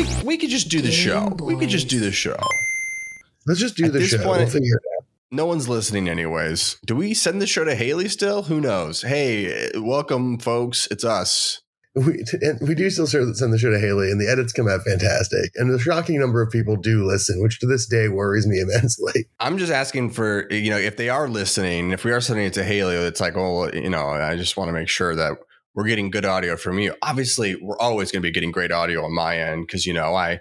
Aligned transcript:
We, 0.00 0.06
we 0.24 0.36
could 0.38 0.48
just 0.48 0.68
do 0.70 0.80
the 0.80 0.90
show. 0.90 1.28
We 1.42 1.56
could 1.56 1.68
just 1.68 1.88
do 1.88 2.00
the 2.00 2.10
show. 2.12 2.36
Let's 3.46 3.60
just 3.60 3.76
do 3.76 3.84
At 3.86 3.92
the 3.92 3.98
this 3.98 4.08
show. 4.10 4.22
point- 4.22 4.38
we'll 4.40 4.48
figure 4.48 4.76
it 4.76 4.82
out. 4.98 5.04
No 5.30 5.44
one's 5.46 5.68
listening, 5.68 6.08
anyways. 6.08 6.76
Do 6.86 6.96
we 6.96 7.12
send 7.14 7.40
the 7.42 7.46
show 7.46 7.64
to 7.64 7.74
Haley 7.74 8.08
still? 8.08 8.44
Who 8.44 8.60
knows? 8.60 9.02
Hey, 9.02 9.70
welcome, 9.76 10.38
folks. 10.38 10.88
It's 10.90 11.04
us. 11.04 11.60
We, 11.94 12.24
and 12.40 12.58
we 12.66 12.74
do 12.74 12.88
still 12.88 13.06
send 13.06 13.52
the 13.52 13.58
show 13.58 13.70
to 13.70 13.78
Haley, 13.78 14.10
and 14.10 14.20
the 14.20 14.28
edits 14.30 14.52
come 14.52 14.68
out 14.68 14.80
fantastic. 14.84 15.50
And 15.56 15.70
a 15.72 15.78
shocking 15.78 16.18
number 16.20 16.40
of 16.40 16.50
people 16.50 16.76
do 16.76 17.04
listen, 17.04 17.42
which 17.42 17.58
to 17.60 17.66
this 17.66 17.84
day 17.86 18.08
worries 18.08 18.46
me 18.46 18.58
immensely. 18.60 19.26
I'm 19.38 19.58
just 19.58 19.72
asking 19.72 20.10
for, 20.10 20.50
you 20.52 20.70
know, 20.70 20.78
if 20.78 20.96
they 20.96 21.08
are 21.10 21.28
listening, 21.28 21.90
if 21.90 22.04
we 22.04 22.12
are 22.12 22.20
sending 22.20 22.46
it 22.46 22.54
to 22.54 22.64
Haley, 22.64 22.94
it's 22.96 23.20
like, 23.20 23.36
oh, 23.36 23.70
you 23.72 23.90
know, 23.90 24.08
I 24.08 24.36
just 24.36 24.56
want 24.56 24.68
to 24.68 24.72
make 24.72 24.88
sure 24.88 25.14
that 25.14 25.32
we're 25.80 25.86
getting 25.86 26.10
good 26.10 26.26
audio 26.26 26.56
from 26.58 26.78
you. 26.78 26.94
Obviously, 27.00 27.56
we're 27.56 27.78
always 27.78 28.12
going 28.12 28.20
to 28.20 28.26
be 28.26 28.30
getting 28.30 28.52
great 28.52 28.70
audio 28.70 29.02
on 29.02 29.14
my 29.14 29.38
end 29.38 29.66
because, 29.66 29.86
you 29.86 29.94
know, 29.94 30.14
I, 30.14 30.40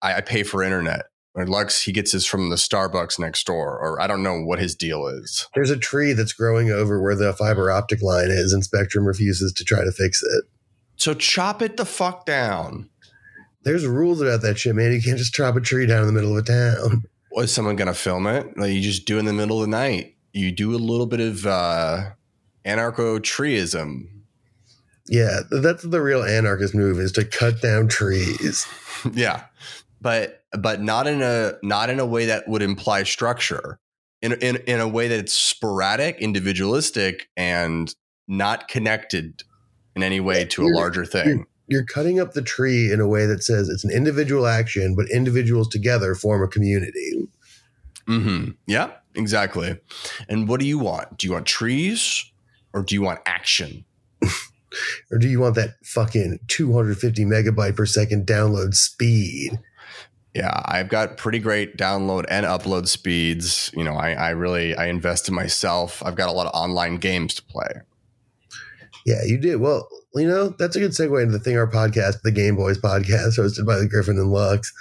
I 0.00 0.14
I 0.14 0.20
pay 0.20 0.44
for 0.44 0.62
internet. 0.62 1.06
Or 1.34 1.44
Lux, 1.44 1.82
he 1.82 1.90
gets 1.90 2.12
his 2.12 2.24
from 2.24 2.50
the 2.50 2.56
Starbucks 2.56 3.18
next 3.18 3.44
door, 3.46 3.76
or 3.76 4.00
I 4.00 4.06
don't 4.06 4.22
know 4.22 4.40
what 4.40 4.60
his 4.60 4.76
deal 4.76 5.08
is. 5.08 5.48
There's 5.56 5.70
a 5.70 5.76
tree 5.76 6.12
that's 6.12 6.32
growing 6.32 6.70
over 6.70 7.02
where 7.02 7.16
the 7.16 7.32
fiber 7.32 7.72
optic 7.72 8.00
line 8.00 8.30
is, 8.30 8.52
and 8.52 8.62
Spectrum 8.62 9.04
refuses 9.04 9.52
to 9.54 9.64
try 9.64 9.82
to 9.82 9.90
fix 9.90 10.22
it. 10.22 10.44
So 10.94 11.14
chop 11.14 11.62
it 11.62 11.76
the 11.76 11.84
fuck 11.84 12.24
down. 12.24 12.90
There's 13.64 13.84
rules 13.84 14.20
about 14.20 14.42
that 14.42 14.56
shit, 14.58 14.76
man. 14.76 14.92
You 14.92 15.02
can't 15.02 15.18
just 15.18 15.34
chop 15.34 15.56
a 15.56 15.60
tree 15.60 15.86
down 15.86 16.02
in 16.02 16.06
the 16.06 16.12
middle 16.12 16.36
of 16.36 16.44
a 16.44 16.46
town. 16.46 17.02
Was 17.32 17.52
someone 17.52 17.74
going 17.74 17.88
to 17.88 17.94
film 17.94 18.28
it? 18.28 18.56
Like 18.56 18.72
you 18.72 18.80
just 18.80 19.04
do 19.04 19.18
in 19.18 19.24
the 19.24 19.32
middle 19.32 19.62
of 19.62 19.62
the 19.62 19.76
night. 19.76 20.14
You 20.32 20.52
do 20.52 20.76
a 20.76 20.78
little 20.78 21.06
bit 21.06 21.20
of 21.20 21.44
uh, 21.44 22.10
anarcho 22.64 23.18
treeism. 23.18 24.19
Yeah, 25.10 25.40
that's 25.50 25.82
the 25.82 26.00
real 26.00 26.22
anarchist 26.22 26.72
move 26.72 27.00
is 27.00 27.10
to 27.12 27.24
cut 27.24 27.60
down 27.60 27.88
trees. 27.88 28.64
yeah, 29.12 29.42
but 30.00 30.44
but 30.56 30.80
not 30.80 31.08
in 31.08 31.20
a 31.20 31.54
not 31.64 31.90
in 31.90 31.98
a 31.98 32.06
way 32.06 32.26
that 32.26 32.46
would 32.46 32.62
imply 32.62 33.02
structure. 33.02 33.80
In 34.22 34.34
in 34.34 34.56
in 34.68 34.78
a 34.78 34.86
way 34.86 35.08
that's 35.08 35.32
sporadic, 35.32 36.18
individualistic, 36.20 37.28
and 37.36 37.92
not 38.28 38.68
connected 38.68 39.42
in 39.96 40.04
any 40.04 40.20
way 40.20 40.44
to 40.44 40.62
a 40.62 40.68
larger 40.68 41.04
thing. 41.04 41.44
You're 41.66 41.84
cutting 41.84 42.20
up 42.20 42.34
the 42.34 42.42
tree 42.42 42.92
in 42.92 43.00
a 43.00 43.08
way 43.08 43.26
that 43.26 43.42
says 43.42 43.68
it's 43.68 43.82
an 43.82 43.90
individual 43.90 44.46
action, 44.46 44.94
but 44.94 45.10
individuals 45.10 45.66
together 45.68 46.14
form 46.14 46.42
a 46.42 46.48
community. 46.48 47.28
Mm-hmm. 48.06 48.52
Yeah, 48.68 48.92
exactly. 49.16 49.76
And 50.28 50.46
what 50.46 50.60
do 50.60 50.66
you 50.66 50.78
want? 50.78 51.18
Do 51.18 51.26
you 51.26 51.32
want 51.32 51.46
trees 51.46 52.30
or 52.72 52.82
do 52.82 52.94
you 52.94 53.02
want 53.02 53.20
action? 53.26 53.84
Or 55.10 55.18
do 55.18 55.28
you 55.28 55.40
want 55.40 55.54
that 55.56 55.74
fucking 55.84 56.38
250 56.48 57.24
megabyte 57.24 57.76
per 57.76 57.86
second 57.86 58.26
download 58.26 58.74
speed? 58.74 59.58
Yeah, 60.34 60.62
I've 60.64 60.88
got 60.88 61.16
pretty 61.16 61.40
great 61.40 61.76
download 61.76 62.24
and 62.30 62.46
upload 62.46 62.86
speeds. 62.86 63.70
You 63.74 63.82
know, 63.82 63.94
I, 63.94 64.12
I 64.12 64.30
really 64.30 64.76
I 64.76 64.86
invest 64.86 65.28
in 65.28 65.34
myself. 65.34 66.02
I've 66.04 66.14
got 66.14 66.28
a 66.28 66.32
lot 66.32 66.46
of 66.46 66.52
online 66.54 66.98
games 66.98 67.34
to 67.34 67.42
play. 67.42 67.80
Yeah, 69.04 69.24
you 69.24 69.38
do. 69.38 69.58
Well, 69.58 69.88
you 70.14 70.28
know, 70.28 70.50
that's 70.58 70.76
a 70.76 70.80
good 70.80 70.92
segue 70.92 71.20
into 71.22 71.36
the 71.36 71.42
thing 71.42 71.56
our 71.56 71.68
podcast, 71.70 72.22
the 72.22 72.30
Game 72.30 72.54
Boys 72.56 72.78
podcast, 72.78 73.38
hosted 73.38 73.66
by 73.66 73.76
the 73.78 73.88
Griffin 73.88 74.18
and 74.18 74.30
Lux, 74.30 74.72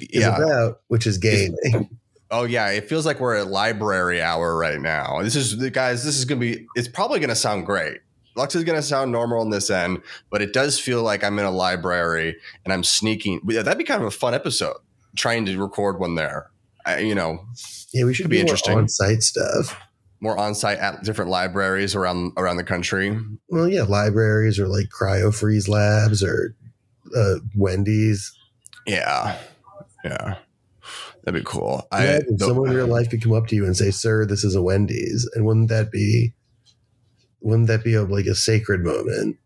is 0.00 0.22
Yeah. 0.22 0.36
about, 0.36 0.80
which 0.88 1.06
is 1.06 1.18
gaming. 1.18 1.88
Oh 2.30 2.44
yeah, 2.44 2.70
it 2.70 2.88
feels 2.88 3.06
like 3.06 3.20
we're 3.20 3.36
at 3.36 3.46
library 3.46 4.20
hour 4.20 4.56
right 4.56 4.80
now. 4.80 5.20
This 5.22 5.36
is 5.36 5.56
the 5.58 5.70
guys. 5.70 6.02
This 6.04 6.16
is 6.18 6.24
gonna 6.24 6.40
be. 6.40 6.66
It's 6.74 6.88
probably 6.88 7.20
gonna 7.20 7.36
sound 7.36 7.64
great. 7.64 7.98
Lux 8.36 8.54
is 8.54 8.64
gonna 8.64 8.82
sound 8.82 9.12
normal 9.12 9.40
on 9.40 9.50
this 9.50 9.70
end, 9.70 10.02
but 10.30 10.42
it 10.42 10.52
does 10.52 10.78
feel 10.80 11.02
like 11.02 11.22
I'm 11.24 11.38
in 11.38 11.44
a 11.44 11.50
library 11.50 12.36
and 12.64 12.72
I'm 12.72 12.84
sneaking. 12.84 13.40
yeah, 13.48 13.62
That'd 13.62 13.78
be 13.78 13.84
kind 13.84 14.00
of 14.02 14.08
a 14.08 14.10
fun 14.10 14.34
episode. 14.34 14.76
Trying 15.16 15.46
to 15.46 15.56
record 15.60 16.00
one 16.00 16.16
there. 16.16 16.50
I, 16.86 16.98
you 16.98 17.14
know, 17.14 17.46
Yeah, 17.92 18.04
we 18.04 18.12
should 18.14 18.28
be 18.28 18.40
interesting. 18.40 18.76
on-site 18.76 19.22
stuff. 19.22 19.78
more 20.20 20.36
on 20.38 20.54
site 20.54 20.78
at 20.78 21.02
different 21.04 21.30
libraries 21.30 21.94
around 21.94 22.32
around 22.36 22.56
the 22.56 22.64
country. 22.64 23.18
Well, 23.48 23.68
yeah, 23.68 23.82
libraries 23.82 24.58
or 24.58 24.66
like 24.68 24.88
cryo 24.88 25.34
freeze 25.34 25.68
labs 25.68 26.22
or 26.22 26.54
uh, 27.16 27.36
Wendy's. 27.56 28.32
Yeah, 28.86 29.38
yeah, 30.04 30.36
that'd 31.24 31.40
be 31.40 31.44
cool. 31.44 31.86
I 31.92 32.20
someone 32.38 32.70
in 32.70 32.76
real 32.76 32.86
life 32.86 33.08
could 33.10 33.22
come 33.22 33.32
up 33.32 33.46
to 33.48 33.54
you 33.54 33.64
and 33.64 33.76
say, 33.76 33.90
"Sir, 33.90 34.26
this 34.26 34.44
is 34.44 34.54
a 34.54 34.62
Wendy's," 34.62 35.28
and 35.34 35.44
wouldn't 35.46 35.68
that 35.68 35.90
be, 35.90 36.34
wouldn't 37.44 37.68
that 37.68 37.84
be 37.84 37.94
a, 37.94 38.02
like 38.02 38.26
a 38.26 38.34
sacred 38.34 38.82
moment? 38.82 39.36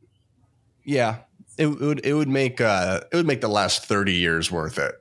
yeah, 0.88 1.18
it 1.58 1.66
would 1.66 2.04
it 2.04 2.14
would 2.14 2.28
make 2.28 2.62
uh 2.62 3.00
it 3.12 3.16
would 3.16 3.26
make 3.26 3.42
the 3.42 3.48
last 3.48 3.84
thirty 3.84 4.14
years 4.14 4.50
worth 4.50 4.78
it. 4.78 4.94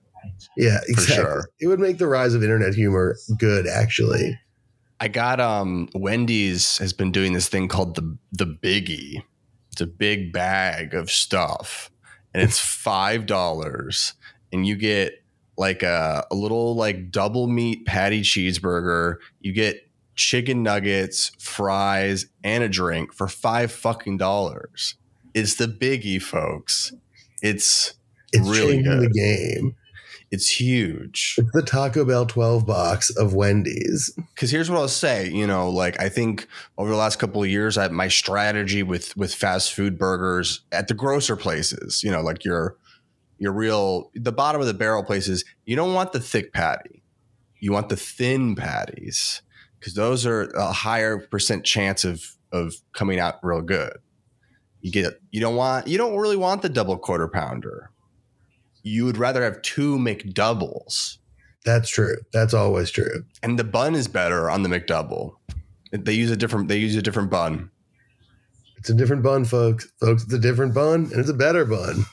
Yeah, 0.58 0.80
exactly. 0.86 1.16
sure. 1.16 1.50
It 1.62 1.68
would 1.68 1.80
make 1.80 1.98
the 1.98 2.08
rise 2.08 2.34
of 2.34 2.44
internet 2.44 2.74
humor 2.74 3.16
good, 3.38 3.66
actually. 3.66 4.38
I 5.00 5.08
got 5.08 5.40
um 5.40 5.88
Wendy's 5.96 6.78
has 6.80 6.92
been 6.92 7.14
doing 7.14 7.32
this 7.32 7.48
thing 7.48 7.70
called 7.70 7.96
the 7.96 8.18
the 8.34 8.46
biggie. 8.46 9.24
It's 9.72 9.80
a 9.80 9.88
big 9.88 10.34
bag 10.34 10.94
of 10.94 11.10
stuff 11.10 11.90
and 12.34 12.44
it's 12.44 12.60
five 12.60 13.26
dollars 13.26 14.14
and 14.52 14.68
you 14.68 14.76
get 14.76 15.24
like 15.58 15.84
a, 15.84 16.26
a 16.30 16.36
little 16.36 16.76
like 16.76 17.12
double 17.12 17.48
meat 17.48 17.86
patty 17.86 18.22
cheeseburger. 18.22 19.16
You 19.40 19.54
get 19.54 19.87
chicken 20.18 20.64
nuggets, 20.64 21.32
fries, 21.40 22.26
and 22.44 22.64
a 22.64 22.70
drink 22.70 23.14
for 23.14 23.28
five 23.28 23.72
fucking 23.72 24.18
dollars. 24.18 24.96
It's 25.34 25.56
the 25.56 25.68
biggie, 25.68 26.22
folks. 26.22 26.92
It's 27.42 27.94
It's 28.34 28.48
Really 28.48 28.84
changing 28.84 29.00
the 29.02 29.10
game. 29.10 29.76
it's 30.32 30.60
huge. 30.60 31.36
It's 31.38 31.52
the 31.54 31.62
Taco 31.62 32.04
Bell 32.04 32.26
12 32.26 32.66
box 32.66 33.10
of 33.12 33.34
Wendy's. 33.34 34.12
because 34.34 34.50
here's 34.52 34.70
what 34.70 34.80
I'll 34.80 34.88
say. 34.88 35.30
You 35.30 35.48
know, 35.48 35.70
like 35.70 36.00
I 36.02 36.10
think 36.10 36.48
over 36.78 36.90
the 36.90 36.98
last 36.98 37.18
couple 37.20 37.42
of 37.44 37.50
years, 37.50 37.78
I, 37.78 37.88
my 37.90 38.08
strategy 38.08 38.84
with 38.84 39.16
with 39.16 39.34
fast 39.34 39.74
food 39.74 39.98
burgers 39.98 40.62
at 40.72 40.88
the 40.88 40.94
grocer 40.96 41.36
places, 41.38 42.04
you 42.04 42.12
know, 42.12 42.22
like 42.22 42.44
your 42.44 42.76
your 43.38 43.54
real 43.54 44.10
the 44.16 44.32
bottom 44.32 44.60
of 44.60 44.68
the 44.68 44.74
barrel 44.74 45.04
places, 45.04 45.46
you 45.66 45.76
don't 45.76 45.94
want 45.94 46.12
the 46.12 46.20
thick 46.20 46.52
patty. 46.54 47.04
You 47.60 47.72
want 47.72 47.90
the 47.90 47.96
thin 47.98 48.56
patties 48.56 49.42
because 49.80 49.94
those 49.94 50.26
are 50.26 50.44
a 50.56 50.72
higher 50.72 51.20
percent 51.20 51.66
chance 51.66 52.04
of 52.04 52.24
of 52.52 52.76
coming 52.94 53.20
out 53.20 53.36
real 53.44 53.62
good. 53.62 53.94
You 54.82 54.92
get 54.92 55.20
you 55.32 55.42
don't 55.42 55.56
want 55.56 55.88
you 55.88 55.98
don't 55.98 56.16
really 56.18 56.38
want 56.38 56.62
the 56.62 56.70
double 56.70 56.98
quarter 56.98 57.28
pounder. 57.28 57.92
You 58.84 59.06
would 59.06 59.18
rather 59.18 59.44
have 59.44 59.62
two 59.64 59.98
McDoubles 59.98 61.18
That's 61.66 61.90
true. 61.90 62.16
That's 62.32 62.54
always 62.54 62.90
true. 62.92 63.26
and 63.44 63.60
the 63.60 63.64
bun 63.66 63.96
is 63.96 64.08
better 64.08 64.50
on 64.50 64.64
the 64.64 64.70
McDouble. 64.70 65.34
They 65.92 66.14
use 66.14 66.32
a 66.32 66.38
different. 66.38 66.68
They 66.68 66.78
use 66.78 66.96
a 66.96 67.02
different 67.02 67.30
bun. 67.30 67.72
It's 68.78 68.90
a 68.90 68.94
different 68.94 69.24
bun, 69.24 69.44
folks. 69.46 69.88
Folks, 70.00 70.24
it's 70.24 70.34
a 70.34 70.40
different 70.40 70.74
bun, 70.74 71.06
and 71.12 71.20
it's 71.20 71.30
a 71.30 71.34
better 71.34 71.66
bun. 71.66 72.06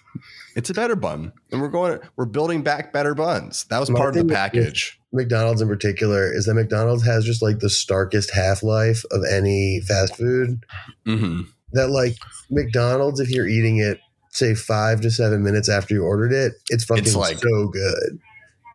It's 0.56 0.70
a 0.70 0.74
better 0.74 0.94
bun, 0.96 1.32
and 1.50 1.60
we're 1.60 1.68
going. 1.68 1.98
We're 2.16 2.26
building 2.26 2.62
back 2.62 2.92
better 2.92 3.14
buns. 3.14 3.64
That 3.64 3.80
was 3.80 3.90
My 3.90 3.98
part 3.98 4.16
of 4.16 4.26
the 4.26 4.32
package. 4.32 4.98
McDonald's 5.12 5.60
in 5.62 5.68
particular 5.68 6.32
is 6.32 6.46
that 6.46 6.54
McDonald's 6.54 7.04
has 7.04 7.24
just 7.24 7.42
like 7.42 7.58
the 7.60 7.70
starkest 7.70 8.30
half 8.32 8.62
life 8.62 9.04
of 9.10 9.22
any 9.30 9.80
fast 9.86 10.16
food. 10.16 10.64
hmm 11.04 11.42
That 11.72 11.90
like 11.90 12.16
McDonald's, 12.50 13.20
if 13.20 13.30
you're 13.30 13.46
eating 13.48 13.78
it, 13.78 13.98
say 14.30 14.54
five 14.54 15.00
to 15.02 15.10
seven 15.10 15.42
minutes 15.42 15.68
after 15.68 15.94
you 15.94 16.02
ordered 16.02 16.32
it, 16.32 16.54
it's 16.68 16.84
fucking 16.84 17.04
It's 17.04 17.14
like- 17.16 17.38
so 17.38 17.68
good. 17.68 18.18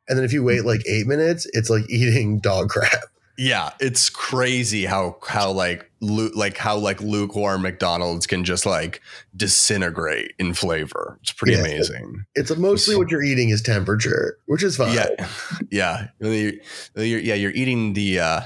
And 0.08 0.18
then 0.18 0.26
if 0.26 0.34
you 0.34 0.44
wait 0.44 0.66
like 0.66 0.82
eight 0.88 1.06
minutes, 1.08 1.46
it's 1.54 1.70
like 1.70 1.84
eating 1.90 2.40
dog 2.40 2.70
crap. 2.70 3.04
Yeah, 3.42 3.72
it's 3.80 4.10
crazy 4.10 4.84
how 4.86 5.18
how 5.26 5.52
like 5.54 5.90
like 6.02 6.58
how 6.58 6.76
like 6.78 7.00
lukewarm 7.00 7.62
McDonald's 7.62 8.28
can 8.28 8.44
just 8.44 8.66
like 8.66 9.02
disintegrate 9.36 10.34
in 10.38 10.54
flavor. 10.54 11.18
It's 11.22 11.32
pretty 11.32 11.54
Yeah. 11.54 11.60
amazing. 11.60 12.26
It's 12.36 12.56
mostly 12.58 12.98
what 12.98 13.10
you're 13.10 13.24
eating 13.24 13.48
is 13.50 13.62
temperature, 13.62 14.38
which 14.48 14.62
is 14.62 14.76
fine. 14.76 14.94
Yeah, 14.94 15.28
yeah, 15.72 16.08
you're, 16.20 16.52
you're- 16.96 17.22
yeah. 17.24 17.36
You're 17.36 17.52
eating 17.52 17.94
the. 17.94 18.20
uh 18.20 18.42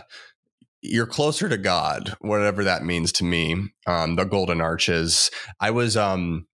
you're 0.86 1.08
closer 1.08 1.48
to 1.48 1.58
God, 1.58 2.14
whatever 2.20 2.66
that 2.66 2.84
means 2.84 3.14
to 3.14 3.24
me. 3.24 3.56
Um, 3.88 4.18
the 4.18 4.26
golden 4.26 4.60
arches. 4.60 5.32
I 5.62 5.72
was 5.72 5.96
um, 5.96 6.46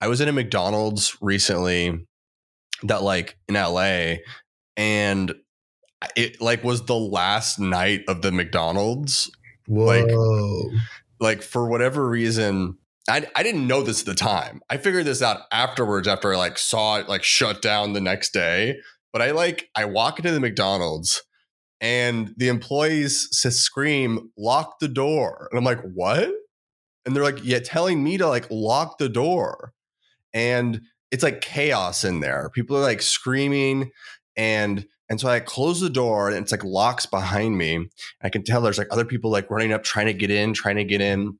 I 0.00 0.08
was 0.08 0.20
in 0.20 0.28
a 0.28 0.32
McDonald's 0.32 1.16
recently 1.22 2.04
that 2.82 3.04
like 3.04 3.38
in 3.48 3.54
LA, 3.54 4.16
and 4.76 5.32
it 6.16 6.40
like 6.40 6.64
was 6.64 6.84
the 6.86 6.96
last 6.96 7.58
night 7.58 8.04
of 8.08 8.22
the 8.22 8.32
McDonald's. 8.32 9.30
Whoa. 9.66 10.70
Like 11.18 11.42
for 11.42 11.68
whatever 11.68 12.08
reason, 12.08 12.76
I 13.08 13.26
I 13.34 13.42
didn't 13.42 13.66
know 13.66 13.82
this 13.82 14.00
at 14.00 14.06
the 14.06 14.14
time. 14.14 14.60
I 14.68 14.76
figured 14.76 15.06
this 15.06 15.22
out 15.22 15.42
afterwards 15.50 16.06
after 16.06 16.32
I 16.32 16.36
like 16.36 16.58
saw 16.58 16.98
it 16.98 17.08
like 17.08 17.22
shut 17.22 17.62
down 17.62 17.92
the 17.92 18.00
next 18.00 18.32
day. 18.32 18.76
But 19.12 19.22
I 19.22 19.30
like 19.30 19.70
I 19.74 19.86
walk 19.86 20.18
into 20.18 20.32
the 20.32 20.40
McDonald's 20.40 21.22
and 21.80 22.34
the 22.36 22.48
employees 22.48 23.28
scream, 23.32 24.30
lock 24.36 24.78
the 24.78 24.88
door. 24.88 25.48
And 25.50 25.58
I'm 25.58 25.64
like, 25.64 25.80
what? 25.80 26.30
And 27.04 27.14
they're 27.14 27.22
like, 27.22 27.44
yeah, 27.44 27.60
telling 27.60 28.02
me 28.02 28.18
to 28.18 28.28
like 28.28 28.46
lock 28.50 28.98
the 28.98 29.08
door. 29.08 29.72
And 30.34 30.82
it's 31.10 31.22
like 31.22 31.40
chaos 31.40 32.04
in 32.04 32.20
there. 32.20 32.50
People 32.52 32.76
are 32.76 32.80
like 32.80 33.00
screaming 33.00 33.90
and 34.36 34.86
and 35.08 35.20
so 35.20 35.28
I 35.28 35.40
close 35.40 35.80
the 35.80 35.90
door 35.90 36.28
and 36.28 36.38
it's 36.38 36.52
like 36.52 36.64
locks 36.64 37.06
behind 37.06 37.56
me. 37.56 37.88
I 38.22 38.28
can 38.28 38.42
tell 38.42 38.60
there's 38.60 38.78
like 38.78 38.88
other 38.90 39.04
people 39.04 39.30
like 39.30 39.50
running 39.50 39.72
up 39.72 39.84
trying 39.84 40.06
to 40.06 40.14
get 40.14 40.30
in, 40.30 40.52
trying 40.52 40.76
to 40.76 40.84
get 40.84 41.00
in. 41.00 41.38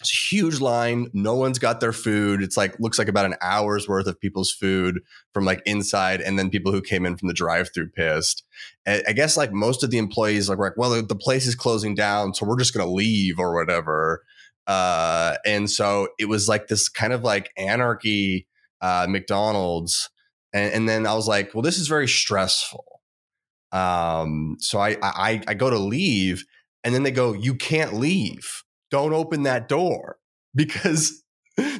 It's 0.00 0.12
a 0.12 0.34
huge 0.34 0.60
line. 0.60 1.08
No 1.14 1.34
one's 1.34 1.58
got 1.58 1.80
their 1.80 1.94
food. 1.94 2.42
It's 2.42 2.56
like 2.58 2.78
looks 2.78 2.98
like 2.98 3.08
about 3.08 3.24
an 3.24 3.36
hour's 3.40 3.88
worth 3.88 4.06
of 4.06 4.20
people's 4.20 4.52
food 4.52 5.00
from 5.32 5.46
like 5.46 5.62
inside, 5.64 6.20
and 6.20 6.38
then 6.38 6.50
people 6.50 6.70
who 6.70 6.82
came 6.82 7.06
in 7.06 7.16
from 7.16 7.28
the 7.28 7.34
drive-through 7.34 7.88
pissed. 7.92 8.42
And 8.84 9.02
I 9.08 9.12
guess 9.12 9.38
like 9.38 9.52
most 9.52 9.82
of 9.82 9.90
the 9.90 9.96
employees 9.96 10.50
like, 10.50 10.58
were 10.58 10.66
like, 10.66 10.76
well, 10.76 10.90
the, 10.90 11.00
the 11.00 11.16
place 11.16 11.46
is 11.46 11.54
closing 11.54 11.94
down, 11.94 12.34
so 12.34 12.44
we're 12.44 12.58
just 12.58 12.74
gonna 12.74 12.90
leave 12.90 13.38
or 13.38 13.54
whatever. 13.54 14.22
Uh, 14.66 15.36
and 15.46 15.70
so 15.70 16.08
it 16.18 16.28
was 16.28 16.46
like 16.46 16.68
this 16.68 16.90
kind 16.90 17.14
of 17.14 17.24
like 17.24 17.50
anarchy 17.56 18.46
uh, 18.82 19.06
McDonald's, 19.08 20.10
and, 20.52 20.74
and 20.74 20.88
then 20.88 21.06
I 21.06 21.14
was 21.14 21.26
like, 21.26 21.54
well, 21.54 21.62
this 21.62 21.78
is 21.78 21.88
very 21.88 22.06
stressful. 22.06 22.95
Um, 23.76 24.56
so 24.60 24.78
I, 24.78 24.96
I 25.02 25.42
I 25.46 25.54
go 25.54 25.68
to 25.68 25.78
leave, 25.78 26.44
and 26.84 26.94
then 26.94 27.02
they 27.02 27.10
go, 27.10 27.32
you 27.32 27.54
can't 27.54 27.94
leave. 27.94 28.62
Don't 28.90 29.12
open 29.12 29.42
that 29.44 29.68
door. 29.68 30.18
Because 30.56 31.22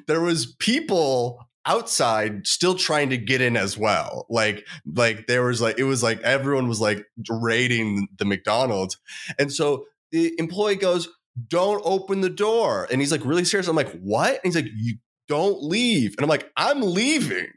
there 0.07 0.21
was 0.21 0.55
people 0.59 1.41
outside 1.65 2.47
still 2.47 2.75
trying 2.75 3.09
to 3.09 3.17
get 3.17 3.41
in 3.41 3.57
as 3.57 3.79
well. 3.79 4.27
Like 4.29 4.67
like 4.95 5.27
there 5.27 5.45
was 5.45 5.63
like 5.63 5.79
it 5.79 5.85
was 5.85 6.03
like 6.03 6.21
everyone 6.21 6.69
was 6.69 6.81
like 6.81 7.05
raiding 7.31 8.09
the 8.19 8.27
mcdonald's. 8.27 8.99
And 9.39 9.51
so 9.51 9.87
the 10.13 10.35
employee 10.39 10.77
goes 10.77 11.09
don't 11.49 11.81
open 11.87 12.21
the 12.21 12.29
door. 12.29 12.87
And 12.91 13.01
he's 13.01 13.13
like 13.13 13.25
really 13.25 13.47
serious. 13.47 13.67
I'm 13.67 13.77
like 13.77 13.99
what? 14.01 14.35
And 14.35 14.41
he's 14.45 14.57
like 14.57 14.71
you 14.77 14.97
don't 15.27 15.63
leave. 15.63 16.15
And 16.19 16.25
i'm 16.25 16.29
like 16.29 16.51
i'm 16.57 16.83
leaving. 16.83 17.49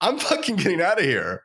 I'm 0.00 0.18
fucking 0.30 0.56
getting 0.56 0.80
out 0.80 0.98
of 0.98 1.04
here. 1.04 1.42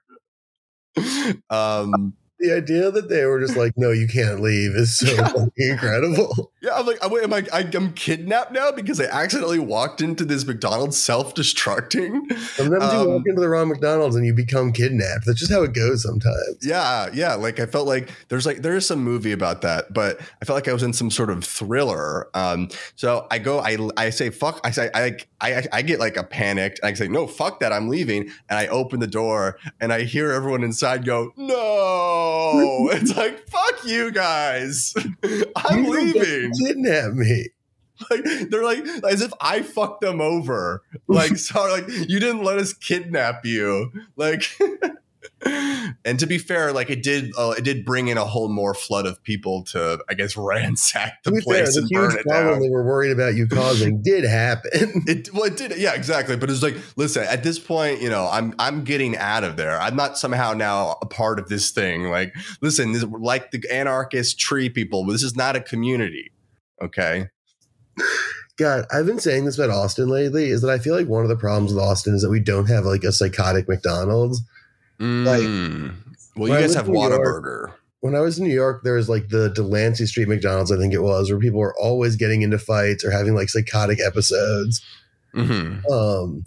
Um 1.50 2.14
the 2.42 2.54
idea 2.54 2.92
that 2.92 3.10
they 3.10 3.26
were 3.26 3.40
just 3.40 3.56
like, 3.56 3.74
no, 3.78 3.92
you 3.92 4.08
can't 4.08 4.42
leave 4.42 4.72
is 4.72 4.98
so 4.98 5.12
yeah. 5.12 5.34
incredible. 5.58 6.52
Yeah, 6.64 6.76
I'm 6.76 6.86
like, 6.86 7.04
wait, 7.10 7.24
am 7.24 7.34
I, 7.34 7.44
I, 7.52 7.62
am 7.74 7.92
kidnapped 7.94 8.52
now 8.52 8.72
because 8.72 9.02
I 9.02 9.06
accidentally 9.06 9.58
walked 9.58 10.00
into 10.00 10.24
this 10.24 10.46
McDonald's 10.46 10.96
self-destructing. 10.96 12.38
Sometimes 12.38 12.84
um, 12.84 13.02
you 13.02 13.10
walk 13.10 13.22
um, 13.22 13.24
into 13.26 13.42
the 13.42 13.50
wrong 13.50 13.70
McDonald's 13.70 14.16
and 14.16 14.28
you 14.28 14.36
become 14.36 14.72
kidnapped. 14.72 15.26
That's 15.26 15.40
just 15.40 15.52
how 15.52 15.64
it 15.64 15.74
goes 15.74 16.04
sometimes. 16.04 16.60
Yeah, 16.62 17.10
yeah. 17.14 17.34
Like 17.34 17.60
I 17.60 17.66
felt 17.66 17.88
like 17.88 18.12
there's 18.30 18.46
like 18.46 18.62
there 18.62 18.76
is 18.76 18.86
some 18.86 19.04
movie 19.04 19.32
about 19.32 19.64
that, 19.64 19.92
but 19.92 20.22
I 20.40 20.46
felt 20.46 20.56
like 20.56 20.68
I 20.68 20.74
was 20.74 20.84
in 20.84 20.94
some 20.94 21.10
sort 21.10 21.32
of 21.32 21.44
thriller. 21.44 22.28
Um, 22.36 22.70
so 22.96 23.26
I 23.32 23.40
go, 23.40 23.60
I 23.60 23.78
I 23.98 24.12
say 24.12 24.30
fuck, 24.30 24.62
I 24.64 24.70
say 24.70 24.92
I 24.94 25.18
I 25.42 25.66
I 25.74 25.82
get 25.82 26.00
like 26.00 26.16
a 26.16 26.24
panicked, 26.24 26.80
I 26.84 26.94
say 26.94 27.08
no, 27.08 27.26
fuck 27.26 27.60
that, 27.62 27.74
I'm 27.74 27.90
leaving, 27.90 28.30
and 28.50 28.60
I 28.60 28.68
open 28.68 29.00
the 29.00 29.08
door 29.08 29.58
and 29.80 29.92
I 29.92 30.04
hear 30.04 30.32
everyone 30.32 30.64
inside 30.64 31.06
go 31.06 31.34
no 31.36 32.31
Oh, 32.34 32.90
it's 32.90 33.16
like 33.16 33.48
fuck 33.48 33.86
you 33.86 34.12
guys. 34.12 34.94
I'm 35.56 35.86
you 35.86 35.92
leaving. 35.92 36.54
Kidnap 36.54 37.14
me. 37.14 37.50
Like 38.10 38.24
they're 38.50 38.64
like 38.64 38.86
as 39.08 39.22
if 39.22 39.32
I 39.42 39.62
fucked 39.62 40.02
them 40.02 40.22
over. 40.22 40.82
Like 41.08 41.38
sorry, 41.38 41.82
like 41.82 41.90
you 41.90 42.20
didn't 42.20 42.44
let 42.44 42.58
us 42.58 42.74
kidnap 42.74 43.46
you. 43.46 43.92
Like 44.16 44.58
and 46.06 46.20
to 46.20 46.28
be 46.28 46.38
fair, 46.38 46.72
like 46.72 46.90
it 46.90 47.04
did, 47.04 47.32
uh, 47.38 47.54
it 47.58 47.64
did 47.64 47.86
bring 47.86 48.08
in 48.08 48.18
a 48.18 48.26
whole 48.26 48.50
more 48.50 48.74
flood 48.74 49.06
of 49.06 49.22
people 49.24 49.64
to, 49.64 50.04
I 50.10 50.14
guess, 50.14 50.38
ransack 50.38 51.24
the 51.24 51.32
place 51.42 51.76
fair, 51.76 51.82
and 51.82 51.90
the 51.90 51.94
burn 51.94 52.18
it 52.18 52.28
down. 52.28 52.60
They 52.60 52.70
were 52.70 52.84
worried 52.84 53.12
about 53.12 53.36
you 53.36 53.48
causing 53.48 54.02
did 54.04 54.24
happen. 54.24 54.72
it 55.08 55.34
well, 55.34 55.44
it 55.44 55.58
did, 55.58 55.78
yeah, 55.78 55.94
exactly. 55.94 56.36
But 56.36 56.50
it's 56.50 56.64
like, 56.64 56.78
listen, 56.96 57.24
at 57.24 57.44
this 57.44 57.60
point, 57.60 58.02
you 58.02 58.10
know, 58.10 58.28
I'm 58.32 58.54
I'm 58.60 58.84
getting 58.84 59.18
out 59.18 59.44
of 59.44 59.58
there. 59.58 59.80
I'm 59.80 59.96
not 59.96 60.18
somehow 60.18 60.54
now 60.54 60.98
a 61.02 61.06
part 61.06 61.40
of 61.40 61.50
this 61.50 61.72
thing. 61.72 62.10
Like, 62.10 62.34
listen, 62.62 62.92
this, 62.92 63.04
like 63.04 63.52
the 63.52 63.64
anarchist 63.72 64.40
tree 64.40 64.70
people, 64.70 65.06
this 65.06 65.24
is 65.24 65.36
not 65.36 65.56
a 65.56 65.62
community. 65.62 66.32
Okay. 66.82 67.28
God, 68.58 68.86
I've 68.92 69.06
been 69.06 69.20
saying 69.20 69.46
this 69.46 69.58
about 69.58 69.72
Austin 69.72 70.10
lately. 70.10 70.50
Is 70.50 70.62
that 70.62 70.70
I 70.70 70.78
feel 70.78 70.96
like 70.96 71.08
one 71.08 71.24
of 71.24 71.30
the 71.30 71.36
problems 71.36 71.74
with 71.74 71.84
Austin 71.84 72.14
is 72.14 72.22
that 72.22 72.30
we 72.30 72.40
don't 72.40 72.68
have 72.68 72.86
like 72.86 73.04
a 73.04 73.12
psychotic 73.12 73.68
McDonald's 73.68 74.42
Mm. 75.02 75.26
Like, 75.26 75.96
well, 76.36 76.48
you 76.50 76.62
guys 76.62 76.76
have 76.76 76.88
Whataburger. 76.88 77.74
When 78.02 78.16
I 78.16 78.20
was 78.22 78.40
in 78.40 78.48
New 78.48 78.54
York, 78.54 78.82
there 78.84 78.96
was 78.96 79.10
like 79.10 79.30
the 79.30 79.50
Delancey 79.50 80.06
Street 80.06 80.28
McDonald's, 80.28 80.72
I 80.72 80.78
think 80.78 80.94
it 80.94 81.02
was, 81.02 81.30
where 81.30 81.40
people 81.40 81.60
were 81.60 81.76
always 81.80 82.16
getting 82.16 82.42
into 82.42 82.58
fights 82.58 83.04
or 83.06 83.12
having 83.12 83.36
like 83.36 83.50
psychotic 83.50 84.00
episodes. 84.00 84.82
Mm-hmm. 85.36 85.92
Um, 85.92 86.46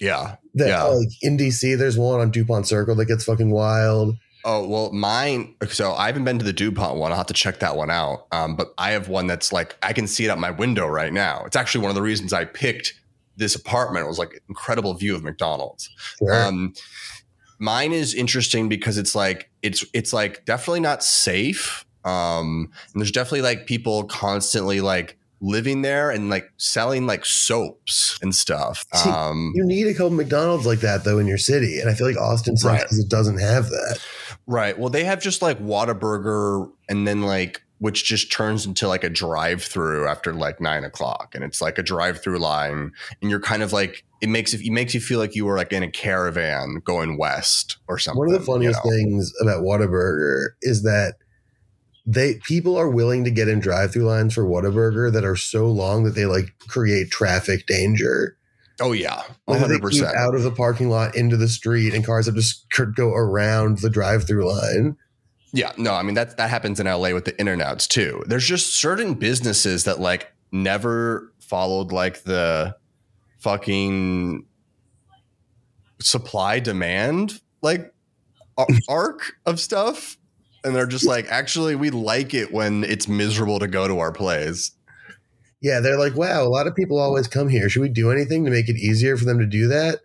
yeah, 0.00 0.36
that, 0.54 0.68
yeah. 0.68 0.82
like 0.84 1.08
in 1.22 1.36
DC, 1.36 1.76
there's 1.76 1.98
one 1.98 2.20
on 2.20 2.30
Dupont 2.30 2.66
Circle 2.66 2.94
that 2.96 3.06
gets 3.06 3.24
fucking 3.24 3.50
wild. 3.50 4.16
Oh 4.44 4.66
well, 4.66 4.92
mine. 4.92 5.54
So 5.68 5.94
I 5.94 6.06
haven't 6.06 6.24
been 6.24 6.38
to 6.38 6.44
the 6.44 6.52
Dupont 6.52 6.98
one. 6.98 7.12
I'll 7.12 7.18
have 7.18 7.26
to 7.26 7.34
check 7.34 7.60
that 7.60 7.76
one 7.76 7.90
out. 7.90 8.26
Um, 8.30 8.56
but 8.56 8.74
I 8.76 8.90
have 8.90 9.08
one 9.08 9.26
that's 9.26 9.52
like 9.52 9.76
I 9.82 9.92
can 9.92 10.06
see 10.06 10.26
it 10.26 10.30
out 10.30 10.38
my 10.38 10.50
window 10.50 10.86
right 10.86 11.12
now. 11.12 11.44
It's 11.46 11.56
actually 11.56 11.82
one 11.82 11.90
of 11.90 11.94
the 11.94 12.02
reasons 12.02 12.32
I 12.32 12.44
picked 12.44 12.94
this 13.36 13.54
apartment. 13.54 14.04
It 14.04 14.08
was 14.08 14.18
like 14.18 14.42
incredible 14.48 14.92
view 14.94 15.14
of 15.14 15.22
McDonald's. 15.22 15.88
Sure. 16.18 16.34
Um, 16.34 16.74
mine 17.58 17.92
is 17.92 18.14
interesting 18.14 18.68
because 18.68 18.98
it's 18.98 19.14
like 19.14 19.50
it's 19.62 19.84
it's 19.92 20.12
like 20.12 20.44
definitely 20.44 20.80
not 20.80 21.02
safe. 21.02 21.84
Um, 22.04 22.70
and 22.92 23.00
there's 23.00 23.12
definitely 23.12 23.42
like 23.42 23.66
people 23.66 24.04
constantly 24.04 24.80
like 24.80 25.16
living 25.40 25.82
there 25.82 26.10
and 26.10 26.30
like 26.30 26.50
selling 26.56 27.06
like 27.06 27.24
soaps 27.24 28.18
and 28.22 28.34
stuff. 28.34 28.84
See, 28.94 29.10
um, 29.10 29.52
you 29.54 29.64
need 29.64 29.86
a 29.86 29.92
couple 29.92 30.10
McDonald's 30.10 30.66
like 30.66 30.80
that 30.80 31.04
though 31.04 31.18
in 31.18 31.26
your 31.26 31.38
city, 31.38 31.80
and 31.80 31.90
I 31.90 31.94
feel 31.94 32.06
like 32.06 32.16
Austin 32.16 32.56
sucks 32.56 32.82
because 32.82 32.98
right. 32.98 33.04
it 33.04 33.10
doesn't 33.10 33.38
have 33.38 33.68
that. 33.68 34.00
Right. 34.46 34.78
Well, 34.78 34.90
they 34.90 35.04
have 35.04 35.22
just 35.22 35.42
like 35.42 35.58
Whataburger, 35.60 36.70
and 36.88 37.06
then 37.06 37.22
like 37.22 37.63
which 37.78 38.04
just 38.04 38.30
turns 38.30 38.64
into 38.64 38.88
like 38.88 39.04
a 39.04 39.10
drive-through 39.10 40.06
after 40.06 40.32
like 40.32 40.60
nine 40.60 40.84
o'clock, 40.84 41.34
and 41.34 41.44
it's 41.44 41.60
like 41.60 41.76
a 41.76 41.82
drive-through 41.82 42.38
line, 42.38 42.92
and 43.20 43.30
you're 43.30 43.40
kind 43.40 43.62
of 43.62 43.72
like 43.72 44.04
it 44.20 44.28
makes 44.28 44.54
it, 44.54 44.60
it 44.64 44.70
makes 44.70 44.94
you 44.94 45.00
feel 45.00 45.18
like 45.18 45.34
you 45.34 45.44
were 45.44 45.56
like 45.56 45.72
in 45.72 45.82
a 45.82 45.90
caravan 45.90 46.80
going 46.84 47.18
west 47.18 47.78
or 47.88 47.98
something. 47.98 48.18
One 48.18 48.32
of 48.32 48.38
the 48.38 48.46
funniest 48.46 48.80
you 48.84 48.90
know? 48.90 48.96
things 48.96 49.32
about 49.42 49.62
Whataburger 49.62 50.50
is 50.62 50.82
that 50.82 51.16
they 52.06 52.34
people 52.46 52.76
are 52.76 52.88
willing 52.88 53.24
to 53.24 53.30
get 53.30 53.48
in 53.48 53.60
drive-through 53.60 54.04
lines 54.04 54.34
for 54.34 54.44
Whataburger 54.44 55.12
that 55.12 55.24
are 55.24 55.36
so 55.36 55.66
long 55.66 56.04
that 56.04 56.14
they 56.14 56.26
like 56.26 56.54
create 56.68 57.10
traffic 57.10 57.66
danger. 57.66 58.36
Oh 58.80 58.92
yeah, 58.92 59.22
one 59.44 59.58
hundred 59.58 59.82
percent 59.82 60.16
out 60.16 60.34
of 60.34 60.42
the 60.42 60.50
parking 60.50 60.90
lot 60.90 61.16
into 61.16 61.36
the 61.36 61.48
street, 61.48 61.94
and 61.94 62.04
cars 62.04 62.26
have 62.26 62.34
just 62.34 62.66
go 62.94 63.10
around 63.10 63.78
the 63.78 63.90
drive-through 63.90 64.48
line. 64.48 64.96
Yeah, 65.54 65.70
no, 65.76 65.94
I 65.94 66.02
mean 66.02 66.14
that 66.16 66.36
that 66.36 66.50
happens 66.50 66.80
in 66.80 66.86
LA 66.86 67.12
with 67.12 67.26
the 67.26 67.40
In-N-Outs 67.40 67.86
too. 67.86 68.24
There's 68.26 68.44
just 68.44 68.74
certain 68.74 69.14
businesses 69.14 69.84
that 69.84 70.00
like 70.00 70.32
never 70.50 71.32
followed 71.38 71.92
like 71.92 72.24
the 72.24 72.74
fucking 73.38 74.46
supply 76.00 76.58
demand 76.58 77.40
like 77.62 77.94
arc 78.88 79.34
of 79.46 79.60
stuff. 79.60 80.18
And 80.64 80.74
they're 80.74 80.86
just 80.86 81.06
like 81.06 81.26
actually 81.28 81.76
we 81.76 81.90
like 81.90 82.34
it 82.34 82.52
when 82.52 82.82
it's 82.82 83.06
miserable 83.06 83.60
to 83.60 83.68
go 83.68 83.86
to 83.86 84.00
our 84.00 84.10
plays 84.10 84.72
yeah 85.60 85.80
they're 85.80 85.98
like 85.98 86.16
wow 86.16 86.42
a 86.42 86.48
lot 86.48 86.66
of 86.66 86.74
people 86.74 86.98
always 86.98 87.28
come 87.28 87.48
here. 87.48 87.68
Should 87.68 87.82
we 87.82 87.88
do 87.88 88.10
anything 88.10 88.44
to 88.44 88.50
make 88.50 88.68
it 88.68 88.76
easier 88.76 89.16
for 89.16 89.24
them 89.24 89.38
to 89.38 89.46
do 89.46 89.68
that? 89.68 90.00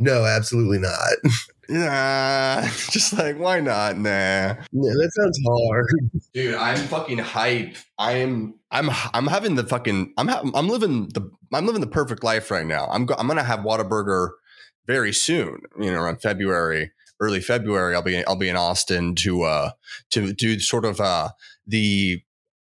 No 0.00 0.24
absolutely 0.24 0.78
not 0.80 1.14
Nah, 1.70 2.62
just 2.90 3.12
like 3.16 3.38
why 3.38 3.60
not? 3.60 3.96
Nah. 3.96 4.08
Yeah, 4.10 4.56
that 4.72 5.10
sounds 5.14 5.38
hard, 5.46 5.86
dude. 6.34 6.54
I'm 6.56 6.76
fucking 6.88 7.18
hype. 7.18 7.76
I 7.98 8.12
am. 8.14 8.54
I'm. 8.72 8.90
I'm 9.14 9.28
having 9.28 9.54
the 9.54 9.64
fucking. 9.64 10.12
I'm. 10.18 10.28
Ha- 10.28 10.50
I'm 10.54 10.68
living 10.68 11.08
the. 11.14 11.30
I'm 11.52 11.66
living 11.66 11.80
the 11.80 11.86
perfect 11.86 12.24
life 12.24 12.50
right 12.50 12.66
now. 12.66 12.88
I'm. 12.90 13.06
Go- 13.06 13.14
I'm 13.16 13.28
gonna 13.28 13.44
have 13.44 13.60
Whataburger 13.60 14.30
very 14.86 15.12
soon. 15.12 15.60
You 15.78 15.92
know, 15.92 16.00
around 16.00 16.20
February, 16.22 16.90
early 17.20 17.40
February. 17.40 17.94
I'll 17.94 18.02
be. 18.02 18.24
I'll 18.26 18.36
be 18.36 18.48
in 18.48 18.56
Austin 18.56 19.14
to. 19.16 19.42
uh 19.42 19.70
To 20.10 20.32
do 20.32 20.58
sort 20.58 20.84
of 20.84 21.00
uh 21.00 21.30
the 21.66 22.22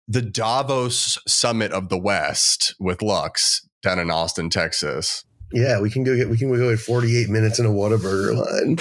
the 0.08 0.22
Davos 0.22 1.18
summit 1.28 1.72
of 1.72 1.90
the 1.90 1.98
West 1.98 2.74
with 2.80 3.02
Lux 3.02 3.68
down 3.82 3.98
in 3.98 4.10
Austin, 4.10 4.48
Texas. 4.48 5.24
Yeah, 5.54 5.80
we 5.80 5.88
can 5.88 6.02
go 6.02 6.16
get 6.16 6.28
we 6.28 6.36
can 6.36 6.50
go 6.50 6.70
get 6.70 6.80
48 6.80 7.30
minutes 7.30 7.58
in 7.58 7.66
a 7.66 7.70
Whataburger 7.70 8.36
line. 8.36 8.78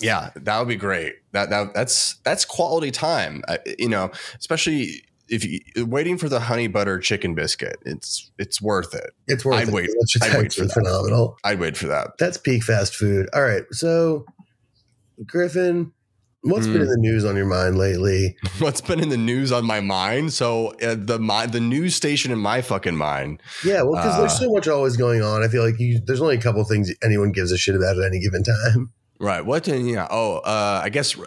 Yeah, 0.00 0.30
that 0.36 0.58
would 0.58 0.68
be 0.68 0.76
great. 0.76 1.14
That 1.32 1.50
that 1.50 1.74
that's 1.74 2.16
that's 2.24 2.44
quality 2.44 2.90
time. 2.90 3.42
Uh, 3.48 3.56
you 3.78 3.88
know, 3.88 4.10
especially 4.38 5.02
if 5.28 5.44
you 5.44 5.60
waiting 5.86 6.18
for 6.18 6.28
the 6.28 6.40
honey 6.40 6.68
butter 6.68 6.98
chicken 6.98 7.34
biscuit, 7.34 7.76
it's 7.86 8.30
it's 8.38 8.60
worth 8.60 8.94
it. 8.94 9.10
It's 9.28 9.44
worth 9.44 9.56
I'd 9.56 9.68
it. 9.68 9.74
Wait, 9.74 9.90
I'd 10.22 10.36
wait 10.36 10.52
for 10.52 10.68
phenomenal. 10.68 11.38
I'd 11.42 11.58
wait 11.58 11.76
for 11.76 11.86
that. 11.86 12.18
That's 12.18 12.36
peak 12.36 12.64
fast 12.64 12.94
food. 12.94 13.28
All 13.32 13.42
right, 13.42 13.64
so 13.70 14.26
Griffin, 15.24 15.92
What's 16.42 16.66
been 16.66 16.80
in 16.80 16.86
Mm. 16.86 16.90
the 16.90 16.96
news 16.98 17.24
on 17.26 17.36
your 17.36 17.44
mind 17.46 17.76
lately? 17.76 18.36
What's 18.60 18.80
been 18.80 19.00
in 19.00 19.10
the 19.10 19.18
news 19.18 19.52
on 19.52 19.66
my 19.66 19.80
mind? 19.80 20.32
So 20.32 20.68
uh, 20.82 20.96
the 20.98 21.18
my 21.18 21.44
the 21.46 21.60
news 21.60 21.94
station 21.94 22.32
in 22.32 22.38
my 22.38 22.62
fucking 22.62 22.96
mind. 22.96 23.42
Yeah, 23.64 23.82
well, 23.82 23.96
because 24.02 24.16
there's 24.18 24.32
Uh, 24.32 24.38
so 24.46 24.52
much 24.52 24.66
always 24.66 24.96
going 24.96 25.22
on. 25.22 25.42
I 25.42 25.48
feel 25.48 25.62
like 25.64 25.78
you, 25.78 26.00
there's 26.06 26.22
only 26.22 26.36
a 26.36 26.40
couple 26.40 26.64
things 26.64 26.90
anyone 27.02 27.32
gives 27.32 27.52
a 27.52 27.58
shit 27.58 27.74
about 27.74 27.98
at 27.98 28.04
any 28.06 28.20
given 28.20 28.42
time. 28.42 28.90
Right. 29.18 29.44
What? 29.44 29.64
did- 29.64 29.84
Yeah. 29.84 30.08
Oh, 30.10 30.36
uh, 30.38 30.80
I 30.82 30.88
guess. 30.88 31.14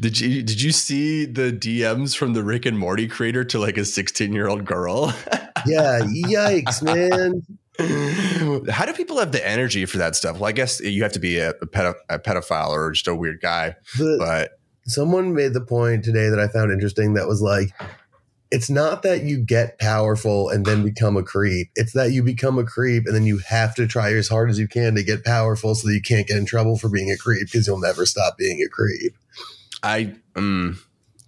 did 0.00 0.18
you 0.18 0.42
did 0.42 0.60
you 0.62 0.72
see 0.72 1.26
the 1.26 1.52
DMs 1.52 2.16
from 2.16 2.32
the 2.32 2.42
Rick 2.42 2.64
and 2.66 2.78
Morty 2.78 3.06
creator 3.06 3.44
to 3.44 3.58
like 3.58 3.76
a 3.76 3.84
16 3.84 4.32
year 4.32 4.48
old 4.48 4.64
girl? 4.64 5.12
Yeah, 5.66 6.00
yikes, 6.00 6.82
man. 6.82 7.40
How 7.78 8.86
do 8.86 8.92
people 8.92 9.18
have 9.18 9.32
the 9.32 9.46
energy 9.46 9.84
for 9.84 9.98
that 9.98 10.14
stuff? 10.14 10.38
Well, 10.38 10.48
I 10.48 10.52
guess 10.52 10.80
you 10.80 11.02
have 11.02 11.12
to 11.12 11.18
be 11.18 11.38
a, 11.38 11.50
a, 11.50 11.66
pedo- 11.66 11.94
a 12.08 12.18
pedophile 12.18 12.68
or 12.68 12.92
just 12.92 13.08
a 13.08 13.14
weird 13.14 13.40
guy. 13.40 13.76
The, 13.98 14.16
But 14.18 14.58
someone 14.86 15.34
made 15.34 15.54
the 15.54 15.60
point 15.60 16.04
today 16.04 16.28
that 16.28 16.38
I 16.38 16.48
found 16.48 16.70
interesting 16.70 17.14
that 17.14 17.26
was 17.26 17.42
like, 17.42 17.70
it's 18.50 18.70
not 18.70 19.02
that 19.02 19.22
you 19.22 19.38
get 19.38 19.80
powerful 19.80 20.48
and 20.48 20.64
then 20.64 20.84
become 20.84 21.16
a 21.16 21.24
creep. 21.24 21.70
It's 21.74 21.92
that 21.94 22.12
you 22.12 22.22
become 22.22 22.58
a 22.58 22.64
creep 22.64 23.06
and 23.06 23.14
then 23.14 23.24
you 23.24 23.38
have 23.38 23.74
to 23.74 23.86
try 23.88 24.12
as 24.12 24.28
hard 24.28 24.50
as 24.50 24.58
you 24.58 24.68
can 24.68 24.94
to 24.94 25.02
get 25.02 25.24
powerful 25.24 25.74
so 25.74 25.88
that 25.88 25.94
you 25.94 26.02
can't 26.02 26.28
get 26.28 26.36
in 26.36 26.46
trouble 26.46 26.78
for 26.78 26.88
being 26.88 27.10
a 27.10 27.16
creep 27.16 27.48
because 27.50 27.66
you'll 27.66 27.80
never 27.80 28.06
stop 28.06 28.38
being 28.38 28.62
a 28.62 28.68
creep. 28.68 29.16
I, 29.82 30.14
um, 30.36 30.78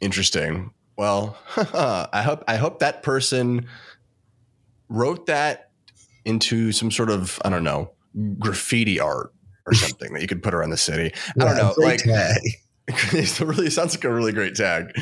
interesting. 0.01 0.71
Well, 0.97 1.37
I 1.57 2.23
hope 2.23 2.45
I 2.47 2.57
hope 2.57 2.79
that 2.79 3.03
person 3.03 3.67
wrote 4.89 5.27
that 5.27 5.66
into 6.27 6.73
some 6.73 6.91
sort 6.91 7.09
of 7.11 7.41
I 7.45 7.49
don't 7.49 7.65
know 7.65 7.93
graffiti 8.39 9.01
art 9.01 9.33
or 9.67 9.73
something 9.75 10.13
that 10.13 10.21
you 10.23 10.29
could 10.29 10.43
put 10.43 10.53
around 10.55 10.71
the 10.71 10.77
city. 10.77 11.13
I 11.41 11.45
don't 11.45 11.57
know, 11.57 11.75
like 11.79 12.01
tag. 12.03 12.41
it 12.89 13.41
really 13.41 13.71
sounds 13.71 13.95
like 13.97 14.05
a 14.05 14.13
really 14.13 14.33
great 14.33 14.55
tag. 14.55 14.93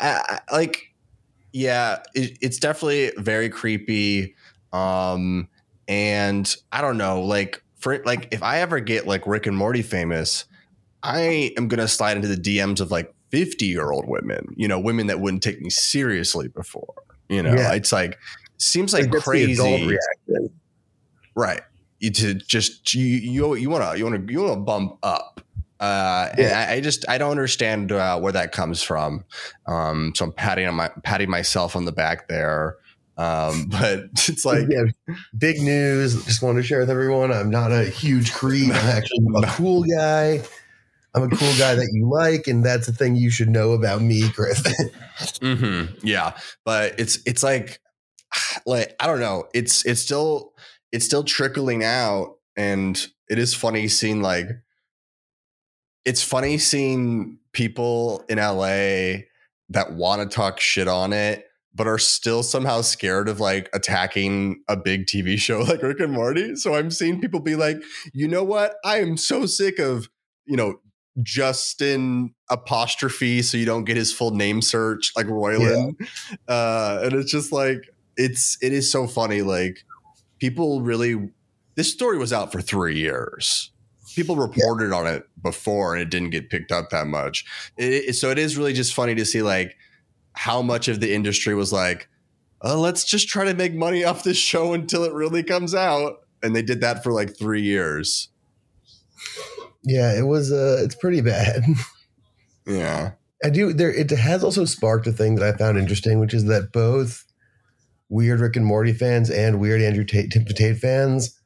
I, 0.00 0.40
I- 0.48 0.54
like, 0.56 0.92
yeah, 1.52 2.02
it, 2.14 2.36
it's 2.40 2.58
definitely 2.58 3.12
very 3.16 3.48
creepy. 3.48 4.34
Um, 4.72 5.48
and 5.88 6.54
I 6.72 6.80
don't 6.80 6.98
know, 6.98 7.22
like 7.22 7.62
for 7.78 8.02
like 8.04 8.28
if 8.32 8.42
I 8.42 8.60
ever 8.60 8.80
get 8.80 9.06
like 9.06 9.26
Rick 9.26 9.46
and 9.46 9.56
Morty 9.56 9.82
famous, 9.82 10.44
I 11.02 11.52
am 11.56 11.68
gonna 11.68 11.88
slide 11.88 12.16
into 12.16 12.28
the 12.28 12.36
DMs 12.36 12.80
of 12.80 12.90
like 12.90 13.14
50 13.30 13.66
year 13.66 13.90
old 13.90 14.06
women, 14.08 14.54
you 14.56 14.68
know, 14.68 14.78
women 14.78 15.08
that 15.08 15.20
wouldn't 15.20 15.42
take 15.42 15.60
me 15.60 15.68
seriously 15.70 16.48
before. 16.48 16.94
You 17.28 17.42
know, 17.42 17.54
Yeah. 17.54 17.72
it's 17.72 17.92
like 17.92 18.18
seems 18.58 18.92
Like, 18.92 19.04
like 19.04 19.12
that's 19.12 19.24
the 19.24 19.52
adult 19.52 19.80
crazy. 19.80 19.98
Right. 21.34 21.60
You 22.00 22.10
to 22.10 22.34
just 22.34 22.94
you 22.94 23.04
you 23.04 23.54
you 23.54 23.70
want 23.70 23.84
to 23.92 23.98
you 23.98 24.04
want 24.04 24.26
to 24.26 24.32
you 24.32 24.40
want 24.42 24.54
to 24.54 24.60
bump 24.60 24.98
up. 25.02 25.40
Uh, 25.80 26.28
and 26.32 26.38
Yeah. 26.38 26.66
I, 26.68 26.74
I 26.74 26.80
just 26.80 27.08
I 27.08 27.18
don't 27.18 27.30
understand 27.30 27.92
uh, 27.92 28.18
where 28.20 28.32
that 28.32 28.52
comes 28.52 28.82
from. 28.82 29.24
Um, 29.66 30.12
so 30.14 30.24
I'm 30.26 30.32
patting 30.32 30.66
on 30.66 30.74
my 30.74 30.90
patting 31.04 31.30
myself 31.30 31.74
on 31.76 31.84
the 31.84 31.92
back 31.92 32.28
there. 32.28 32.76
Um, 33.16 33.66
but 33.70 34.04
it's 34.28 34.44
like 34.44 34.66
yeah, 34.68 35.14
big 35.36 35.60
news. 35.60 36.24
Just 36.24 36.42
wanted 36.42 36.62
to 36.62 36.66
share 36.66 36.80
with 36.80 36.90
everyone. 36.90 37.32
I'm 37.32 37.50
not 37.50 37.72
a 37.72 37.84
huge 37.84 38.32
creep. 38.32 38.68
I'm 38.70 38.86
actually 38.86 39.24
a 39.36 39.46
cool 39.48 39.84
guy. 39.84 40.42
I'm 41.14 41.24
a 41.24 41.28
cool 41.28 41.52
guy 41.58 41.74
that 41.74 41.90
you 41.92 42.08
like, 42.08 42.46
and 42.46 42.64
that's 42.64 42.86
the 42.86 42.92
thing 42.92 43.16
you 43.16 43.28
should 43.30 43.50
know 43.50 43.72
about 43.72 44.00
me, 44.00 44.28
Griffin. 44.30 44.90
mhm, 45.40 45.98
yeah, 46.02 46.32
but 46.64 46.98
it's 46.98 47.18
it's 47.26 47.42
like 47.42 47.80
like 48.66 48.96
I 48.98 49.06
don't 49.06 49.20
know. 49.20 49.46
It's 49.52 49.84
it's 49.84 50.00
still 50.00 50.51
it's 50.92 51.04
still 51.04 51.24
trickling 51.24 51.82
out, 51.82 52.36
and 52.56 53.06
it 53.28 53.38
is 53.38 53.54
funny 53.54 53.88
seeing 53.88 54.22
like 54.22 54.48
it's 56.04 56.22
funny 56.22 56.58
seeing 56.58 57.38
people 57.52 58.24
in 58.28 58.38
LA 58.38 59.24
that 59.68 59.92
want 59.92 60.22
to 60.22 60.34
talk 60.34 60.60
shit 60.60 60.88
on 60.88 61.12
it, 61.12 61.46
but 61.74 61.86
are 61.86 61.98
still 61.98 62.42
somehow 62.42 62.80
scared 62.80 63.28
of 63.28 63.40
like 63.40 63.68
attacking 63.72 64.62
a 64.68 64.76
big 64.76 65.06
TV 65.06 65.38
show 65.38 65.60
like 65.60 65.82
Rick 65.82 66.00
and 66.00 66.12
Morty. 66.12 66.56
So 66.56 66.74
I'm 66.74 66.90
seeing 66.90 67.20
people 67.20 67.40
be 67.40 67.56
like, 67.56 67.82
you 68.12 68.28
know 68.28 68.44
what? 68.44 68.76
I 68.84 69.00
am 69.00 69.16
so 69.16 69.46
sick 69.46 69.78
of, 69.78 70.08
you 70.44 70.56
know, 70.56 70.80
Justin 71.22 72.34
apostrophe 72.50 73.42
so 73.42 73.58
you 73.58 73.66
don't 73.66 73.84
get 73.84 73.98
his 73.98 74.12
full 74.12 74.30
name 74.30 74.62
search 74.62 75.12
like 75.14 75.26
Roiland. 75.26 75.94
Uh, 76.48 77.00
and 77.04 77.12
it's 77.12 77.30
just 77.30 77.52
like 77.52 77.90
it's 78.16 78.56
it 78.62 78.72
is 78.72 78.90
so 78.90 79.06
funny. 79.06 79.42
Like 79.42 79.84
people 80.42 80.82
really 80.82 81.30
this 81.76 81.92
story 81.92 82.18
was 82.18 82.32
out 82.32 82.50
for 82.50 82.60
three 82.60 82.98
years. 82.98 83.70
People 84.16 84.34
reported 84.34 84.92
on 84.92 85.06
it 85.06 85.22
before 85.40 85.94
and 85.94 86.02
it 86.02 86.10
didn't 86.10 86.30
get 86.30 86.50
picked 86.50 86.72
up 86.72 86.90
that 86.90 87.06
much. 87.06 87.44
It- 87.76 88.14
so 88.16 88.28
it 88.30 88.38
is 88.40 88.58
really 88.58 88.72
just 88.72 88.92
funny 88.92 89.14
to 89.14 89.24
see 89.24 89.40
like 89.40 89.76
how 90.32 90.60
much 90.60 90.88
of 90.88 90.98
the 90.98 91.14
industry 91.14 91.54
was 91.54 91.72
like, 91.72 92.08
oh, 92.60 92.80
let's 92.80 93.04
just 93.04 93.28
try 93.28 93.44
to 93.44 93.54
make 93.54 93.72
money 93.72 94.02
off 94.02 94.24
this 94.24 94.36
show 94.36 94.72
until 94.74 95.04
it 95.04 95.12
really 95.12 95.44
comes 95.44 95.76
out. 95.76 96.14
And 96.42 96.56
they 96.56 96.62
did 96.62 96.80
that 96.80 97.04
for 97.04 97.12
like 97.12 97.38
three 97.38 97.62
years. 97.62 98.28
yeah, 99.84 100.18
it 100.18 100.26
was. 100.26 100.50
Uh, 100.50 100.80
it's 100.82 100.96
pretty 100.96 101.20
bad. 101.20 101.62
Yeah. 102.64 103.12
I 103.44 103.50
do. 103.50 103.72
There, 103.72 103.92
it 103.92 104.08
has 104.12 104.44
also 104.44 104.64
sparked 104.66 105.08
a 105.08 105.12
thing 105.12 105.34
that 105.34 105.54
I 105.54 105.58
found 105.58 105.78
interesting, 105.78 106.20
which 106.20 106.32
is 106.32 106.44
that 106.44 106.70
both 106.72 107.24
weird 108.12 108.40
Rick 108.40 108.56
and 108.56 108.66
Morty 108.66 108.92
fans 108.92 109.30
and 109.30 109.58
weird 109.58 109.80
Andrew 109.80 110.04
Tate, 110.04 110.30
Tim 110.30 110.44
Tate 110.44 110.76
fans 110.78 111.40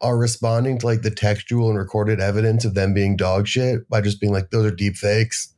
are 0.00 0.18
responding 0.18 0.78
to 0.78 0.86
like 0.86 1.00
the 1.02 1.10
textual 1.10 1.70
and 1.70 1.78
recorded 1.78 2.20
evidence 2.20 2.64
of 2.66 2.74
them 2.74 2.92
being 2.92 3.16
dog 3.16 3.48
shit 3.48 3.88
by 3.88 4.00
just 4.02 4.20
being 4.20 4.32
like, 4.32 4.50
"Those 4.50 4.66
are 4.66 4.74
deep 4.74 4.96
fakes." 4.96 5.54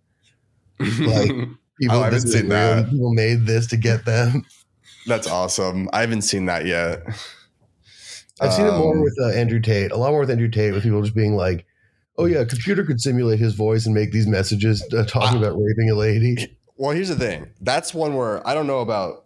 Like, 0.78 1.30
People, 1.80 1.98
Oh, 1.98 2.02
haven't 2.04 2.22
this 2.22 2.32
seen 2.32 2.48
that. 2.48 2.88
People 2.90 3.12
made 3.12 3.44
this 3.44 3.66
to 3.66 3.76
get 3.76 4.06
them. 4.06 4.46
That's 5.06 5.26
awesome. 5.26 5.90
I 5.92 6.00
haven't 6.00 6.22
seen 6.22 6.46
that 6.46 6.64
yet. 6.64 7.02
I've 8.40 8.52
seen 8.52 8.64
it 8.66 8.72
more 8.72 8.96
Um, 8.96 9.02
with 9.02 9.14
uh, 9.20 9.28
Andrew 9.28 9.60
Tate, 9.60 9.92
a 9.92 9.96
lot 9.96 10.10
more 10.10 10.20
with 10.20 10.30
Andrew 10.30 10.48
Tate, 10.48 10.72
with 10.72 10.84
people 10.84 11.02
just 11.02 11.14
being 11.14 11.36
like, 11.36 11.66
"Oh 12.16 12.24
yeah, 12.24 12.38
a 12.38 12.46
computer 12.46 12.82
could 12.84 13.00
simulate 13.00 13.38
his 13.40 13.54
voice 13.54 13.84
and 13.84 13.94
make 13.94 14.10
these 14.12 14.26
messages 14.26 14.82
uh, 14.96 15.04
talking 15.04 15.36
about 15.38 15.56
raping 15.60 15.90
a 15.90 15.94
lady." 15.94 16.56
Well, 16.76 16.92
here's 16.92 17.08
the 17.08 17.16
thing. 17.16 17.50
That's 17.60 17.92
one 17.92 18.14
where 18.14 18.46
I 18.46 18.54
don't 18.54 18.66
know 18.66 18.80
about 18.80 19.25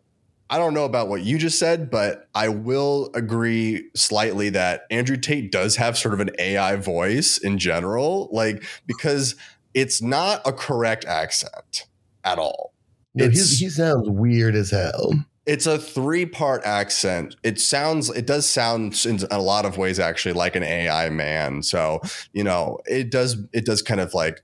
I 0.50 0.58
don't 0.58 0.74
know 0.74 0.84
about 0.84 1.08
what 1.08 1.22
you 1.22 1.38
just 1.38 1.60
said, 1.60 1.90
but 1.90 2.28
I 2.34 2.48
will 2.48 3.10
agree 3.14 3.88
slightly 3.94 4.50
that 4.50 4.82
Andrew 4.90 5.16
Tate 5.16 5.52
does 5.52 5.76
have 5.76 5.96
sort 5.96 6.12
of 6.12 6.18
an 6.18 6.30
AI 6.40 6.74
voice 6.74 7.38
in 7.38 7.56
general, 7.56 8.28
like 8.32 8.64
because 8.86 9.36
it's 9.74 10.02
not 10.02 10.42
a 10.44 10.52
correct 10.52 11.04
accent 11.04 11.86
at 12.24 12.38
all. 12.38 12.74
No, 13.14 13.28
he 13.28 13.36
sounds 13.36 14.08
weird 14.08 14.56
as 14.56 14.72
hell. 14.72 15.12
It's 15.46 15.66
a 15.66 15.78
three-part 15.78 16.64
accent. 16.64 17.36
It 17.42 17.60
sounds 17.60 18.10
it 18.10 18.26
does 18.26 18.46
sound 18.46 19.00
in 19.06 19.20
a 19.30 19.40
lot 19.40 19.64
of 19.64 19.78
ways 19.78 19.98
actually 19.98 20.32
like 20.32 20.56
an 20.56 20.62
AI 20.64 21.10
man. 21.10 21.62
So, 21.62 22.00
you 22.32 22.44
know, 22.44 22.78
it 22.86 23.10
does 23.10 23.36
it 23.52 23.64
does 23.64 23.82
kind 23.82 24.00
of 24.00 24.14
like 24.14 24.42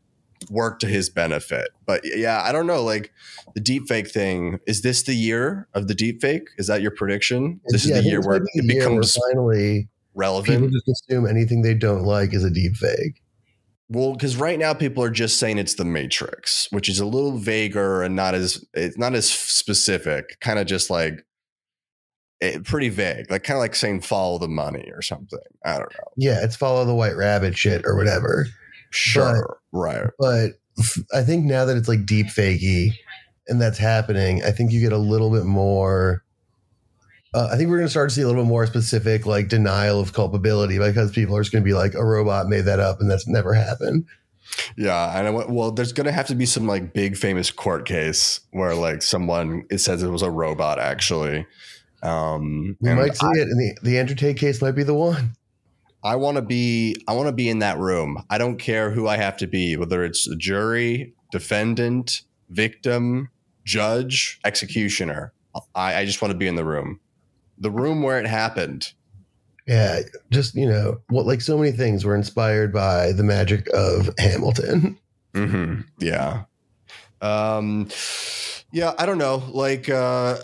work 0.51 0.79
to 0.81 0.87
his 0.87 1.11
benefit. 1.11 1.69
But 1.87 2.03
yeah, 2.05 2.43
I 2.43 2.53
don't 2.53 2.67
know. 2.67 2.83
Like 2.83 3.13
the 3.55 3.61
deep 3.61 3.89
fake 3.89 4.11
thing, 4.11 4.61
is 4.67 4.83
this 4.83 5.03
the 5.03 5.15
year 5.15 5.69
of 5.75 5.89
the 5.89 5.95
deep 5.95 6.21
fake? 6.21 6.49
Is 6.59 6.67
that 6.67 6.83
your 6.83 6.91
prediction? 6.91 7.61
This 7.69 7.85
is 7.85 7.91
Yeah, 7.91 7.99
I 7.99 8.01
the 8.01 8.09
year 8.09 8.21
where 8.21 8.37
it 8.37 8.43
year 8.55 8.65
where 8.65 8.77
becomes 8.79 9.17
finally 9.31 9.89
people 10.43 10.69
just 10.71 10.89
assume 10.89 11.27
anything 11.27 11.63
they 11.63 11.75
don't 11.75 12.03
like 12.03 12.33
is 12.33 12.45
a 12.45 12.51
deep 12.51 12.77
fake. 12.77 13.23
Well, 13.89 14.15
because 14.15 14.37
right 14.37 14.59
now 14.59 14.75
people 14.75 15.05
are 15.05 15.11
just 15.11 15.39
saying 15.39 15.59
it's 15.59 15.75
the 15.75 15.85
Matrix, 15.85 16.67
which 16.71 16.89
is 16.89 16.99
a 16.99 17.07
little 17.07 17.39
vaguer 17.39 18.03
and 18.03 18.17
not 18.17 18.35
as 18.35 18.65
it's 18.75 18.99
not 18.99 19.15
as 19.15 19.31
specific. 19.31 20.39
Kind 20.41 20.59
of 20.59 20.67
just 20.67 20.91
like 20.91 21.25
eh, 22.41 22.59
pretty 22.65 22.89
vague, 22.89 23.31
like 23.31 23.45
kind 23.45 23.57
of 23.57 23.61
like 23.61 23.77
saying 23.77 24.01
follow 24.01 24.39
the 24.39 24.49
money 24.49 24.91
or 24.93 25.03
something. 25.03 25.39
I 25.65 25.75
don't 25.75 25.93
know. 25.93 26.09
Yeah, 26.17 26.43
it's 26.43 26.57
follow 26.57 26.85
the 26.85 26.95
white 26.95 27.17
rabbit 27.17 27.57
shit 27.57 27.83
or 27.85 27.97
whatever. 27.97 28.47
Sure, 28.91 29.59
right. 29.77 30.11
But 30.19 30.53
I 31.15 31.23
think 31.23 31.45
now 31.45 31.65
that 31.65 31.77
it's 31.77 31.89
like 31.89 32.07
deep 32.07 32.27
fakey 32.27 32.93
and 33.49 33.61
that's 33.61 33.79
happening, 33.79 34.43
I 34.45 34.51
think 34.51 34.73
you 34.73 34.81
get 34.81 34.93
a 34.93 34.99
little 34.99 35.31
bit 35.31 35.45
more. 35.45 36.23
Uh, 37.35 37.49
I 37.53 37.57
think 37.57 37.69
we're 37.69 37.77
going 37.77 37.87
to 37.87 37.91
start 37.91 38.09
to 38.09 38.15
see 38.15 38.23
a 38.23 38.27
little 38.27 38.43
bit 38.43 38.49
more 38.49 38.67
specific, 38.67 39.27
like 39.27 39.49
denial 39.49 40.01
of 40.01 40.13
culpability, 40.13 40.79
because 40.79 41.13
people 41.13 41.37
are 41.37 41.43
just 41.43 41.53
going 41.53 41.63
to 41.63 41.69
be 41.69 41.75
like, 41.75 41.95
a 41.95 42.05
robot 42.05 42.49
made 42.49 42.63
that 42.63 42.81
up, 42.81 43.01
and 43.01 43.11
that's 43.11 43.29
never 43.29 43.53
happened. 43.53 44.07
Yeah, 44.77 45.19
and 45.19 45.27
I 45.27 45.31
went, 45.31 45.51
well, 45.51 45.71
there's 45.71 45.93
gonna 45.93 46.13
have 46.13 46.29
to 46.29 46.35
be 46.35 46.47
some 46.47 46.67
like 46.67 46.93
big 46.93 47.17
famous 47.17 47.51
court 47.51 47.87
case 47.87 48.41
where 48.53 48.75
like 48.75 49.03
someone 49.03 49.65
it 49.71 49.79
says 49.79 50.03
it 50.03 50.09
was 50.09 50.23
a 50.23 50.31
robot 50.31 50.79
actually. 50.79 51.47
Um, 52.03 52.77
We 52.81 52.95
might 52.95 53.17
see 53.17 53.27
it, 53.27 53.49
and 53.49 53.61
the 53.61 53.77
the 53.83 53.99
Andrew 53.99 54.17
Tate 54.17 54.37
case 54.37 54.63
might 54.63 54.73
be 54.73 54.83
the 54.83 54.95
one. 54.95 55.33
I 56.07 56.15
want 56.15 56.37
to 56.37 56.43
be 56.43 56.95
I 57.09 57.15
want 57.15 57.27
to 57.27 57.33
be 57.33 57.49
in 57.49 57.59
that 57.59 57.79
room. 57.79 58.23
I 58.31 58.39
don't 58.39 58.59
care 58.59 58.93
who 58.93 59.09
I 59.09 59.17
have 59.17 59.37
to 59.39 59.49
be, 59.49 59.77
whether 59.77 60.05
it's 60.05 60.29
a 60.29 60.37
jury, 60.37 61.13
defendant, 61.33 62.23
victim, 62.49 63.29
judge, 63.65 64.39
executioner. 64.45 65.33
I, 65.75 65.97
I 65.97 66.05
just 66.05 66.23
want 66.23 66.31
to 66.31 66.39
be 66.39 66.47
in 66.47 66.55
the 66.55 66.65
room, 66.65 67.01
the 67.59 67.73
room 67.73 68.03
where 68.03 68.21
it 68.21 68.27
happened. 68.27 68.93
Yeah, 69.67 70.03
just 70.31 70.55
you 70.55 70.69
know, 70.69 70.99
what 71.09 71.27
like 71.27 71.41
so 71.41 71.59
many 71.59 71.73
things 71.73 72.05
were 72.05 72.15
inspired 72.15 72.73
by 72.73 73.11
the 73.11 73.25
magic 73.25 73.67
of 73.75 74.09
Hamilton. 74.17 74.97
Mm-hmm. 75.35 75.81
Yeah. 75.99 76.45
Um, 77.21 77.89
yeah, 78.71 78.95
I 78.97 79.07
don't 79.07 79.19
know. 79.19 79.43
Like, 79.49 79.89
uh, 79.89 80.39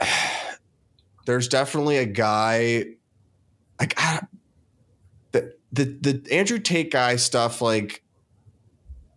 there's 1.26 1.46
definitely 1.46 1.98
a 1.98 2.04
guy. 2.04 2.86
Like, 3.78 3.94
I, 3.96 4.26
the 5.72 5.84
the 5.84 6.22
Andrew 6.32 6.58
Tate 6.58 6.90
guy 6.90 7.16
stuff. 7.16 7.60
Like, 7.60 8.02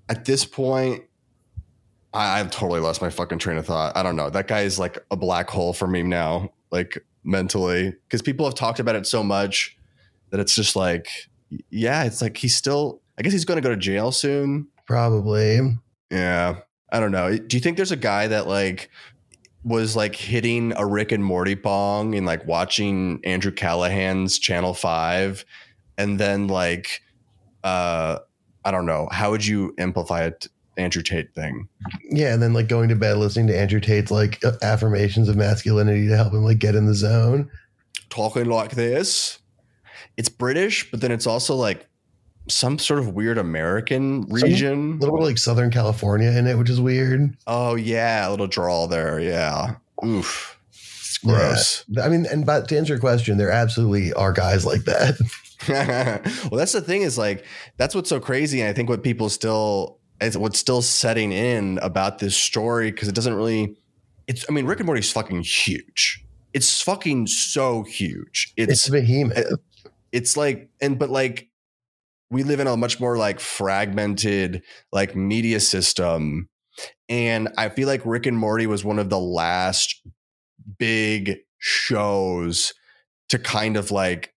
at 0.09 0.25
this 0.25 0.45
point, 0.45 1.03
I, 2.13 2.39
I've 2.39 2.51
totally 2.51 2.79
lost 2.79 3.01
my 3.01 3.09
fucking 3.09 3.39
train 3.39 3.57
of 3.57 3.65
thought. 3.65 3.95
I 3.95 4.03
don't 4.03 4.15
know. 4.15 4.29
That 4.29 4.47
guy 4.47 4.61
is 4.61 4.79
like 4.79 4.97
a 5.11 5.15
black 5.15 5.49
hole 5.49 5.73
for 5.73 5.87
me 5.87 6.03
now. 6.03 6.51
Like 6.71 7.03
mentally, 7.23 7.93
because 8.07 8.21
people 8.21 8.45
have 8.45 8.55
talked 8.55 8.79
about 8.79 8.95
it 8.95 9.05
so 9.05 9.23
much 9.23 9.77
that 10.29 10.39
it's 10.39 10.55
just 10.55 10.75
like, 10.75 11.07
yeah, 11.69 12.03
it's 12.03 12.21
like 12.21 12.37
he's 12.37 12.55
still. 12.55 13.01
I 13.19 13.23
guess 13.23 13.33
he's 13.33 13.45
going 13.45 13.61
to 13.61 13.61
go 13.61 13.69
to 13.69 13.77
jail 13.77 14.11
soon. 14.11 14.67
Probably. 14.87 15.77
Yeah. 16.09 16.61
I 16.91 16.99
don't 16.99 17.11
know. 17.11 17.37
Do 17.37 17.55
you 17.55 17.61
think 17.61 17.77
there's 17.77 17.91
a 17.91 17.97
guy 17.97 18.27
that 18.27 18.47
like 18.47 18.89
was 19.63 19.95
like 19.95 20.15
hitting 20.15 20.73
a 20.75 20.85
Rick 20.85 21.11
and 21.11 21.23
Morty 21.23 21.53
bong 21.53 22.15
and 22.15 22.25
like 22.25 22.45
watching 22.45 23.19
Andrew 23.23 23.51
Callaghan's 23.51 24.39
Channel 24.39 24.73
5 24.73 25.45
and 26.01 26.19
then 26.19 26.47
like 26.47 27.01
uh 27.63 28.19
I 28.63 28.71
don't 28.71 28.85
know, 28.85 29.07
how 29.11 29.31
would 29.31 29.45
you 29.45 29.73
amplify 29.77 30.25
it 30.25 30.47
Andrew 30.77 31.01
Tate 31.01 31.33
thing? 31.33 31.67
Yeah, 32.09 32.33
and 32.33 32.41
then 32.41 32.53
like 32.53 32.67
going 32.67 32.89
to 32.89 32.95
bed 32.95 33.17
listening 33.17 33.47
to 33.47 33.57
Andrew 33.57 33.79
Tate's 33.79 34.11
like 34.11 34.41
affirmations 34.61 35.29
of 35.29 35.35
masculinity 35.35 36.07
to 36.07 36.15
help 36.15 36.33
him 36.33 36.43
like 36.43 36.59
get 36.59 36.75
in 36.75 36.85
the 36.85 36.93
zone. 36.93 37.49
Talking 38.09 38.45
like 38.45 38.71
this. 38.71 39.39
It's 40.17 40.29
British, 40.29 40.89
but 40.91 41.01
then 41.01 41.11
it's 41.11 41.25
also 41.25 41.55
like 41.55 41.87
some 42.47 42.77
sort 42.79 42.99
of 42.99 43.09
weird 43.09 43.37
American 43.37 44.23
region. 44.23 44.93
a 44.93 44.95
little 44.97 45.17
bit 45.17 45.23
like 45.23 45.37
Southern 45.37 45.71
California 45.71 46.29
in 46.31 46.47
it, 46.47 46.57
which 46.57 46.69
is 46.69 46.81
weird. 46.81 47.35
Oh 47.47 47.75
yeah, 47.75 48.27
a 48.27 48.29
little 48.29 48.47
drawl 48.47 48.87
there. 48.87 49.19
Yeah. 49.19 49.75
Oof. 50.05 50.57
It's 50.69 51.17
gross. 51.19 51.85
Yeah. 51.87 52.03
I 52.03 52.09
mean, 52.09 52.25
and 52.25 52.45
but 52.45 52.67
to 52.69 52.77
answer 52.77 52.93
your 52.93 52.99
question, 52.99 53.37
there 53.37 53.51
absolutely 53.51 54.13
are 54.13 54.33
guys 54.33 54.65
like 54.65 54.83
that. 54.85 55.17
well, 55.69 56.21
that's 56.51 56.71
the 56.71 56.81
thing 56.81 57.01
is 57.01 57.17
like 57.17 57.45
that's 57.77 57.95
what's 57.95 58.09
so 58.09 58.19
crazy. 58.19 58.61
And 58.61 58.69
I 58.69 58.73
think 58.73 58.89
what 58.89 59.03
people 59.03 59.29
still 59.29 59.99
it's 60.19 60.37
what's 60.37 60.59
still 60.59 60.81
setting 60.81 61.31
in 61.31 61.79
about 61.81 62.19
this 62.19 62.35
story 62.35 62.91
because 62.91 63.07
it 63.07 63.15
doesn't 63.15 63.33
really 63.33 63.77
it's 64.27 64.45
I 64.49 64.53
mean, 64.53 64.65
Rick 64.65 64.79
and 64.79 64.85
Morty's 64.85 65.11
fucking 65.11 65.41
huge. 65.41 66.23
It's 66.53 66.81
fucking 66.81 67.27
so 67.27 67.83
huge. 67.83 68.53
It's, 68.57 68.73
it's 68.73 68.89
behemoth. 68.89 69.59
It's 70.11 70.35
like 70.35 70.69
and 70.81 70.99
but 70.99 71.09
like 71.09 71.49
we 72.31 72.43
live 72.43 72.59
in 72.59 72.67
a 72.67 72.77
much 72.77 72.99
more 72.99 73.17
like 73.17 73.39
fragmented 73.39 74.63
like 74.91 75.15
media 75.15 75.59
system 75.59 76.47
and 77.09 77.49
i 77.57 77.69
feel 77.69 77.87
like 77.87 78.01
rick 78.05 78.25
and 78.25 78.37
morty 78.37 78.65
was 78.65 78.83
one 78.83 78.97
of 78.97 79.09
the 79.09 79.19
last 79.19 80.01
big 80.79 81.37
shows 81.59 82.73
to 83.29 83.37
kind 83.37 83.77
of 83.77 83.91
like 83.91 84.33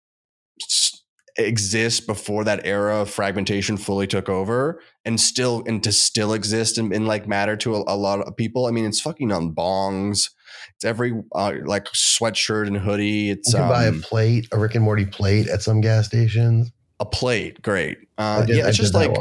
exist 1.37 2.07
before 2.07 2.43
that 2.43 2.65
era 2.65 3.01
of 3.01 3.09
fragmentation 3.09 3.77
fully 3.77 4.07
took 4.07 4.29
over 4.29 4.81
and 5.05 5.19
still 5.19 5.63
and 5.65 5.83
to 5.83 5.91
still 5.91 6.33
exist 6.33 6.77
and, 6.77 6.93
and 6.93 7.07
like 7.07 7.27
matter 7.27 7.55
to 7.55 7.75
a, 7.75 7.83
a, 7.87 7.95
lot 7.95 8.19
of 8.19 8.35
people 8.35 8.65
i 8.65 8.71
mean 8.71 8.85
it's 8.85 8.99
fucking 8.99 9.31
on 9.31 9.53
bongs 9.53 10.29
it's 10.75 10.83
every 10.83 11.13
uh, 11.33 11.53
like 11.65 11.85
sweatshirt 11.85 12.67
and 12.67 12.77
hoodie 12.77 13.29
it's 13.29 13.53
you 13.53 13.59
can 13.59 13.63
um, 13.63 13.69
buy 13.69 13.83
a 13.85 13.89
um, 13.89 14.01
plate 14.01 14.47
a 14.51 14.59
rick 14.59 14.75
and 14.75 14.83
morty 14.83 15.05
plate 15.05 15.47
at 15.47 15.61
some 15.61 15.79
gas 15.79 16.05
stations 16.05 16.71
a 17.01 17.05
plate, 17.05 17.61
great. 17.63 17.97
Uh, 18.17 18.45
did, 18.45 18.57
yeah, 18.57 18.67
it's 18.67 18.77
just 18.77 18.93
like 18.93 19.11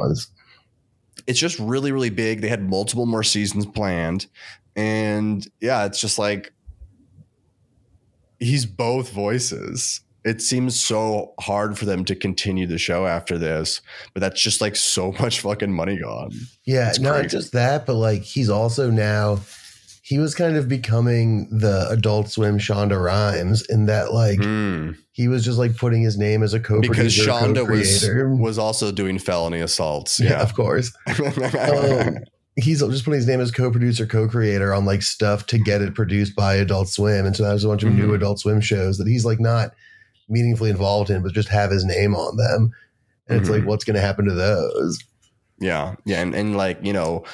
it's 1.26 1.38
just 1.38 1.58
really, 1.58 1.92
really 1.92 2.10
big. 2.10 2.42
They 2.42 2.48
had 2.48 2.62
multiple 2.62 3.06
more 3.06 3.22
seasons 3.22 3.64
planned, 3.64 4.26
and 4.76 5.44
yeah, 5.60 5.86
it's 5.86 5.98
just 5.98 6.18
like 6.18 6.52
he's 8.38 8.66
both 8.66 9.10
voices. 9.10 10.02
It 10.24 10.42
seems 10.42 10.78
so 10.78 11.34
hard 11.40 11.78
for 11.78 11.86
them 11.86 12.04
to 12.04 12.14
continue 12.14 12.66
the 12.66 12.78
show 12.78 13.06
after 13.06 13.38
this, 13.38 13.80
but 14.12 14.20
that's 14.20 14.40
just 14.40 14.60
like 14.60 14.76
so 14.76 15.12
much 15.20 15.40
fucking 15.40 15.72
money 15.72 15.98
gone. 15.98 16.32
Yeah, 16.64 16.88
it's 16.88 17.00
not 17.00 17.20
crazy. 17.20 17.28
just 17.28 17.52
that, 17.52 17.86
but 17.86 17.94
like 17.94 18.22
he's 18.22 18.50
also 18.50 18.90
now 18.90 19.38
he 20.10 20.18
was 20.18 20.34
kind 20.34 20.56
of 20.56 20.68
becoming 20.68 21.48
the 21.50 21.86
Adult 21.88 22.28
Swim 22.28 22.58
Shonda 22.58 23.00
Rhimes 23.00 23.64
in 23.68 23.86
that 23.86 24.12
like 24.12 24.40
mm. 24.40 24.96
he 25.12 25.28
was 25.28 25.44
just 25.44 25.56
like 25.56 25.76
putting 25.76 26.02
his 26.02 26.18
name 26.18 26.42
as 26.42 26.52
a 26.52 26.58
co-producer 26.58 26.90
because 26.90 27.16
Shonda 27.16 27.68
was 27.68 28.40
was 28.40 28.58
also 28.58 28.90
doing 28.90 29.20
felony 29.20 29.60
assaults. 29.60 30.18
Yeah, 30.18 30.30
yeah 30.30 30.42
of 30.42 30.54
course. 30.54 30.90
um, 31.06 32.18
he's 32.56 32.80
just 32.80 33.04
putting 33.04 33.20
his 33.20 33.28
name 33.28 33.40
as 33.40 33.52
co-producer, 33.52 34.04
co-creator 34.04 34.74
on 34.74 34.84
like 34.84 35.02
stuff 35.02 35.46
to 35.46 35.58
get 35.58 35.80
it 35.80 35.94
produced 35.94 36.34
by 36.34 36.54
Adult 36.54 36.88
Swim, 36.88 37.24
and 37.24 37.36
so 37.36 37.44
there's 37.44 37.62
a 37.62 37.68
bunch 37.68 37.84
of 37.84 37.90
mm-hmm. 37.90 38.08
new 38.08 38.14
Adult 38.14 38.40
Swim 38.40 38.60
shows 38.60 38.98
that 38.98 39.06
he's 39.06 39.24
like 39.24 39.38
not 39.38 39.74
meaningfully 40.30 40.70
involved 40.70 41.10
in, 41.10 41.22
but 41.22 41.32
just 41.32 41.48
have 41.48 41.70
his 41.70 41.84
name 41.84 42.14
on 42.14 42.36
them. 42.36 42.72
And 43.28 43.36
mm-hmm. 43.36 43.36
it's 43.36 43.50
like, 43.50 43.60
mm-hmm. 43.60 43.68
what's 43.68 43.84
going 43.84 43.96
to 43.96 44.00
happen 44.00 44.24
to 44.26 44.34
those? 44.34 44.98
Yeah, 45.58 45.96
yeah, 46.06 46.22
and 46.22 46.34
and 46.34 46.56
like 46.56 46.78
you 46.82 46.94
know, 46.94 47.24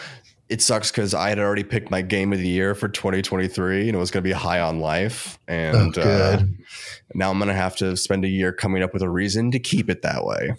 it 0.48 0.62
sucks 0.62 0.90
because 0.90 1.14
I 1.14 1.28
had 1.28 1.38
already 1.38 1.64
picked 1.64 1.90
my 1.90 2.02
game 2.02 2.32
of 2.32 2.38
the 2.38 2.48
year 2.48 2.74
for 2.74 2.88
2023 2.88 3.88
and 3.88 3.96
it 3.96 3.98
was 3.98 4.11
going 4.11 4.22
to 4.22 4.28
be 4.28 4.32
high 4.32 4.61
on 4.61 4.80
life. 4.80 5.38
And 5.48 5.96
oh, 5.98 6.02
uh, 6.02 6.42
now 7.14 7.30
I'm 7.30 7.38
going 7.38 7.48
to 7.48 7.54
have 7.54 7.76
to 7.76 7.96
spend 7.96 8.24
a 8.24 8.28
year 8.28 8.52
coming 8.52 8.82
up 8.82 8.92
with 8.92 9.02
a 9.02 9.09
reason 9.09 9.50
to 9.52 9.59
keep 9.59 9.90
it 9.90 10.02
that 10.02 10.24
way. 10.24 10.54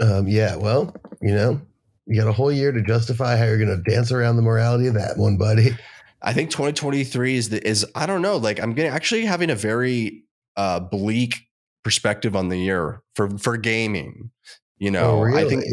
Um, 0.00 0.26
yeah, 0.26 0.56
well, 0.56 0.94
you 1.20 1.34
know, 1.34 1.60
you 2.06 2.20
got 2.20 2.28
a 2.28 2.32
whole 2.32 2.52
year 2.52 2.72
to 2.72 2.82
justify 2.82 3.36
how 3.36 3.44
you're 3.44 3.58
going 3.58 3.82
to 3.82 3.90
dance 3.90 4.10
around 4.10 4.36
the 4.36 4.42
morality 4.42 4.86
of 4.86 4.94
that 4.94 5.18
one, 5.18 5.36
buddy. 5.36 5.76
I 6.22 6.32
think 6.32 6.50
2023 6.50 7.36
is 7.36 7.48
the, 7.50 7.66
is 7.66 7.86
I 7.94 8.06
don't 8.06 8.22
know, 8.22 8.38
like 8.38 8.60
I'm 8.60 8.72
getting 8.72 8.90
actually 8.90 9.24
having 9.24 9.50
a 9.50 9.54
very 9.54 10.24
uh, 10.58 10.80
bleak 10.80 11.46
perspective 11.84 12.36
on 12.36 12.48
the 12.48 12.58
year 12.58 13.02
for 13.14 13.30
for 13.38 13.56
gaming. 13.56 14.30
You 14.76 14.90
know, 14.90 15.18
oh, 15.18 15.22
really? 15.22 15.44
I 15.44 15.48
think 15.48 15.64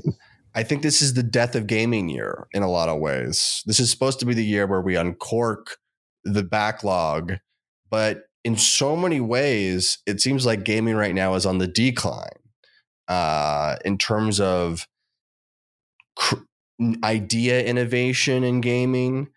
I 0.54 0.64
think 0.64 0.82
this 0.82 1.02
is 1.02 1.16
the 1.16 1.24
death 1.24 1.56
of 1.56 1.68
gaming 1.68 2.08
year 2.08 2.48
in 2.54 2.64
a 2.64 2.72
lot 2.72 2.88
of 2.88 3.00
ways. 3.00 3.62
This 3.66 3.82
is 3.82 3.92
supposed 3.92 4.22
to 4.22 4.26
be 4.26 4.34
the 4.34 4.46
year 4.46 4.66
where 4.66 4.82
we 4.82 4.96
uncork 4.96 5.78
the 6.24 6.44
backlog, 6.44 7.34
but 7.90 8.24
in 8.44 8.56
so 8.56 8.96
many 8.96 9.20
ways, 9.20 9.98
it 10.06 10.22
seems 10.22 10.46
like 10.46 10.64
gaming 10.64 10.96
right 10.96 11.16
now 11.16 11.34
is 11.34 11.46
on 11.46 11.58
the 11.58 11.68
decline 11.68 12.30
uh, 13.08 13.76
in 13.84 13.98
terms 13.98 14.40
of 14.40 14.88
cr- 16.16 16.44
idea 17.04 17.64
innovation 17.64 18.44
in 18.44 18.62
gaming, 18.62 19.30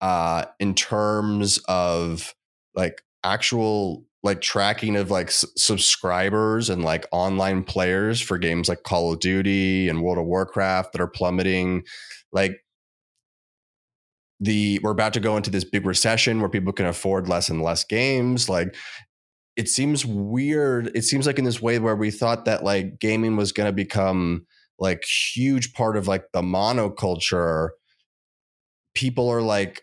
uh, 0.00 0.46
in 0.58 0.74
terms 0.74 1.58
of 1.68 2.34
like 2.74 3.02
actual 3.24 4.05
like 4.26 4.42
tracking 4.42 4.96
of 4.96 5.10
like 5.10 5.28
s- 5.28 5.46
subscribers 5.56 6.68
and 6.68 6.84
like 6.84 7.06
online 7.12 7.64
players 7.64 8.20
for 8.20 8.36
games 8.36 8.68
like 8.68 8.82
Call 8.82 9.12
of 9.12 9.20
Duty 9.20 9.88
and 9.88 10.02
World 10.02 10.18
of 10.18 10.26
Warcraft 10.26 10.92
that 10.92 11.00
are 11.00 11.06
plummeting. 11.06 11.84
Like 12.32 12.60
the 14.40 14.78
we're 14.82 14.90
about 14.90 15.14
to 15.14 15.20
go 15.20 15.36
into 15.36 15.50
this 15.50 15.64
big 15.64 15.86
recession 15.86 16.40
where 16.40 16.50
people 16.50 16.72
can 16.72 16.86
afford 16.86 17.28
less 17.28 17.48
and 17.48 17.62
less 17.62 17.84
games. 17.84 18.48
Like 18.48 18.76
it 19.56 19.68
seems 19.68 20.04
weird. 20.04 20.90
It 20.94 21.02
seems 21.02 21.26
like 21.26 21.38
in 21.38 21.44
this 21.44 21.62
way 21.62 21.78
where 21.78 21.96
we 21.96 22.10
thought 22.10 22.44
that 22.44 22.62
like 22.62 22.98
gaming 22.98 23.36
was 23.36 23.52
going 23.52 23.68
to 23.68 23.72
become 23.72 24.46
like 24.78 25.02
huge 25.04 25.72
part 25.72 25.96
of 25.96 26.06
like 26.06 26.24
the 26.32 26.42
monoculture. 26.42 27.70
People 28.94 29.30
are 29.30 29.40
like 29.40 29.82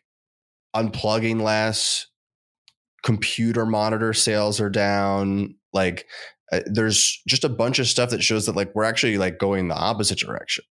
unplugging 0.76 1.42
less 1.42 2.08
computer 3.04 3.66
monitor 3.66 4.14
sales 4.14 4.60
are 4.60 4.70
down 4.70 5.54
like 5.74 6.08
uh, 6.52 6.62
there's 6.66 7.22
just 7.28 7.44
a 7.44 7.50
bunch 7.50 7.80
of 7.80 7.88
stuff 7.88 8.10
that 8.10 8.24
shows 8.24 8.46
that 8.46 8.56
like 8.56 8.74
we're 8.76 8.84
actually 8.84 9.18
like 9.18 9.40
going 9.40 9.68
the 9.68 9.76
opposite 9.76 10.18
direction. 10.18 10.64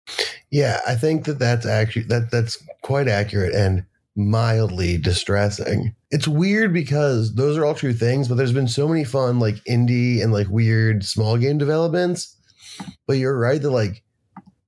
Yeah 0.51 0.81
i 0.87 0.95
think 0.95 1.25
that 1.25 1.39
that's 1.39 1.67
actually 1.67 2.05
that 2.07 2.31
that's 2.31 2.63
quite 2.83 3.09
accurate 3.09 3.55
and 3.55 3.85
mildly 4.15 4.99
distressing. 4.99 5.95
It's 6.11 6.29
weird 6.29 6.75
because 6.75 7.35
those 7.35 7.57
are 7.57 7.65
all 7.65 7.75
true 7.75 7.95
things 7.95 8.29
but 8.29 8.37
there's 8.37 8.53
been 8.53 8.69
so 8.69 8.89
many 8.89 9.05
fun 9.05 9.39
like 9.39 9.57
indie 9.65 10.23
and 10.23 10.33
like 10.33 10.49
weird 10.49 11.05
small 11.05 11.39
game 11.39 11.59
developments. 11.59 12.37
But 13.07 13.15
you're 13.19 13.39
right 13.39 13.61
that 13.61 13.71
like 13.71 14.03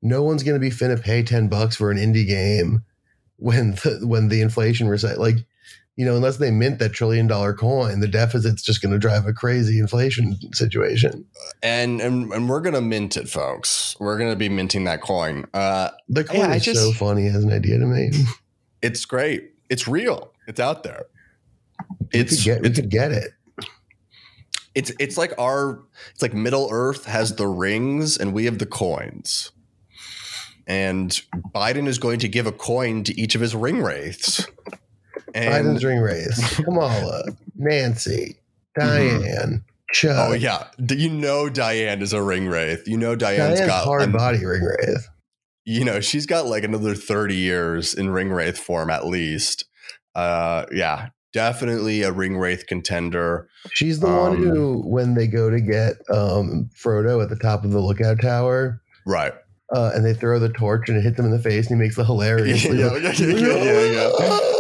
no 0.03 0.22
one's 0.22 0.42
going 0.42 0.55
to 0.55 0.61
be 0.61 0.70
finna 0.70 1.03
pay 1.03 1.22
10 1.22 1.48
bucks 1.48 1.77
for 1.77 1.90
an 1.90 1.96
indie 1.96 2.27
game 2.27 2.85
when 3.37 3.72
the 3.72 4.00
when 4.03 4.29
the 4.29 4.40
inflation 4.40 4.88
reset 4.88 5.18
like 5.18 5.37
you 5.96 6.04
know, 6.04 6.16
unless 6.16 6.38
they 6.38 6.50
mint 6.50 6.80
that 6.80 6.92
trillion 6.92 7.26
dollar 7.26 7.54
coin, 7.54 8.00
the 8.00 8.09
deficit's 8.09 8.62
just 8.62 8.83
going 8.83 8.92
to 8.92 8.98
drive 8.98 9.26
a 9.26 9.33
crazy 9.33 9.78
inflation 9.78 10.37
situation. 10.52 11.24
And 11.62 12.00
and, 12.00 12.33
and 12.33 12.48
we're 12.48 12.61
going 12.61 12.74
to 12.74 12.80
mint 12.80 13.16
it, 13.16 13.28
folks. 13.28 13.96
We're 14.00 14.18
going 14.18 14.30
to 14.30 14.37
be 14.37 14.48
minting 14.48 14.85
that 14.85 15.02
coin. 15.02 15.44
Uh, 15.54 15.90
the 16.09 16.24
coin 16.24 16.40
yeah, 16.40 16.54
is 16.54 16.64
just, 16.64 16.80
so 16.80 16.92
funny 16.92 17.26
as 17.26 17.44
an 17.44 17.52
idea 17.52 17.78
to 17.78 17.87
me. 17.87 18.11
It's 18.83 19.07
great. 19.07 19.52
It's 19.70 19.88
real. 19.88 20.30
It's 20.46 20.61
out 20.61 20.83
there. 20.83 21.07
It's 22.12 22.33
we 22.33 22.37
could 22.37 22.44
get, 22.44 22.62
we 22.62 22.70
could 22.70 22.90
get 22.90 23.12
it. 23.12 23.30
It's 24.74 24.92
it's 24.98 25.16
like 25.16 25.33
our 25.38 25.80
it's 26.12 26.20
like 26.20 26.35
Middle 26.35 26.68
Earth 26.70 27.07
has 27.07 27.37
the 27.37 27.46
rings 27.46 28.18
and 28.18 28.35
we 28.35 28.44
have 28.44 28.59
the 28.59 28.66
coins. 28.66 29.52
And 30.66 31.11
Biden 31.54 31.87
is 31.87 31.98
going 31.98 32.18
to 32.18 32.28
give 32.28 32.46
a 32.46 32.52
coin 32.52 33.04
to 33.04 33.18
each 33.18 33.35
of 33.35 33.40
his 33.40 33.54
ring 33.54 33.83
wraiths. 33.83 34.46
And 35.35 35.83
ring 35.83 35.99
race. 36.01 36.57
Kamala, 36.57 37.25
Nancy, 37.57 38.37
Diane, 38.79 39.64
Chuck. 39.92 40.11
Mm-hmm. 40.12 40.33
oh 40.33 40.35
yeah, 40.35 40.66
you 40.90 41.11
know 41.11 41.49
Diane 41.49 42.03
is 42.03 42.12
a 42.12 42.23
ring 42.23 42.49
wraith. 42.49 42.87
You 42.87 42.97
know 42.99 43.14
Diane's 43.16 43.59
Diane's 43.59 43.61
got 43.70 43.85
hard 43.85 44.03
an- 44.03 44.12
body 44.12 44.44
ring 44.44 44.62
wraith. 44.62 45.09
you 45.64 45.85
know 45.85 46.01
she's 46.01 46.27
got 46.27 46.47
like 46.47 46.62
another 46.64 46.94
30 46.94 47.35
years 47.37 47.94
in 47.94 48.11
ring 48.11 48.31
wraith 48.31 48.59
form 48.59 48.90
at 48.90 49.07
least. 49.07 49.64
Uh 50.14 50.66
yeah, 50.73 51.09
definitely 51.33 52.03
a 52.03 52.12
ring 52.12 52.37
wraith 52.38 52.66
contender. 52.66 53.49
She's 53.73 53.99
the 54.01 54.07
one 54.07 54.37
Um, 54.37 54.42
who, 54.42 54.83
when 54.87 55.14
they 55.14 55.27
go 55.27 55.51
to 55.51 55.61
get 55.61 55.94
um, 56.11 56.70
Frodo 56.77 57.23
at 57.23 57.29
the 57.31 57.37
top 57.37 57.64
of 57.64 57.70
the 57.73 57.81
lookout 57.81 58.20
tower, 58.20 58.81
Right. 59.07 59.33
uh, 59.75 59.90
and 59.94 60.05
they 60.05 60.12
throw 60.14 60.38
the 60.38 60.51
torch 60.51 60.88
and 60.88 60.99
it 60.99 61.03
hits 61.03 61.18
him 61.18 61.25
in 61.25 61.31
the 61.31 61.38
face, 61.38 61.68
and 61.70 61.77
he 61.79 61.83
makes 61.83 61.97
the 61.97 62.05
hilarious. 62.05 62.62
Yeah, 62.64 62.97
yeah, 62.97 63.12
yeah, 63.18 63.64
yeah, 63.64 64.11
yeah. 64.20 64.40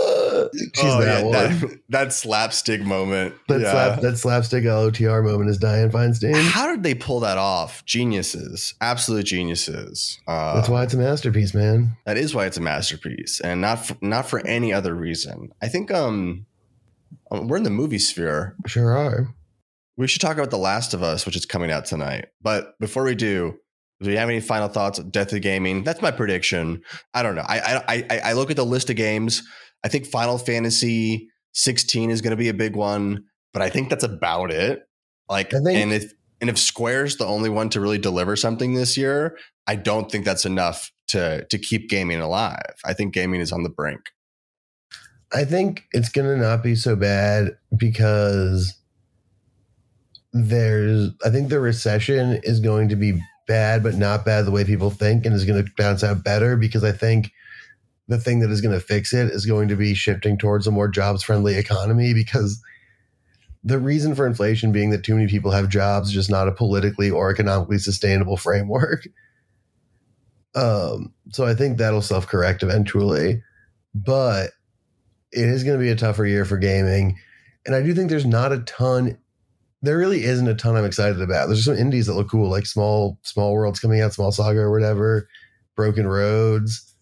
She's 0.74 0.84
Oh, 0.84 1.00
that 1.00 1.18
yeah, 1.18 1.22
one. 1.22 1.32
That, 1.32 1.80
that 1.88 2.12
slapstick 2.12 2.82
moment. 2.82 3.34
That, 3.48 3.60
yeah. 3.60 3.70
slap, 3.72 4.00
that 4.00 4.16
slapstick 4.18 4.64
LOTR 4.64 5.22
moment 5.24 5.50
is 5.50 5.58
Diane 5.58 5.90
Feinstein. 5.90 6.34
How 6.34 6.66
did 6.68 6.82
they 6.82 6.94
pull 6.94 7.20
that 7.20 7.36
off? 7.38 7.84
Geniuses, 7.84 8.74
absolute 8.80 9.24
geniuses. 9.26 10.18
Uh, 10.26 10.54
That's 10.54 10.68
why 10.68 10.82
it's 10.84 10.94
a 10.94 10.98
masterpiece, 10.98 11.54
man. 11.54 11.96
that 12.06 12.16
is 12.16 12.34
why 12.34 12.46
it's 12.46 12.56
a 12.56 12.60
masterpiece, 12.62 13.40
and 13.40 13.60
not 13.60 13.86
for, 13.86 13.96
not 14.00 14.26
for 14.28 14.44
any 14.46 14.72
other 14.72 14.94
reason. 14.94 15.50
I 15.62 15.68
think 15.68 15.90
um, 15.90 16.46
um, 17.30 17.48
we're 17.48 17.56
in 17.58 17.62
the 17.64 17.70
movie 17.70 17.98
sphere. 17.98 18.56
Sure 18.66 18.96
are. 18.96 19.34
We 19.96 20.08
should 20.08 20.20
talk 20.22 20.36
about 20.36 20.50
The 20.50 20.58
Last 20.58 20.94
of 20.94 21.02
Us, 21.02 21.24
which 21.26 21.36
is 21.36 21.46
coming 21.46 21.70
out 21.70 21.84
tonight. 21.84 22.26
But 22.42 22.78
before 22.80 23.04
we 23.04 23.14
do, 23.14 23.54
do 24.02 24.10
you 24.10 24.16
have 24.18 24.28
any 24.28 24.40
final 24.40 24.68
thoughts? 24.68 24.98
on 24.98 25.10
Death 25.10 25.32
of 25.32 25.40
Gaming. 25.40 25.84
That's 25.84 26.02
my 26.02 26.10
prediction. 26.10 26.82
I 27.14 27.22
don't 27.22 27.36
know. 27.36 27.44
I 27.46 27.80
I 27.86 28.06
I, 28.10 28.18
I 28.24 28.32
look 28.32 28.50
at 28.50 28.56
the 28.56 28.64
list 28.66 28.90
of 28.90 28.96
games. 28.96 29.42
I 29.84 29.88
think 29.88 30.06
Final 30.06 30.38
Fantasy 30.38 31.28
16 31.52 32.10
is 32.10 32.20
going 32.22 32.30
to 32.30 32.36
be 32.36 32.48
a 32.48 32.54
big 32.54 32.74
one, 32.74 33.24
but 33.52 33.62
I 33.62 33.68
think 33.68 33.90
that's 33.90 34.02
about 34.04 34.50
it. 34.50 34.88
Like, 35.28 35.54
I 35.54 35.60
think- 35.60 35.78
and 35.78 35.92
if 35.92 36.12
and 36.40 36.50
if 36.50 36.58
Square's 36.58 37.16
the 37.16 37.26
only 37.26 37.48
one 37.48 37.68
to 37.70 37.80
really 37.80 37.98
deliver 37.98 38.34
something 38.36 38.74
this 38.74 38.96
year, 38.96 39.38
I 39.66 39.76
don't 39.76 40.10
think 40.10 40.24
that's 40.24 40.44
enough 40.44 40.90
to 41.08 41.46
to 41.48 41.58
keep 41.58 41.88
gaming 41.88 42.20
alive. 42.20 42.74
I 42.84 42.92
think 42.94 43.14
gaming 43.14 43.40
is 43.40 43.52
on 43.52 43.62
the 43.62 43.70
brink. 43.70 44.00
I 45.32 45.44
think 45.44 45.84
it's 45.92 46.08
going 46.08 46.28
to 46.28 46.36
not 46.36 46.62
be 46.62 46.74
so 46.76 46.94
bad 46.96 47.56
because 47.76 48.74
there's, 50.32 51.10
I 51.24 51.30
think 51.30 51.48
the 51.48 51.60
recession 51.60 52.40
is 52.42 52.60
going 52.60 52.88
to 52.90 52.96
be 52.96 53.20
bad, 53.46 53.82
but 53.82 53.94
not 53.94 54.24
bad 54.24 54.44
the 54.44 54.50
way 54.50 54.64
people 54.64 54.90
think, 54.90 55.24
and 55.26 55.34
is 55.34 55.44
going 55.44 55.64
to 55.64 55.70
bounce 55.76 56.04
out 56.04 56.24
better 56.24 56.56
because 56.56 56.84
I 56.84 56.92
think 56.92 57.30
the 58.08 58.18
thing 58.18 58.40
that 58.40 58.50
is 58.50 58.60
going 58.60 58.74
to 58.74 58.84
fix 58.84 59.12
it 59.14 59.28
is 59.28 59.46
going 59.46 59.68
to 59.68 59.76
be 59.76 59.94
shifting 59.94 60.36
towards 60.36 60.66
a 60.66 60.70
more 60.70 60.88
jobs 60.88 61.22
friendly 61.22 61.56
economy 61.56 62.12
because 62.12 62.60
the 63.62 63.78
reason 63.78 64.14
for 64.14 64.26
inflation 64.26 64.72
being 64.72 64.90
that 64.90 65.02
too 65.02 65.14
many 65.14 65.26
people 65.26 65.50
have 65.50 65.70
jobs 65.70 66.08
is 66.08 66.14
just 66.14 66.30
not 66.30 66.48
a 66.48 66.52
politically 66.52 67.10
or 67.10 67.30
economically 67.30 67.78
sustainable 67.78 68.36
framework. 68.36 69.06
Um, 70.56 71.12
so 71.32 71.44
I 71.44 71.54
think 71.54 71.78
that'll 71.78 72.00
self 72.00 72.28
correct 72.28 72.62
eventually, 72.62 73.42
but 73.92 74.50
it 75.32 75.48
is 75.48 75.64
going 75.64 75.76
to 75.76 75.82
be 75.82 75.90
a 75.90 75.96
tougher 75.96 76.24
year 76.24 76.44
for 76.44 76.58
gaming. 76.58 77.18
And 77.66 77.74
I 77.74 77.82
do 77.82 77.92
think 77.92 78.08
there's 78.08 78.24
not 78.24 78.52
a 78.52 78.60
ton. 78.60 79.18
There 79.82 79.98
really 79.98 80.22
isn't 80.22 80.46
a 80.46 80.54
ton 80.54 80.76
I'm 80.76 80.84
excited 80.84 81.20
about. 81.20 81.48
There's 81.48 81.64
some 81.64 81.74
indies 81.74 82.06
that 82.06 82.14
look 82.14 82.30
cool, 82.30 82.48
like 82.48 82.66
Small 82.66 83.18
Small 83.22 83.52
Worlds 83.52 83.80
coming 83.80 84.00
out, 84.00 84.12
Small 84.12 84.30
Saga 84.30 84.60
or 84.60 84.70
whatever, 84.70 85.28
Broken 85.74 86.06
Roads. 86.06 86.93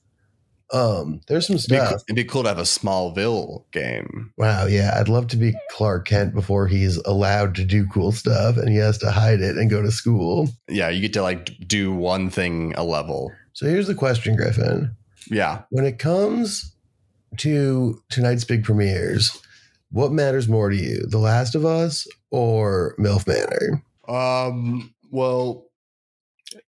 Um, 0.72 1.20
there's 1.28 1.46
some 1.46 1.56
It'd 1.56 1.68
be, 1.68 1.76
stuff. 1.76 1.88
cool, 1.90 1.98
it'd 2.08 2.16
be 2.16 2.24
cool 2.24 2.42
to 2.44 2.48
have 2.48 2.58
a 2.58 2.62
Smallville 2.62 3.64
game. 3.72 4.32
Wow, 4.38 4.66
yeah, 4.66 4.94
I'd 4.98 5.08
love 5.08 5.26
to 5.28 5.36
be 5.36 5.54
Clark 5.70 6.06
Kent 6.08 6.34
before 6.34 6.66
he's 6.66 6.96
allowed 6.98 7.54
to 7.56 7.64
do 7.64 7.86
cool 7.86 8.10
stuff 8.12 8.56
and 8.56 8.68
he 8.70 8.76
has 8.76 8.96
to 8.98 9.10
hide 9.10 9.40
it 9.40 9.56
and 9.58 9.68
go 9.70 9.82
to 9.82 9.90
school. 9.90 10.48
Yeah, 10.68 10.88
you 10.88 11.00
get 11.02 11.12
to 11.14 11.22
like 11.22 11.50
do 11.66 11.92
one 11.92 12.30
thing 12.30 12.72
a 12.76 12.84
level. 12.84 13.30
So 13.52 13.66
here's 13.66 13.86
the 13.86 13.94
question, 13.94 14.34
Griffin. 14.34 14.96
Yeah. 15.30 15.62
When 15.70 15.84
it 15.84 15.98
comes 15.98 16.74
to 17.38 18.02
tonight's 18.10 18.44
big 18.44 18.64
premieres, 18.64 19.38
what 19.90 20.10
matters 20.10 20.48
more 20.48 20.70
to 20.70 20.76
you, 20.76 21.04
The 21.06 21.18
Last 21.18 21.54
of 21.54 21.66
Us 21.66 22.06
or 22.30 22.94
MILF 22.98 23.26
Manor? 23.26 23.82
Um, 24.08 24.94
well, 25.10 25.66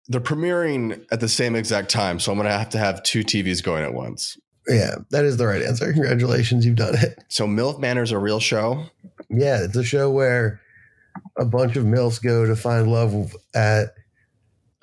they're 0.09 0.21
premiering 0.21 1.05
at 1.11 1.21
the 1.21 1.29
same 1.29 1.57
exact 1.57 1.91
time, 1.91 2.19
so 2.19 2.33
I'm 2.33 2.39
gonna 2.39 2.51
have 2.51 2.71
to 2.71 2.79
have 2.79 3.03
two 3.03 3.23
TVs 3.23 3.63
going 3.63 3.85
at 3.85 3.95
once. 3.95 4.39
Yeah, 4.69 4.97
that 5.11 5.25
is 5.25 5.37
the 5.37 5.47
right 5.47 5.63
answer. 5.63 5.93
Congratulations, 5.93 6.65
you've 6.65 6.77
done 6.77 6.95
it. 6.97 7.23
So 7.29 7.47
MILF 7.47 7.79
Manor's 7.79 8.13
a 8.13 8.19
real 8.19 8.41
show. 8.41 8.85
Yeah, 9.29 9.63
it's 9.63 9.77
a 9.77 9.85
show 9.85 10.11
where 10.11 10.61
a 11.39 11.45
bunch 11.45 11.77
of 11.77 11.85
MILFs 11.85 12.23
go 12.23 12.47
to 12.47 12.57
find 12.57 12.91
love 12.91 13.35
at 13.55 13.95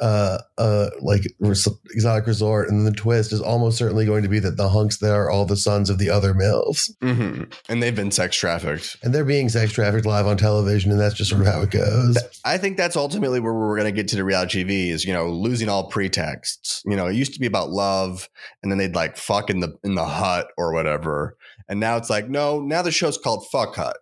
uh 0.01 0.39
uh 0.57 0.89
like 0.99 1.23
res- 1.39 1.67
exotic 1.91 2.27
resort 2.27 2.69
and 2.69 2.85
the 2.85 2.91
twist 2.91 3.31
is 3.31 3.39
almost 3.39 3.77
certainly 3.77 4.05
going 4.05 4.23
to 4.23 4.29
be 4.29 4.39
that 4.39 4.57
the 4.57 4.69
hunks 4.69 4.97
there 4.97 5.23
are 5.23 5.29
all 5.29 5.45
the 5.45 5.55
sons 5.55 5.89
of 5.89 5.97
the 5.97 6.09
other 6.09 6.33
MILFs. 6.33 6.91
hmm 7.01 7.43
And 7.69 7.81
they've 7.81 7.95
been 7.95 8.11
sex 8.11 8.35
trafficked. 8.35 8.97
And 9.03 9.13
they're 9.13 9.25
being 9.25 9.49
sex 9.49 9.71
trafficked 9.71 10.05
live 10.05 10.27
on 10.27 10.37
television, 10.37 10.91
and 10.91 10.99
that's 10.99 11.15
just 11.15 11.29
sort 11.29 11.41
of 11.41 11.47
how 11.47 11.61
it 11.61 11.71
goes. 11.71 12.17
I 12.43 12.57
think 12.57 12.77
that's 12.77 12.95
ultimately 12.95 13.39
where 13.39 13.53
we're 13.53 13.77
going 13.77 13.93
to 13.93 13.95
get 13.95 14.07
to 14.09 14.15
the 14.15 14.23
reality 14.23 14.63
TV 14.63 14.89
is, 14.89 15.05
you 15.05 15.13
know, 15.13 15.29
losing 15.29 15.69
all 15.69 15.87
pretexts. 15.89 16.81
You 16.85 16.95
know, 16.95 17.07
it 17.07 17.15
used 17.15 17.33
to 17.33 17.39
be 17.39 17.45
about 17.45 17.69
love 17.69 18.29
and 18.61 18.71
then 18.71 18.77
they'd 18.77 18.95
like 18.95 19.17
fuck 19.17 19.49
in 19.49 19.59
the 19.59 19.77
in 19.83 19.95
the 19.95 20.05
hut 20.05 20.47
or 20.57 20.73
whatever. 20.73 21.37
And 21.69 21.79
now 21.79 21.97
it's 21.97 22.09
like, 22.09 22.29
no, 22.29 22.59
now 22.59 22.81
the 22.81 22.91
show's 22.91 23.17
called 23.17 23.47
Fuck 23.51 23.75
Hut. 23.75 23.97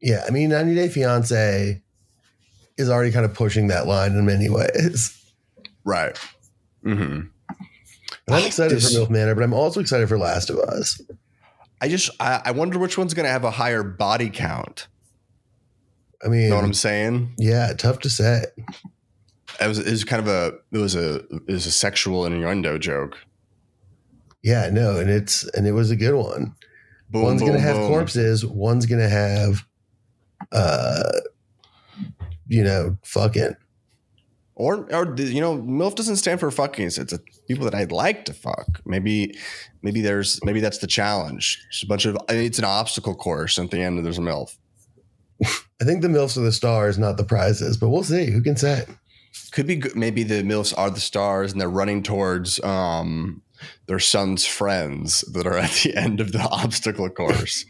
Yeah, 0.00 0.24
I 0.26 0.30
mean, 0.30 0.50
90 0.50 0.74
Day 0.74 0.88
Fiance 0.88 1.82
is 2.78 2.90
already 2.90 3.10
kind 3.12 3.24
of 3.24 3.34
pushing 3.34 3.68
that 3.68 3.86
line 3.86 4.12
in 4.12 4.24
many 4.26 4.48
ways. 4.48 5.12
Right. 5.84 6.18
Mm-hmm. 6.84 7.28
I'm 8.28 8.44
excited 8.44 8.76
this- 8.76 8.92
for 8.94 9.00
MILF 9.04 9.10
Manor, 9.10 9.34
but 9.34 9.44
I'm 9.44 9.52
also 9.54 9.80
excited 9.80 10.08
for 10.08 10.18
Last 10.18 10.50
of 10.50 10.58
Us. 10.58 11.00
I 11.80 11.88
just 11.88 12.10
I, 12.20 12.40
I 12.46 12.50
wonder 12.52 12.78
which 12.78 12.96
one's 12.98 13.14
going 13.14 13.24
to 13.26 13.30
have 13.30 13.44
a 13.44 13.50
higher 13.50 13.82
body 13.82 14.30
count. 14.30 14.88
I 16.24 16.28
mean, 16.28 16.44
You 16.44 16.48
know 16.50 16.56
what 16.56 16.64
I'm 16.64 16.72
saying? 16.74 17.34
yeah, 17.38 17.72
tough 17.74 17.98
to 18.00 18.10
say. 18.10 18.44
It 19.60 19.68
was, 19.68 19.78
it 19.78 19.90
was 19.90 20.02
kind 20.04 20.20
of 20.20 20.28
a 20.28 20.56
it 20.72 20.78
was 20.78 20.94
a 20.96 21.16
it 21.16 21.46
was 21.52 21.66
a 21.66 21.70
sexual 21.70 22.24
innuendo 22.26 22.78
joke. 22.78 23.16
Yeah, 24.42 24.70
no, 24.70 24.98
and 24.98 25.10
it's 25.10 25.44
and 25.54 25.66
it 25.66 25.72
was 25.72 25.90
a 25.90 25.96
good 25.96 26.14
one. 26.14 26.54
Boom, 27.10 27.22
one's 27.22 27.40
boom, 27.42 27.50
gonna 27.50 27.60
have 27.60 27.76
boom. 27.76 27.88
corpses, 27.88 28.44
one's 28.44 28.86
gonna 28.86 29.08
have 29.08 29.64
uh 30.52 31.20
you 32.48 32.62
know, 32.62 32.96
fucking. 33.02 33.56
Or 34.54 34.88
or 34.92 35.14
you 35.16 35.40
know, 35.40 35.58
MILF 35.58 35.96
doesn't 35.96 36.16
stand 36.16 36.40
for 36.40 36.50
fucking. 36.50 36.86
It's, 36.86 36.96
it's 36.96 37.12
a, 37.12 37.20
people 37.46 37.64
that 37.66 37.74
I'd 37.74 37.92
like 37.92 38.24
to 38.24 38.32
fuck. 38.32 38.80
Maybe 38.86 39.36
maybe 39.82 40.00
there's 40.00 40.42
maybe 40.44 40.60
that's 40.60 40.78
the 40.78 40.86
challenge. 40.86 41.62
It's 41.68 41.82
a 41.82 41.86
bunch 41.86 42.06
of 42.06 42.16
it's 42.30 42.58
an 42.58 42.64
obstacle 42.64 43.14
course. 43.14 43.58
At 43.58 43.70
the 43.70 43.82
end, 43.82 44.02
there's 44.04 44.18
a 44.18 44.22
MILF. 44.22 44.56
I 45.44 45.84
think 45.84 46.00
the 46.00 46.08
MILFs 46.08 46.38
are 46.38 46.42
the 46.42 46.52
stars, 46.52 46.98
not 46.98 47.18
the 47.18 47.24
prizes, 47.24 47.76
but 47.76 47.90
we'll 47.90 48.02
see. 48.02 48.30
Who 48.30 48.42
can 48.42 48.56
say? 48.56 48.86
Could 49.52 49.66
be 49.66 49.76
good. 49.76 49.94
maybe 49.94 50.22
the 50.22 50.42
MILFs 50.42 50.72
are 50.78 50.90
the 50.90 51.00
stars 51.00 51.52
and 51.52 51.60
they're 51.60 51.68
running 51.68 52.02
towards 52.02 52.62
um 52.64 53.42
their 53.86 53.98
son's 53.98 54.46
friends 54.46 55.20
that 55.32 55.46
are 55.46 55.56
at 55.56 55.70
the 55.82 55.94
end 55.94 56.20
of 56.20 56.32
the 56.32 56.40
obstacle 56.50 57.08
course. 57.10 57.66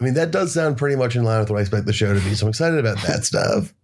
I 0.00 0.04
mean, 0.04 0.14
that 0.14 0.30
does 0.30 0.52
sound 0.54 0.76
pretty 0.78 0.96
much 0.96 1.16
in 1.16 1.24
line 1.24 1.40
with 1.40 1.50
what 1.50 1.58
I 1.58 1.60
expect 1.60 1.86
the 1.86 1.92
show 1.92 2.12
to 2.14 2.20
be. 2.20 2.34
So 2.34 2.46
I'm 2.46 2.50
excited 2.50 2.78
about 2.78 2.98
that 3.06 3.24
stuff. 3.24 3.74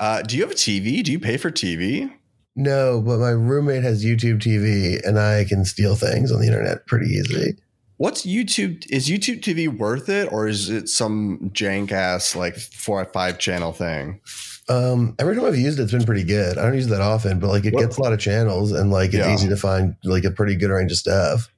Uh, 0.00 0.22
do 0.22 0.36
you 0.36 0.42
have 0.42 0.52
a 0.52 0.56
TV? 0.56 1.02
Do 1.02 1.12
you 1.12 1.18
pay 1.18 1.36
for 1.36 1.50
TV? 1.50 2.12
No, 2.54 3.00
but 3.00 3.18
my 3.18 3.30
roommate 3.30 3.82
has 3.82 4.04
YouTube 4.04 4.38
TV 4.40 5.00
and 5.06 5.18
I 5.18 5.44
can 5.44 5.64
steal 5.64 5.94
things 5.96 6.30
on 6.30 6.40
the 6.40 6.46
internet 6.46 6.86
pretty 6.86 7.06
easily. 7.06 7.56
What's 7.96 8.26
YouTube? 8.26 8.84
Is 8.90 9.08
YouTube 9.08 9.40
TV 9.42 9.68
worth 9.68 10.08
it, 10.08 10.30
or 10.32 10.48
is 10.48 10.68
it 10.70 10.88
some 10.88 11.50
jank 11.54 11.92
ass 11.92 12.34
like 12.34 12.56
four 12.56 13.00
or 13.00 13.04
five 13.04 13.38
channel 13.38 13.72
thing? 13.72 14.20
Um, 14.68 15.14
every 15.20 15.36
time 15.36 15.44
I've 15.44 15.56
used 15.56 15.78
it, 15.78 15.82
it's 15.84 15.92
been 15.92 16.04
pretty 16.04 16.24
good. 16.24 16.58
I 16.58 16.62
don't 16.62 16.74
use 16.74 16.86
it 16.86 16.90
that 16.90 17.00
often, 17.00 17.38
but 17.38 17.48
like 17.48 17.64
it 17.64 17.74
What- 17.74 17.82
gets 17.82 17.98
a 17.98 18.02
lot 18.02 18.12
of 18.12 18.18
channels 18.18 18.72
and 18.72 18.90
like 18.90 19.08
it's 19.14 19.18
Yeah. 19.26 19.32
easy 19.34 19.48
to 19.48 19.56
find 19.56 19.94
like 20.04 20.24
a 20.24 20.30
pretty 20.32 20.56
good 20.56 20.70
range 20.70 20.90
of 20.92 20.98
stuff. 20.98 21.51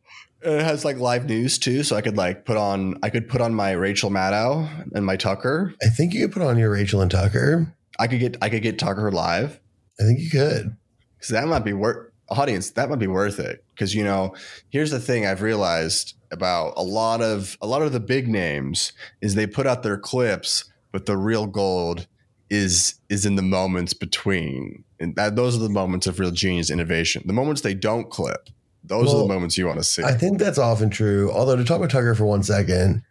It 0.44 0.62
has 0.62 0.84
like 0.84 0.98
live 0.98 1.26
news 1.26 1.58
too, 1.58 1.82
so 1.82 1.96
I 1.96 2.02
could 2.02 2.16
like 2.16 2.44
put 2.44 2.56
on. 2.56 2.98
I 3.02 3.10
could 3.10 3.28
put 3.28 3.40
on 3.40 3.54
my 3.54 3.72
Rachel 3.72 4.10
Maddow 4.10 4.92
and 4.94 5.06
my 5.06 5.16
Tucker. 5.16 5.74
I 5.82 5.88
think 5.88 6.12
you 6.12 6.26
could 6.26 6.32
put 6.32 6.42
on 6.42 6.58
your 6.58 6.70
Rachel 6.70 7.00
and 7.00 7.10
Tucker. 7.10 7.74
I 7.98 8.06
could 8.06 8.20
get. 8.20 8.36
I 8.42 8.48
could 8.48 8.62
get 8.62 8.78
Tucker 8.78 9.10
live 9.10 9.60
I 9.98 10.02
think 10.02 10.20
you 10.20 10.30
could. 10.30 10.76
because 11.16 11.28
that 11.30 11.46
might 11.46 11.64
be 11.64 11.72
worth. 11.72 12.10
Audience, 12.30 12.70
that 12.70 12.88
might 12.88 12.98
be 12.98 13.06
worth 13.06 13.38
it 13.38 13.64
because 13.74 13.94
you 13.94 14.02
know. 14.02 14.34
Here's 14.70 14.90
the 14.90 15.00
thing 15.00 15.26
I've 15.26 15.42
realized 15.42 16.14
about 16.30 16.72
a 16.76 16.82
lot 16.82 17.20
of 17.20 17.58
a 17.60 17.66
lot 17.66 17.82
of 17.82 17.92
the 17.92 18.00
big 18.00 18.28
names 18.28 18.92
is 19.20 19.34
they 19.34 19.46
put 19.46 19.66
out 19.66 19.82
their 19.82 19.98
clips 19.98 20.64
but 20.94 21.06
the 21.06 21.16
real 21.16 21.48
gold 21.48 22.06
is 22.50 23.00
is 23.08 23.26
in 23.26 23.34
the 23.34 23.42
moments 23.42 23.92
between, 23.92 24.84
and 25.00 25.16
that, 25.16 25.34
those 25.34 25.56
are 25.56 25.60
the 25.60 25.68
moments 25.68 26.06
of 26.06 26.20
real 26.20 26.30
genius 26.30 26.70
innovation. 26.70 27.24
The 27.26 27.32
moments 27.32 27.62
they 27.62 27.74
don't 27.74 28.08
clip, 28.10 28.48
those 28.84 29.12
are 29.12 29.18
the 29.18 29.28
moments 29.28 29.56
you 29.56 29.66
want 29.66 29.78
to 29.78 29.84
see. 29.84 30.02
I 30.02 30.12
think 30.12 30.38
that's 30.38 30.58
often 30.58 30.90
true. 30.90 31.32
Although 31.32 31.56
to 31.56 31.64
talk 31.64 31.78
about 31.78 31.90
Tucker 31.90 32.14
for 32.14 32.26
one 32.26 32.42
second, 32.42 33.02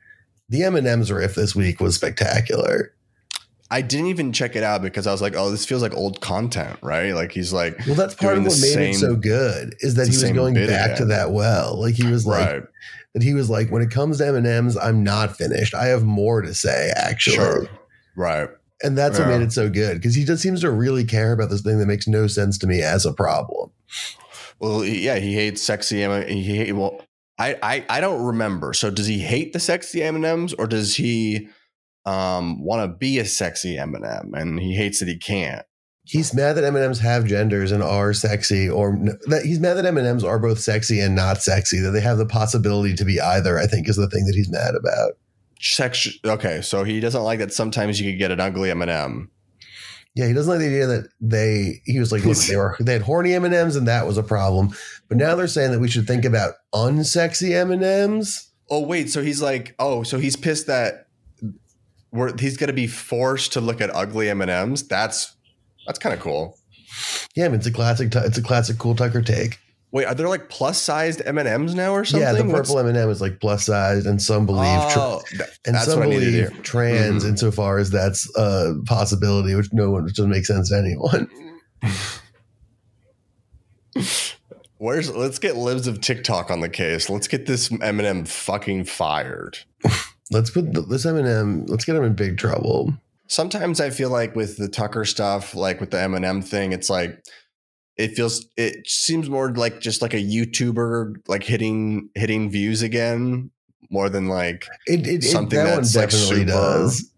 the 0.50 0.64
M 0.64 0.76
and 0.76 0.86
M's 0.86 1.12
riff 1.12 1.36
this 1.36 1.56
week 1.56 1.80
was 1.80 1.96
spectacular. 1.96 2.94
I 3.72 3.82
didn't 3.82 4.08
even 4.08 4.34
check 4.34 4.56
it 4.56 4.62
out 4.62 4.84
because 4.84 5.08
I 5.08 5.12
was 5.12 5.22
like, 5.22 5.34
oh, 5.36 5.50
this 5.50 5.66
feels 5.66 5.82
like 5.82 5.96
old 5.96 6.22
content, 6.22 6.78
right? 6.84 7.16
Like 7.16 7.32
he's 7.32 7.52
like, 7.52 7.76
Well, 7.88 7.96
that's 7.96 8.14
part 8.14 8.38
of 8.38 8.44
what 8.44 8.60
made 8.62 8.90
it 8.90 8.96
so 8.96 9.16
good 9.16 9.74
is 9.80 9.96
that 9.96 10.08
he 10.08 10.12
was 10.12 10.32
going 10.32 10.54
back 10.54 10.98
to 10.98 11.06
that 11.06 11.32
well. 11.32 11.82
Like 11.82 11.96
he 11.96 12.06
was 12.06 12.28
like 12.28 12.48
right, 12.48 12.64
that. 13.16 13.24
He 13.24 13.34
was 13.34 13.50
like, 13.50 13.72
when 13.72 13.82
it 13.82 13.90
comes 13.90 14.20
to 14.20 14.28
M 14.28 14.36
and 14.36 14.46
M's, 14.46 14.78
I'm 14.78 15.04
not 15.04 15.36
finished. 15.36 15.74
I 15.74 15.86
have 15.86 16.04
more 16.04 16.44
to 16.44 16.54
say, 16.54 16.92
actually. 16.96 17.38
sure, 17.38 17.68
right. 18.16 18.50
And 18.84 18.96
that's 18.96 19.18
what 19.18 19.30
made 19.30 19.42
it 19.42 19.54
so 19.54 19.70
good 19.70 19.96
because 19.96 20.14
he 20.14 20.26
just 20.26 20.44
seems 20.44 20.62
to 20.62 20.70
really 20.70 21.06
care 21.06 21.32
about 21.32 21.50
this 21.50 21.62
thing 21.62 21.80
that 21.80 21.86
makes 21.88 22.08
no 22.08 22.28
sense 22.28 22.60
to 22.60 22.68
me 22.68 22.84
as 22.84 23.08
a 23.08 23.14
problem. 23.14 23.72
Well, 24.60 24.84
yeah, 24.84 25.18
he 25.18 25.34
hates 25.34 25.62
sexy. 25.62 26.04
M- 26.04 26.28
he 26.28 26.58
hate, 26.58 26.74
well, 26.74 27.02
I, 27.38 27.58
I 27.62 27.86
I 27.90 28.02
don't 28.02 28.24
remember. 28.24 28.74
So 28.74 28.90
does 28.92 29.08
he 29.08 29.20
hate 29.20 29.54
the 29.54 29.60
sexy 29.60 30.04
M 30.04 30.16
and 30.16 30.26
M's 30.26 30.54
or 30.54 30.68
does 30.68 30.96
he 30.96 31.48
um 32.06 32.64
want 32.64 32.84
to 32.84 32.98
be 32.98 33.20
a 33.20 33.26
sexy 33.26 33.78
M 33.78 33.96
and 33.96 34.06
m 34.06 34.34
and 34.34 34.60
he 34.60 34.76
hates 34.76 35.00
that 35.00 35.08
he 35.08 35.18
can't? 35.18 35.66
He's 36.06 36.34
mad 36.34 36.54
that 36.54 36.66
M 36.66 36.76
and 36.76 36.84
M's 36.84 37.00
have 37.00 37.26
genders 37.26 37.72
and 37.72 37.82
are 37.82 38.14
sexy, 38.14 38.70
or 38.70 38.98
that 39.28 39.44
he's 39.46 39.60
mad 39.60 39.76
that 39.76 39.86
M 39.86 39.98
and 39.98 40.06
M's 40.06 40.24
are 40.24 40.38
both 40.38 40.60
sexy 40.60 41.00
and 41.00 41.16
not 41.16 41.42
sexy. 41.42 41.80
That 41.80 41.92
they 41.92 42.02
have 42.02 42.18
the 42.18 42.26
possibility 42.26 42.94
to 42.96 43.06
be 43.06 43.22
either. 43.22 43.58
I 43.58 43.68
think 43.68 43.88
is 43.88 43.96
the 43.96 44.10
thing 44.10 44.26
that 44.26 44.36
he's 44.36 44.52
mad 44.52 44.76
about. 44.76 45.14
Sex. 45.62 46.10
Okay, 46.26 46.62
so 46.62 46.84
he 46.84 47.00
doesn't 47.00 47.24
like 47.24 47.40
that. 47.40 47.54
Sometimes 47.54 48.02
you 48.02 48.12
could 48.12 48.20
get 48.20 48.32
an 48.32 48.42
ugly 48.42 48.70
M 48.70 48.82
and 48.82 48.92
m 48.92 49.32
Yeah, 50.16 50.28
he 50.28 50.34
doesn't 50.34 50.52
like 50.52 50.60
the 50.60 50.68
idea 50.68 50.86
that 50.86 51.10
they. 51.20 51.82
He 51.86 52.00
was 52.00 52.12
like, 52.12 52.24
look, 52.24 52.38
they 52.38 52.56
were 52.56 52.78
they 52.80 52.94
had 52.94 53.02
horny 53.02 53.34
M 53.34 53.46
and 53.46 53.54
M's, 53.54 53.76
and 53.76 53.88
that 53.88 54.06
was 54.06 54.18
a 54.18 54.24
problem. 54.24 54.70
But 55.08 55.18
now 55.18 55.36
they're 55.36 55.48
saying 55.48 55.72
that 55.72 55.80
we 55.80 55.88
should 55.88 56.06
think 56.06 56.24
about 56.24 56.54
unsexy 56.74 57.52
M 57.52 57.72
and 57.72 57.84
M's. 57.84 58.52
Oh 58.70 58.82
wait, 58.82 59.10
so 59.10 59.24
he's 59.24 59.42
like, 59.42 59.76
oh, 59.80 60.04
so 60.04 60.20
he's 60.20 60.36
pissed 60.36 60.68
that 60.68 61.08
we're, 62.12 62.38
he's 62.38 62.58
going 62.58 62.68
to 62.68 62.74
be 62.74 62.88
forced 62.88 63.54
to 63.54 63.62
look 63.62 63.82
at 63.82 63.94
ugly 63.94 64.30
M 64.30 64.42
and 64.42 64.52
M's. 64.52 64.88
That's 64.88 65.36
that's 65.88 66.00
kind 66.00 66.14
of 66.14 66.22
cool. 66.22 66.58
Yeah, 67.36 67.46
I 67.46 67.48
mean, 67.50 67.58
it's 67.58 67.68
a 67.68 67.72
classic. 67.72 68.14
It's 68.16 68.38
a 68.38 68.44
classic 68.44 68.78
cool 68.78 68.96
Tucker 68.96 69.22
take. 69.22 69.60
Wait, 69.94 70.06
are 70.06 70.16
there 70.16 70.28
like 70.28 70.50
plus 70.50 70.82
sized 70.82 71.22
M 71.24 71.38
and 71.38 71.48
M's 71.48 71.76
now 71.76 71.92
or 71.94 72.04
something? 72.04 72.28
Yeah, 72.28 72.34
the 72.34 72.44
purple 72.52 72.80
M 72.80 72.88
and 72.88 72.98
m 72.98 73.10
is 73.12 73.22
like 73.22 73.40
plus 73.40 73.68
sized, 73.68 74.08
and 74.08 74.20
some 74.22 74.48
believe. 74.48 74.64
Oh, 74.66 75.22
and 75.66 75.78
some 75.78 76.00
what 76.00 76.08
I 76.08 76.12
needed 76.12 76.46
to 76.46 76.50
believe 76.50 76.64
trans 76.64 77.24
Mhm. 77.24 77.30
insofar 77.30 77.78
as 77.78 77.92
that's 77.92 78.28
a 78.36 78.74
possibility, 78.88 79.54
which 79.54 79.72
no 79.72 79.92
one 79.92 80.04
which 80.04 80.16
doesn't 80.16 80.32
make 80.32 80.48
sense 80.48 80.70
to 80.70 80.78
anyone. 80.78 81.30
Where's 84.78 85.10
let's 85.16 85.40
get 85.40 85.56
libs 85.56 85.88
of 85.88 86.02
TikTok 86.02 86.52
on 86.52 86.60
the 86.60 86.70
case. 86.70 87.10
Let's 87.10 87.28
get 87.28 87.46
this 87.46 87.72
M 87.72 88.00
and 88.00 88.02
M 88.02 88.26
fucking 88.26 88.86
fired. 88.86 89.60
Let's 90.32 90.50
put 90.50 90.74
th- 90.74 90.88
this 90.88 91.06
Eminem. 91.06 91.70
Let's 91.70 91.86
get 91.86 91.96
him 91.96 92.04
in 92.04 92.16
big 92.16 92.38
trouble. 92.38 92.94
Sometimes 93.28 93.80
I 93.80 93.92
feel 93.92 94.10
like 94.10 94.36
with 94.36 94.58
the 94.58 94.68
Tucker 94.68 95.06
stuff, 95.06 95.54
like 95.54 95.80
with 95.80 95.92
the 95.92 96.02
M 96.02 96.16
and 96.16 96.26
M 96.26 96.42
thing, 96.42 96.74
it's 96.74 96.90
like 96.90 97.24
it 97.98 98.16
feels 98.16 98.46
it 98.58 98.88
seems 98.88 99.30
more 99.30 99.52
like 99.54 99.80
just 99.80 100.02
like 100.02 100.14
a 100.14 100.18
YouTuber 100.24 101.16
like 101.28 101.44
hitting 101.44 102.10
hitting 102.16 102.50
views 102.50 102.82
again 102.82 103.52
more 103.90 104.10
than 104.10 104.28
like 104.28 104.66
It, 104.88 105.06
it, 105.08 105.24
it 105.24 105.24
Something 105.24 105.60
that 105.60 105.76
that's, 105.76 105.96
like, 105.96 106.12
super- 106.12 106.46
does. 106.46 107.12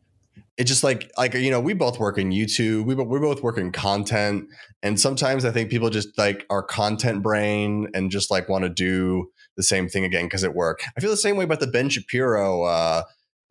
it 0.58 0.66
just 0.66 0.84
like 0.84 1.10
like 1.18 1.34
you 1.34 1.50
know 1.52 1.62
we 1.62 1.74
both 1.74 2.00
work 2.00 2.18
in 2.18 2.32
YouTube 2.32 2.86
we 2.86 2.96
we 2.96 3.20
both 3.20 3.42
work 3.42 3.58
in 3.58 3.72
content 3.72 4.48
and 4.84 5.00
sometimes 5.00 5.46
I 5.46 5.52
think 5.52 5.70
people 5.70 5.90
just 5.90 6.18
like 6.18 6.46
are 6.50 6.62
content 6.64 7.24
brain 7.24 7.88
and 7.94 8.12
just 8.12 8.30
like 8.30 8.50
want 8.50 8.64
to 8.64 8.70
do 8.70 9.30
the 9.56 9.64
same 9.64 9.88
thing 9.88 10.04
again 10.04 10.26
because 10.26 10.44
it 10.44 10.54
worked. 10.54 10.86
I 10.98 11.00
feel 11.00 11.10
the 11.10 11.16
same 11.18 11.38
way 11.38 11.46
about 11.46 11.62
the 11.62 11.68
Ben 11.68 11.88
Shapiro 11.88 12.64
uh, 12.64 13.04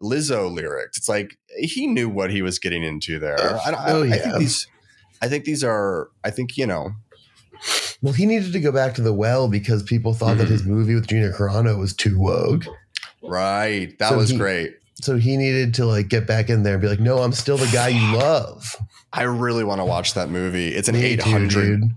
Lizzo 0.03 0.53
lyrics. 0.53 0.99
It's 0.99 1.09
like 1.09 1.39
he 1.59 1.87
knew 1.87 2.11
what 2.11 2.31
he 2.31 2.43
was 2.43 2.59
getting 2.59 2.83
into 2.83 3.19
there. 3.19 3.39
I, 3.41 3.71
I, 3.71 3.93
Oh, 3.93 4.03
I 4.05 4.19
think 4.19 4.39
these 4.39 4.67
I 5.23 5.29
think 5.29 5.45
these 5.45 5.65
are 5.65 6.09
I 6.23 6.31
think 6.31 6.57
you 6.59 6.67
know 6.67 6.91
Well, 8.05 8.13
he 8.13 8.27
needed 8.27 8.53
to 8.53 8.61
go 8.61 8.71
back 8.71 8.93
to 8.97 9.01
the 9.03 9.15
well 9.15 9.49
because 9.49 9.83
people 9.83 10.13
thought 10.13 10.37
that 10.37 10.49
Mhm. 10.49 10.51
his 10.51 10.65
movie 10.65 10.95
with 10.95 11.07
Gina 11.07 11.31
Carano 11.31 11.79
was 11.79 11.95
too 11.95 12.19
woke. 12.19 12.65
right 13.23 13.99
that 13.99 14.11
So 14.11 14.17
was 14.19 14.29
he- 14.29 14.37
great. 14.37 14.75
So 15.01 15.17
he 15.17 15.39
needed 15.39 15.73
to 15.75 15.87
like 15.87 16.09
get 16.09 16.27
back 16.27 16.51
in 16.51 16.63
there 16.65 16.75
and 16.75 16.83
be 16.83 16.89
like, 16.89 17.01
"No, 17.01 17.21
I'm 17.23 17.33
still 17.33 17.57
the 17.57 17.67
guy 17.73 17.89
you 17.89 18.17
love." 18.19 18.77
I 19.15 19.23
really 19.23 19.65
want 19.65 19.81
to 19.81 19.85
watch 19.87 20.13
that 20.15 20.29
movie. 20.29 20.69
It's 20.75 20.89
an 20.89 20.95
Me 20.97 21.03
800 21.05 21.81
too, 21.81 21.89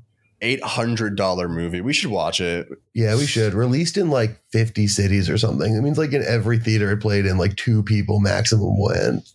$800 0.42 1.50
movie. 1.50 1.82
We 1.82 1.92
should 1.92 2.10
watch 2.12 2.40
it. 2.40 2.68
Yeah, 2.94 3.16
we 3.16 3.26
should. 3.26 3.54
Released 3.54 3.98
in 3.98 4.10
like 4.10 4.40
50 4.52 4.88
cities 4.88 5.30
or 5.30 5.38
something. 5.38 5.76
It 5.76 5.82
means 5.82 5.98
like 5.98 6.14
in 6.14 6.24
every 6.24 6.58
theater 6.60 6.92
it 6.92 6.98
played 7.02 7.26
in, 7.26 7.38
like 7.38 7.58
two 7.58 7.84
people 7.84 8.20
maximum 8.22 8.80
went. 8.80 9.28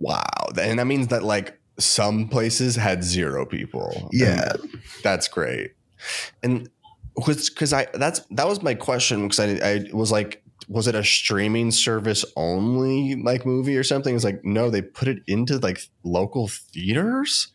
Wow. 0.00 0.24
And 0.58 0.78
that 0.78 0.86
means 0.86 1.08
that 1.08 1.22
like 1.22 1.58
some 1.78 2.28
places 2.28 2.76
had 2.76 3.02
zero 3.02 3.44
people. 3.46 4.08
Yeah. 4.12 4.52
That's 5.02 5.28
great. 5.28 5.72
And 6.42 6.68
because 7.16 7.72
I 7.72 7.86
that's 7.94 8.20
that 8.30 8.46
was 8.46 8.62
my 8.62 8.74
question 8.74 9.28
because 9.28 9.40
I 9.40 9.66
I 9.66 9.84
was 9.92 10.10
like 10.10 10.42
was 10.68 10.88
it 10.88 10.94
a 10.94 11.04
streaming 11.04 11.70
service 11.70 12.24
only 12.36 13.16
like 13.16 13.44
movie 13.44 13.76
or 13.76 13.84
something? 13.84 14.14
It's 14.14 14.24
like 14.24 14.44
no, 14.44 14.70
they 14.70 14.82
put 14.82 15.08
it 15.08 15.22
into 15.26 15.58
like 15.58 15.80
local 16.02 16.48
theaters 16.48 17.48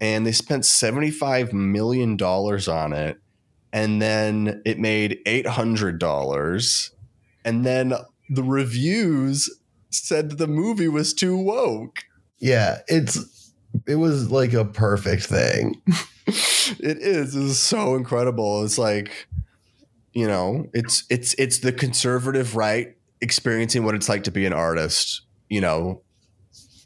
and 0.00 0.26
they 0.26 0.32
spent 0.32 0.64
75 0.64 1.52
million 1.52 2.16
dollars 2.16 2.68
on 2.68 2.92
it 2.92 3.18
and 3.72 4.00
then 4.02 4.62
it 4.64 4.78
made 4.78 5.20
$800 5.26 6.90
and 7.44 7.64
then 7.64 7.94
the 8.28 8.42
reviews 8.42 9.50
said 9.90 10.38
the 10.38 10.46
movie 10.46 10.88
was 10.88 11.12
too 11.12 11.36
woke. 11.36 12.00
Yeah, 12.38 12.78
it's 12.88 13.39
it 13.86 13.96
was 13.96 14.30
like 14.30 14.52
a 14.52 14.64
perfect 14.64 15.24
thing. 15.24 15.80
it 16.26 16.98
is. 16.98 17.34
It 17.34 17.42
is 17.42 17.58
so 17.58 17.94
incredible. 17.94 18.64
It's 18.64 18.78
like, 18.78 19.28
you 20.12 20.26
know, 20.26 20.66
it's 20.72 21.04
it's 21.10 21.34
it's 21.34 21.58
the 21.58 21.72
conservative 21.72 22.56
right 22.56 22.96
experiencing 23.20 23.84
what 23.84 23.94
it's 23.94 24.08
like 24.08 24.24
to 24.24 24.30
be 24.30 24.46
an 24.46 24.52
artist. 24.52 25.22
You 25.48 25.60
know, 25.60 26.02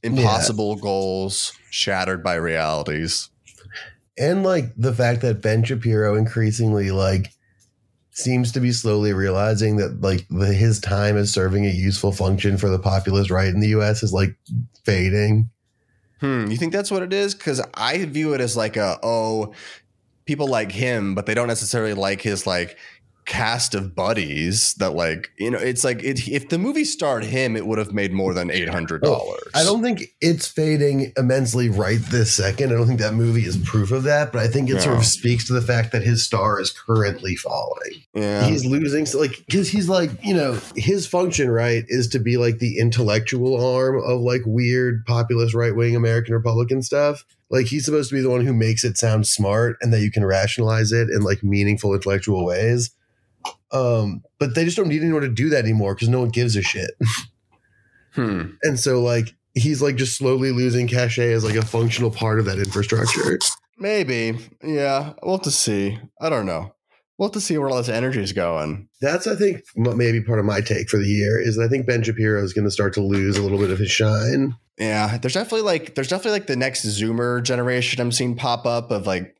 impossible 0.02 0.76
goals 0.76 1.52
shattered 1.70 2.22
by 2.22 2.34
realities. 2.34 3.30
And 4.16 4.44
like 4.44 4.72
the 4.76 4.92
fact 4.92 5.22
that 5.22 5.42
Ben 5.42 5.64
Shapiro 5.64 6.14
increasingly 6.14 6.90
like 6.90 7.32
seems 8.10 8.52
to 8.52 8.60
be 8.60 8.70
slowly 8.70 9.12
realizing 9.12 9.76
that 9.76 10.00
like 10.00 10.26
the, 10.30 10.52
his 10.54 10.78
time 10.78 11.16
as 11.16 11.32
serving 11.32 11.66
a 11.66 11.70
useful 11.70 12.12
function 12.12 12.56
for 12.56 12.68
the 12.68 12.78
populist 12.78 13.30
right 13.30 13.48
in 13.48 13.58
the 13.58 13.68
US 13.68 14.02
is 14.02 14.12
like 14.12 14.36
fading. 14.84 15.50
Hmm. 16.24 16.50
You 16.50 16.56
think 16.56 16.72
that's 16.72 16.90
what 16.90 17.02
it 17.02 17.12
is? 17.12 17.34
Because 17.34 17.60
I 17.74 18.02
view 18.06 18.32
it 18.32 18.40
as 18.40 18.56
like 18.56 18.78
a 18.78 18.98
oh, 19.02 19.52
people 20.24 20.48
like 20.48 20.72
him, 20.72 21.14
but 21.14 21.26
they 21.26 21.34
don't 21.34 21.48
necessarily 21.48 21.92
like 21.92 22.22
his 22.22 22.46
like 22.46 22.78
cast 23.26 23.74
of 23.74 23.94
buddies. 23.94 24.74
That 24.74 24.90
like 24.90 25.30
you 25.38 25.50
know, 25.50 25.58
it's 25.58 25.84
like 25.84 26.02
it, 26.02 26.28
if 26.28 26.48
the 26.48 26.58
movie 26.58 26.84
starred 26.84 27.24
him, 27.24 27.56
it 27.56 27.66
would 27.66 27.78
have 27.78 27.92
made 27.92 28.12
more 28.12 28.34
than 28.34 28.50
eight 28.50 28.68
hundred 28.68 29.02
dollars. 29.02 29.42
Oh, 29.54 29.60
I 29.60 29.64
don't 29.64 29.82
think 29.82 30.14
it's 30.20 30.46
fading 30.46 31.12
immensely 31.16 31.68
right 31.68 32.00
this 32.00 32.34
second. 32.34 32.72
I 32.72 32.76
don't 32.76 32.87
think 32.87 33.00
that 33.00 33.14
movie 33.14 33.44
is 33.44 33.56
proof 33.56 33.92
of 33.92 34.04
that, 34.04 34.32
but 34.32 34.42
I 34.42 34.48
think 34.48 34.70
it 34.70 34.80
sort 34.80 34.96
of 34.96 35.04
speaks 35.04 35.46
to 35.46 35.52
the 35.52 35.62
fact 35.62 35.92
that 35.92 36.02
his 36.02 36.24
star 36.24 36.60
is 36.60 36.70
currently 36.70 37.37
falling. 37.37 38.02
Yeah. 38.14 38.46
He's 38.46 38.64
losing, 38.64 39.06
so 39.06 39.18
like, 39.20 39.42
because 39.46 39.68
he's 39.68 39.88
like, 39.88 40.10
you 40.22 40.34
know, 40.34 40.58
his 40.76 41.06
function, 41.06 41.50
right, 41.50 41.84
is 41.88 42.08
to 42.08 42.18
be 42.18 42.37
like 42.37 42.58
the 42.58 42.78
intellectual 42.78 43.64
arm 43.64 44.00
of 44.04 44.20
like 44.20 44.42
weird 44.44 45.04
populist 45.06 45.54
right 45.54 45.74
wing 45.74 45.96
American 45.96 46.34
Republican 46.34 46.82
stuff. 46.82 47.24
Like, 47.50 47.66
he's 47.66 47.84
supposed 47.84 48.08
to 48.10 48.16
be 48.16 48.22
the 48.22 48.30
one 48.30 48.44
who 48.44 48.52
makes 48.52 48.84
it 48.84 48.96
sound 48.96 49.26
smart 49.26 49.76
and 49.80 49.92
that 49.92 50.00
you 50.00 50.10
can 50.10 50.24
rationalize 50.24 50.92
it 50.92 51.08
in 51.10 51.22
like 51.22 51.42
meaningful 51.42 51.94
intellectual 51.94 52.44
ways. 52.44 52.90
Um, 53.74 54.22
but 54.38 54.54
they 54.54 54.64
just 54.64 54.76
don't 54.76 54.88
need 54.88 55.02
anyone 55.02 55.22
to 55.22 55.28
do 55.28 55.50
that 55.50 55.64
anymore 55.64 55.94
because 55.94 56.08
no 56.08 56.20
one 56.20 56.30
gives 56.30 56.56
a 56.56 56.62
shit. 56.62 56.92
Hmm. 58.14 58.50
And 58.62 58.78
so 58.78 59.02
like 59.02 59.34
he's 59.54 59.82
like 59.82 59.96
just 59.96 60.16
slowly 60.16 60.52
losing 60.52 60.87
cachet 60.87 61.32
as 61.32 61.44
like 61.44 61.56
a 61.56 61.66
functional 61.66 62.12
part 62.12 62.38
of 62.38 62.44
that 62.44 62.58
infrastructure. 62.58 63.38
Maybe. 63.78 64.38
Yeah. 64.62 65.14
We'll 65.22 65.37
have 65.37 65.42
to 65.42 65.50
see. 65.50 65.98
I 66.20 66.28
don't 66.28 66.46
know. 66.46 66.74
We'll 67.18 67.28
have 67.28 67.34
to 67.34 67.40
see 67.40 67.58
where 67.58 67.68
all 67.68 67.76
this 67.76 67.88
energy 67.88 68.20
is 68.20 68.32
going. 68.32 68.88
That's 69.00 69.26
I 69.26 69.37
think 69.37 69.62
m- 69.76 69.96
maybe 69.96 70.22
part 70.22 70.38
of 70.38 70.44
my 70.44 70.60
take 70.60 70.88
for 70.88 70.98
the 70.98 71.06
year 71.06 71.40
is 71.40 71.56
that 71.56 71.64
I 71.64 71.68
think 71.68 71.87
Ben 71.87 72.02
Shapiro 72.02 72.42
is 72.42 72.52
going 72.52 72.64
to 72.64 72.70
start 72.70 72.94
to 72.94 73.00
lose 73.00 73.37
a 73.37 73.42
little 73.42 73.58
bit 73.58 73.70
of 73.70 73.78
his 73.78 73.90
shine. 73.90 74.54
Yeah. 74.78 75.18
There's 75.18 75.34
definitely 75.34 75.62
like 75.62 75.94
there's 75.94 76.08
definitely 76.08 76.38
like 76.38 76.46
the 76.46 76.56
next 76.56 76.84
Zoomer 76.87 77.42
generation 77.42 78.00
I'm 78.00 78.12
seeing 78.12 78.37
pop 78.37 78.66
up 78.66 78.90
of 78.90 79.06
like 79.06 79.33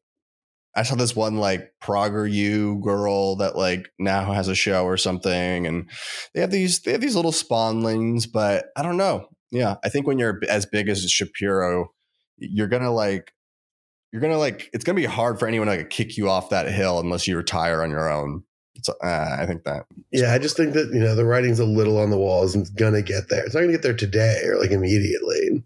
I 0.77 0.83
saw 0.83 0.97
this 0.97 1.15
one 1.15 1.37
like 1.37 1.73
Prager 1.83 2.31
U 2.31 2.81
girl 2.83 3.37
that 3.37 3.57
like 3.57 3.91
now 3.99 4.33
has 4.33 4.49
a 4.49 4.55
show 4.55 4.85
or 4.85 4.97
something, 4.97 5.67
and 5.67 5.89
they 6.35 6.41
have 6.41 6.51
these 6.51 6.81
they 6.81 6.93
have 6.93 7.01
these 7.01 7.17
little 7.17 7.33
spawnlings, 7.33 8.27
but 8.31 8.67
I 8.77 8.83
don't 8.83 8.97
know. 8.97 9.29
Yeah, 9.51 9.77
I 9.85 9.89
think 9.89 10.07
when 10.07 10.19
you're 10.19 10.41
as 10.49 10.67
big 10.67 10.89
as 10.89 11.09
Shapiro, 11.09 11.93
you're 12.39 12.67
gonna 12.67 12.93
like, 12.93 13.33
you're 14.13 14.23
gonna 14.23 14.39
like, 14.39 14.69
it's 14.73 14.85
gonna 14.85 14.97
be 14.97 15.05
hard 15.05 15.39
for 15.39 15.47
anyone 15.47 15.69
to 15.69 15.77
like 15.77 15.91
kick 15.91 16.17
you 16.17 16.29
off 16.29 16.51
that 16.51 16.71
hill 16.71 16.99
unless 16.99 17.29
you 17.29 17.37
retire 17.37 17.83
on 17.83 17.91
your 17.91 18.11
own. 18.11 18.43
It's, 18.75 18.89
uh, 18.89 19.37
I 19.39 19.47
think 19.47 19.63
that. 19.65 19.85
Yeah, 20.11 20.35
I 20.35 20.39
just 20.39 20.57
think 20.57 20.75
that 20.75 20.91
you 20.93 20.99
know 20.99 21.15
the 21.15 21.25
writing's 21.25 21.61
a 21.61 21.65
little 21.65 21.99
on 21.99 22.11
the 22.11 22.19
walls 22.19 22.57
and 22.57 22.63
it's 22.63 22.75
gonna 22.75 23.03
get 23.03 23.29
there. 23.29 23.45
It's 23.45 23.55
not 23.55 23.61
gonna 23.61 23.73
get 23.73 23.83
there 23.83 23.95
today 23.95 24.43
or 24.45 24.59
like 24.59 24.73
immediately. 24.73 25.63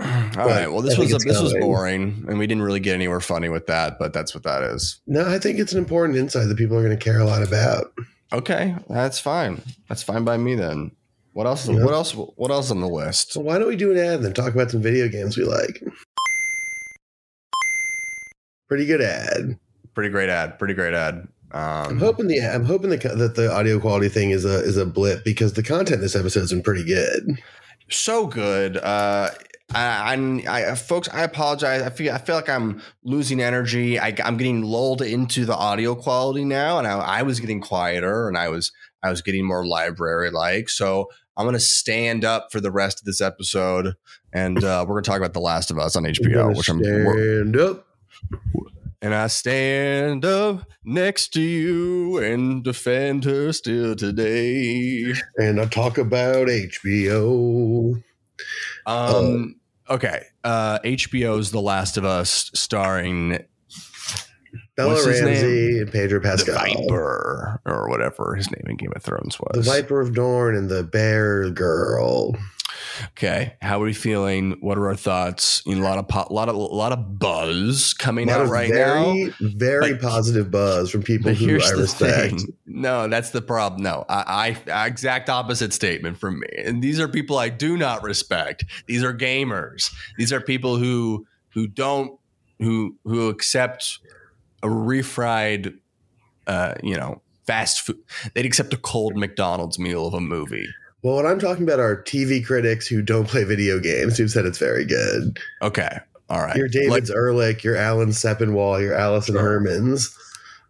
All 0.38 0.46
right. 0.46 0.66
Well, 0.66 0.80
this 0.80 0.96
was 0.96 1.12
a, 1.12 1.18
this 1.18 1.40
was 1.40 1.52
boring, 1.54 2.24
and 2.28 2.38
we 2.38 2.46
didn't 2.46 2.62
really 2.62 2.80
get 2.80 2.94
anywhere 2.94 3.20
funny 3.20 3.48
with 3.48 3.66
that. 3.66 3.98
But 3.98 4.12
that's 4.12 4.34
what 4.34 4.44
that 4.44 4.62
is. 4.62 5.00
No, 5.06 5.28
I 5.28 5.38
think 5.38 5.58
it's 5.58 5.72
an 5.72 5.78
important 5.78 6.18
insight 6.18 6.48
that 6.48 6.56
people 6.56 6.76
are 6.76 6.82
going 6.82 6.96
to 6.96 7.02
care 7.02 7.20
a 7.20 7.24
lot 7.24 7.42
about. 7.42 7.92
Okay, 8.32 8.74
that's 8.88 9.18
fine. 9.18 9.60
That's 9.88 10.02
fine 10.02 10.24
by 10.24 10.36
me 10.36 10.54
then. 10.54 10.92
What 11.32 11.46
else? 11.46 11.68
Yeah. 11.68 11.84
What 11.84 11.92
else? 11.92 12.12
What 12.12 12.50
else 12.50 12.70
on 12.70 12.80
the 12.80 12.88
list? 12.88 13.32
So 13.32 13.40
why 13.40 13.58
don't 13.58 13.68
we 13.68 13.76
do 13.76 13.92
an 13.92 13.98
ad 13.98 14.14
and 14.14 14.24
then 14.24 14.32
talk 14.34 14.54
about 14.54 14.70
some 14.70 14.82
video 14.82 15.08
games 15.08 15.36
we 15.36 15.44
like? 15.44 15.82
Pretty 18.68 18.86
good 18.86 19.02
ad. 19.02 19.58
Pretty 19.94 20.10
great 20.10 20.28
ad. 20.28 20.58
Pretty 20.58 20.74
great 20.74 20.94
ad. 20.94 21.28
Um, 21.52 21.86
I'm 21.86 21.98
hoping 21.98 22.28
the 22.28 22.40
I'm 22.40 22.64
hoping 22.64 22.90
the, 22.90 22.96
that 22.96 23.34
the 23.34 23.52
audio 23.52 23.80
quality 23.80 24.08
thing 24.08 24.30
is 24.30 24.44
a 24.44 24.60
is 24.60 24.76
a 24.76 24.86
blip 24.86 25.24
because 25.24 25.54
the 25.54 25.62
content 25.62 26.00
this 26.00 26.14
episode 26.14 26.40
has 26.40 26.52
been 26.52 26.62
pretty 26.62 26.84
good. 26.84 27.38
So 27.90 28.26
good. 28.26 28.76
Uh, 28.76 29.30
I, 29.74 30.14
I, 30.14 30.70
I, 30.72 30.74
folks, 30.74 31.08
I 31.08 31.22
apologize. 31.22 31.82
I 31.82 31.90
feel 31.90 32.14
I 32.14 32.18
feel 32.18 32.34
like 32.34 32.48
I'm 32.48 32.82
losing 33.04 33.40
energy. 33.40 33.98
I, 33.98 34.14
am 34.18 34.36
getting 34.36 34.62
lulled 34.62 35.02
into 35.02 35.44
the 35.44 35.54
audio 35.54 35.94
quality 35.94 36.44
now, 36.44 36.78
and 36.78 36.86
I, 36.86 36.98
I 36.98 37.22
was 37.22 37.40
getting 37.40 37.60
quieter, 37.60 38.28
and 38.28 38.36
I 38.36 38.48
was 38.48 38.72
I 39.02 39.10
was 39.10 39.22
getting 39.22 39.46
more 39.46 39.66
library 39.66 40.30
like. 40.30 40.68
So 40.68 41.08
I'm 41.36 41.44
going 41.44 41.54
to 41.54 41.60
stand 41.60 42.24
up 42.24 42.50
for 42.50 42.60
the 42.60 42.70
rest 42.70 43.00
of 43.00 43.04
this 43.04 43.20
episode, 43.20 43.94
and 44.32 44.62
uh, 44.62 44.84
we're 44.86 44.94
going 44.94 45.04
to 45.04 45.10
talk 45.10 45.18
about 45.18 45.32
The 45.32 45.40
Last 45.40 45.70
of 45.70 45.78
Us 45.78 45.96
on 45.96 46.04
HBO, 46.04 46.56
which 46.56 46.68
I'm 46.68 46.82
stand 46.82 47.56
up. 47.56 47.86
And 49.02 49.14
I 49.14 49.28
stand 49.28 50.26
up 50.26 50.68
next 50.84 51.28
to 51.28 51.40
you 51.40 52.18
and 52.18 52.62
defend 52.62 53.24
her 53.24 53.52
still 53.52 53.96
today. 53.96 55.14
And 55.38 55.58
I 55.58 55.64
talk 55.64 55.96
about 55.96 56.48
HBO. 56.48 58.02
Um, 58.84 59.59
okay. 59.90 60.24
Uh, 60.44 60.78
HBO's 60.80 61.50
The 61.50 61.60
Last 61.60 61.96
of 61.96 62.04
Us, 62.04 62.50
starring 62.54 63.44
Bella 64.76 65.04
Ramsey 65.06 65.80
and 65.80 65.92
Pedro 65.92 66.20
Pascal. 66.20 66.54
The 66.54 66.72
Viper, 66.74 67.60
or 67.66 67.88
whatever 67.90 68.34
his 68.34 68.50
name 68.50 68.64
in 68.66 68.76
Game 68.76 68.92
of 68.96 69.02
Thrones 69.02 69.38
was. 69.38 69.64
The 69.66 69.70
Viper 69.70 70.00
of 70.00 70.14
Dorne 70.14 70.56
and 70.56 70.68
the 70.68 70.82
Bear 70.82 71.50
Girl. 71.50 72.34
Okay, 73.08 73.56
how 73.60 73.80
are 73.80 73.84
we 73.84 73.92
feeling? 73.92 74.56
What 74.60 74.78
are 74.78 74.88
our 74.88 74.96
thoughts? 74.96 75.62
a 75.66 75.70
lot 75.70 75.98
of 75.98 76.08
po- 76.08 76.32
lot 76.32 76.48
of 76.48 76.54
a 76.54 76.58
lot 76.58 76.92
of 76.92 77.18
buzz 77.18 77.94
coming 77.94 78.30
out 78.30 78.48
right 78.48 78.70
very, 78.70 79.24
now. 79.24 79.32
Very 79.40 79.92
but, 79.92 80.02
positive 80.02 80.50
buzz 80.50 80.90
from 80.90 81.02
people 81.02 81.32
who 81.32 81.60
I 81.60 81.70
respect. 81.70 82.40
Thing. 82.40 82.56
No, 82.66 83.08
that's 83.08 83.30
the 83.30 83.42
problem. 83.42 83.82
No, 83.82 84.04
I, 84.08 84.56
I 84.70 84.86
exact 84.86 85.28
opposite 85.28 85.72
statement 85.72 86.18
from 86.18 86.40
me. 86.40 86.48
And 86.64 86.82
these 86.82 87.00
are 87.00 87.08
people 87.08 87.38
I 87.38 87.48
do 87.48 87.76
not 87.76 88.02
respect. 88.02 88.64
These 88.86 89.02
are 89.02 89.14
gamers. 89.14 89.90
These 90.18 90.32
are 90.32 90.40
people 90.40 90.76
who 90.76 91.26
who 91.50 91.66
don't 91.66 92.18
who 92.58 92.96
who 93.04 93.28
accept 93.28 93.98
a 94.62 94.68
refried, 94.68 95.78
uh, 96.46 96.74
you 96.82 96.96
know, 96.96 97.22
fast 97.46 97.80
food. 97.80 97.98
They'd 98.34 98.46
accept 98.46 98.72
a 98.74 98.76
cold 98.76 99.16
McDonald's 99.16 99.78
meal 99.78 100.06
of 100.06 100.14
a 100.14 100.20
movie. 100.20 100.68
Well, 101.02 101.14
what 101.14 101.26
I'm 101.26 101.38
talking 101.38 101.62
about 101.62 101.80
are 101.80 102.02
TV 102.02 102.44
critics 102.44 102.86
who 102.86 103.00
don't 103.00 103.26
play 103.26 103.44
video 103.44 103.78
games 103.78 104.18
who've 104.18 104.30
said 104.30 104.44
it's 104.44 104.58
very 104.58 104.84
good. 104.84 105.38
Okay. 105.62 105.98
All 106.28 106.40
right. 106.40 106.56
Your 106.56 106.68
David's 106.68 107.08
like, 107.08 107.16
Ehrlich, 107.16 107.64
your 107.64 107.76
Alan 107.76 108.10
Sepinwall, 108.10 108.80
your 108.80 108.94
Alison 108.94 109.34
sure. 109.34 109.60
Hermans. 109.60 110.14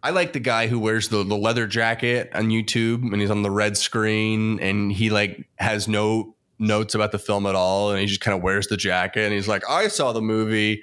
I 0.03 0.09
like 0.11 0.33
the 0.33 0.39
guy 0.39 0.67
who 0.67 0.79
wears 0.79 1.09
the, 1.09 1.23
the 1.23 1.35
leather 1.35 1.67
jacket 1.67 2.31
on 2.33 2.47
YouTube 2.47 3.11
and 3.11 3.21
he's 3.21 3.29
on 3.29 3.43
the 3.43 3.51
red 3.51 3.77
screen 3.77 4.59
and 4.59 4.91
he 4.91 5.09
like 5.09 5.47
has 5.57 5.87
no 5.87 6.35
notes 6.57 6.95
about 6.95 7.11
the 7.11 7.19
film 7.19 7.45
at 7.45 7.53
all 7.53 7.91
and 7.91 7.99
he 7.99 8.07
just 8.07 8.21
kind 8.21 8.35
of 8.35 8.41
wears 8.41 8.67
the 8.67 8.77
jacket 8.77 9.25
and 9.25 9.33
he's 9.33 9.47
like, 9.47 9.69
I 9.69 9.89
saw 9.89 10.13
the 10.13 10.21
movie. 10.21 10.81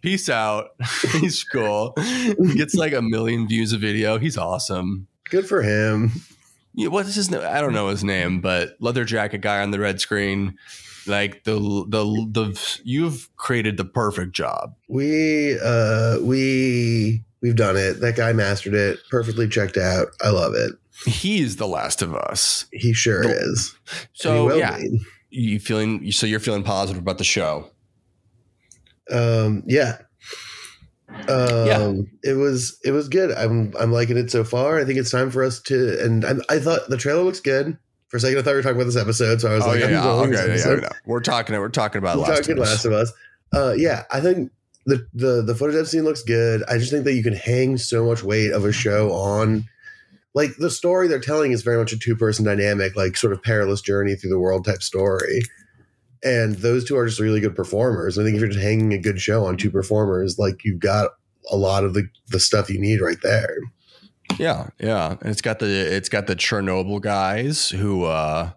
Peace 0.00 0.28
out. 0.28 0.70
he's 1.20 1.44
cool. 1.44 1.94
he 1.98 2.54
gets 2.56 2.74
like 2.74 2.94
a 2.94 3.02
million 3.02 3.46
views 3.46 3.72
a 3.72 3.78
video. 3.78 4.18
He's 4.18 4.38
awesome. 4.38 5.06
Good 5.30 5.46
for 5.46 5.62
him 5.62 6.10
what's 6.76 7.14
his 7.14 7.30
name? 7.30 7.42
I 7.44 7.60
don't 7.60 7.72
know 7.72 7.88
his 7.88 8.04
name, 8.04 8.40
but 8.40 8.76
leather 8.80 9.04
jacket 9.04 9.40
guy 9.40 9.62
on 9.62 9.70
the 9.70 9.78
red 9.78 10.00
screen. 10.00 10.58
Like 11.06 11.44
the 11.44 11.54
the 11.88 12.04
the 12.30 12.80
you've 12.82 13.34
created 13.36 13.76
the 13.76 13.84
perfect 13.84 14.32
job. 14.32 14.74
We 14.88 15.58
uh 15.62 16.18
we 16.22 17.22
we've 17.42 17.56
done 17.56 17.76
it. 17.76 18.00
That 18.00 18.16
guy 18.16 18.32
mastered 18.32 18.74
it. 18.74 18.98
Perfectly 19.10 19.48
checked 19.48 19.76
out. 19.76 20.08
I 20.22 20.30
love 20.30 20.54
it. 20.54 20.72
He's 21.06 21.56
the 21.56 21.68
last 21.68 22.00
of 22.00 22.14
us. 22.14 22.66
He 22.72 22.92
sure 22.94 23.22
the, 23.22 23.36
is. 23.36 23.76
So 24.14 24.54
yeah, 24.56 24.78
be. 24.78 25.00
you 25.30 25.60
feeling 25.60 26.10
so 26.10 26.26
you're 26.26 26.40
feeling 26.40 26.62
positive 26.62 27.02
about 27.02 27.18
the 27.18 27.24
show. 27.24 27.70
Um 29.10 29.62
yeah, 29.66 29.98
um, 31.28 31.66
yeah. 31.66 31.92
it 32.22 32.34
was 32.34 32.78
it 32.84 32.90
was 32.90 33.08
good. 33.08 33.32
I'm 33.32 33.72
I'm 33.78 33.92
liking 33.92 34.16
it 34.16 34.30
so 34.30 34.44
far. 34.44 34.78
I 34.78 34.84
think 34.84 34.98
it's 34.98 35.10
time 35.10 35.30
for 35.30 35.42
us 35.42 35.60
to. 35.62 36.04
And 36.04 36.24
I, 36.24 36.34
I 36.48 36.58
thought 36.58 36.88
the 36.88 36.96
trailer 36.96 37.22
looks 37.22 37.40
good. 37.40 37.78
For 38.08 38.18
a 38.18 38.20
second, 38.20 38.38
I 38.38 38.42
thought 38.42 38.50
we 38.50 38.56
were 38.56 38.62
talking 38.62 38.76
about 38.76 38.86
this 38.86 38.96
episode, 38.96 39.40
so 39.40 39.50
I 39.50 39.54
was 39.54 39.64
oh, 39.64 39.68
like, 39.68 39.80
yeah, 39.80 39.88
yeah. 39.88 40.06
okay, 40.06 40.56
yeah, 40.56 40.76
yeah, 40.82 40.88
We're 41.04 41.20
talking. 41.20 41.56
We're 41.58 41.68
talking 41.68 41.98
about 41.98 42.16
we're 42.16 42.24
Last, 42.24 42.38
talking 42.40 42.52
of 42.52 42.58
Last 42.58 42.84
of 42.84 42.92
Us. 42.92 43.12
Uh, 43.52 43.74
yeah, 43.76 44.04
I 44.12 44.20
think 44.20 44.52
the 44.86 45.06
the 45.14 45.42
the 45.42 45.54
footage 45.54 45.76
I've 45.76 45.88
seen 45.88 46.04
looks 46.04 46.22
good. 46.22 46.62
I 46.68 46.78
just 46.78 46.92
think 46.92 47.04
that 47.04 47.14
you 47.14 47.22
can 47.22 47.34
hang 47.34 47.76
so 47.78 48.06
much 48.06 48.22
weight 48.22 48.52
of 48.52 48.64
a 48.64 48.72
show 48.72 49.12
on. 49.12 49.64
Like 50.36 50.50
the 50.58 50.70
story 50.70 51.06
they're 51.06 51.20
telling 51.20 51.52
is 51.52 51.62
very 51.62 51.78
much 51.78 51.92
a 51.92 51.98
two 51.98 52.16
person 52.16 52.44
dynamic, 52.44 52.96
like 52.96 53.16
sort 53.16 53.32
of 53.32 53.42
perilous 53.42 53.80
journey 53.80 54.16
through 54.16 54.30
the 54.30 54.38
world 54.38 54.64
type 54.64 54.82
story 54.82 55.42
and 56.24 56.56
those 56.56 56.84
two 56.84 56.96
are 56.96 57.06
just 57.06 57.20
really 57.20 57.40
good 57.40 57.54
performers. 57.54 58.18
I 58.18 58.24
think 58.24 58.34
if 58.34 58.40
you're 58.40 58.50
just 58.50 58.62
hanging 58.62 58.92
a 58.92 58.98
good 58.98 59.20
show 59.20 59.44
on 59.44 59.56
two 59.56 59.70
performers, 59.70 60.38
like 60.38 60.64
you've 60.64 60.80
got 60.80 61.10
a 61.50 61.56
lot 61.56 61.84
of 61.84 61.94
the 61.94 62.08
the 62.28 62.40
stuff 62.40 62.70
you 62.70 62.80
need 62.80 63.00
right 63.00 63.20
there. 63.22 63.56
Yeah, 64.38 64.68
yeah. 64.80 65.16
And 65.20 65.30
it's 65.30 65.42
got 65.42 65.58
the 65.58 65.66
it's 65.66 66.08
got 66.08 66.26
the 66.26 66.36
Chernobyl 66.36 67.00
guys 67.00 67.68
who 67.68 68.04
uh 68.04 68.52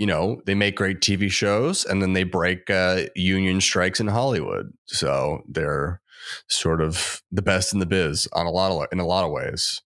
you 0.00 0.06
know, 0.06 0.40
they 0.46 0.54
make 0.54 0.76
great 0.76 1.00
TV 1.00 1.30
shows 1.30 1.84
and 1.84 2.00
then 2.00 2.14
they 2.14 2.22
break 2.22 2.70
uh, 2.70 3.02
union 3.14 3.60
strikes 3.60 4.00
in 4.00 4.06
Hollywood. 4.06 4.72
So 4.86 5.42
they're 5.46 6.00
sort 6.48 6.80
of 6.80 7.22
the 7.30 7.42
best 7.42 7.74
in 7.74 7.80
the 7.80 7.86
biz 7.86 8.26
on 8.32 8.46
a 8.46 8.50
lot 8.50 8.72
of 8.72 8.88
in 8.92 8.98
a 8.98 9.06
lot 9.06 9.26
of 9.26 9.30
ways. 9.30 9.82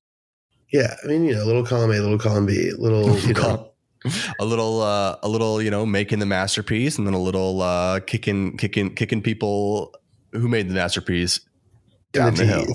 Yeah, 0.73 0.95
I 1.03 1.09
mean, 1.09 1.25
you 1.25 1.35
know, 1.35 1.45
little 1.45 1.67
column 1.67 1.91
A, 1.91 1.99
little 1.99 2.19
column 2.19 2.47
B, 2.47 2.71
little 2.79 3.19
you 3.27 3.35
know, 3.35 3.74
a 4.39 4.45
little 4.45 4.81
uh, 4.81 5.17
a 5.23 5.29
little 5.29 5.61
you 5.63 5.71
know 5.71 5.87
making 5.87 6.19
the 6.19 6.27
masterpiece 6.27 6.99
and 6.99 7.07
then 7.07 7.15
a 7.15 7.23
little 7.23 7.63
uh, 7.63 8.01
kicking 8.01 8.57
kicking 8.57 8.95
kicking 8.95 9.23
people 9.23 9.95
who 10.33 10.49
made 10.49 10.69
the 10.69 10.75
masterpiece 10.75 11.41
down 12.13 12.35
the, 12.35 12.45
the 12.45 12.47
hill. 12.47 12.67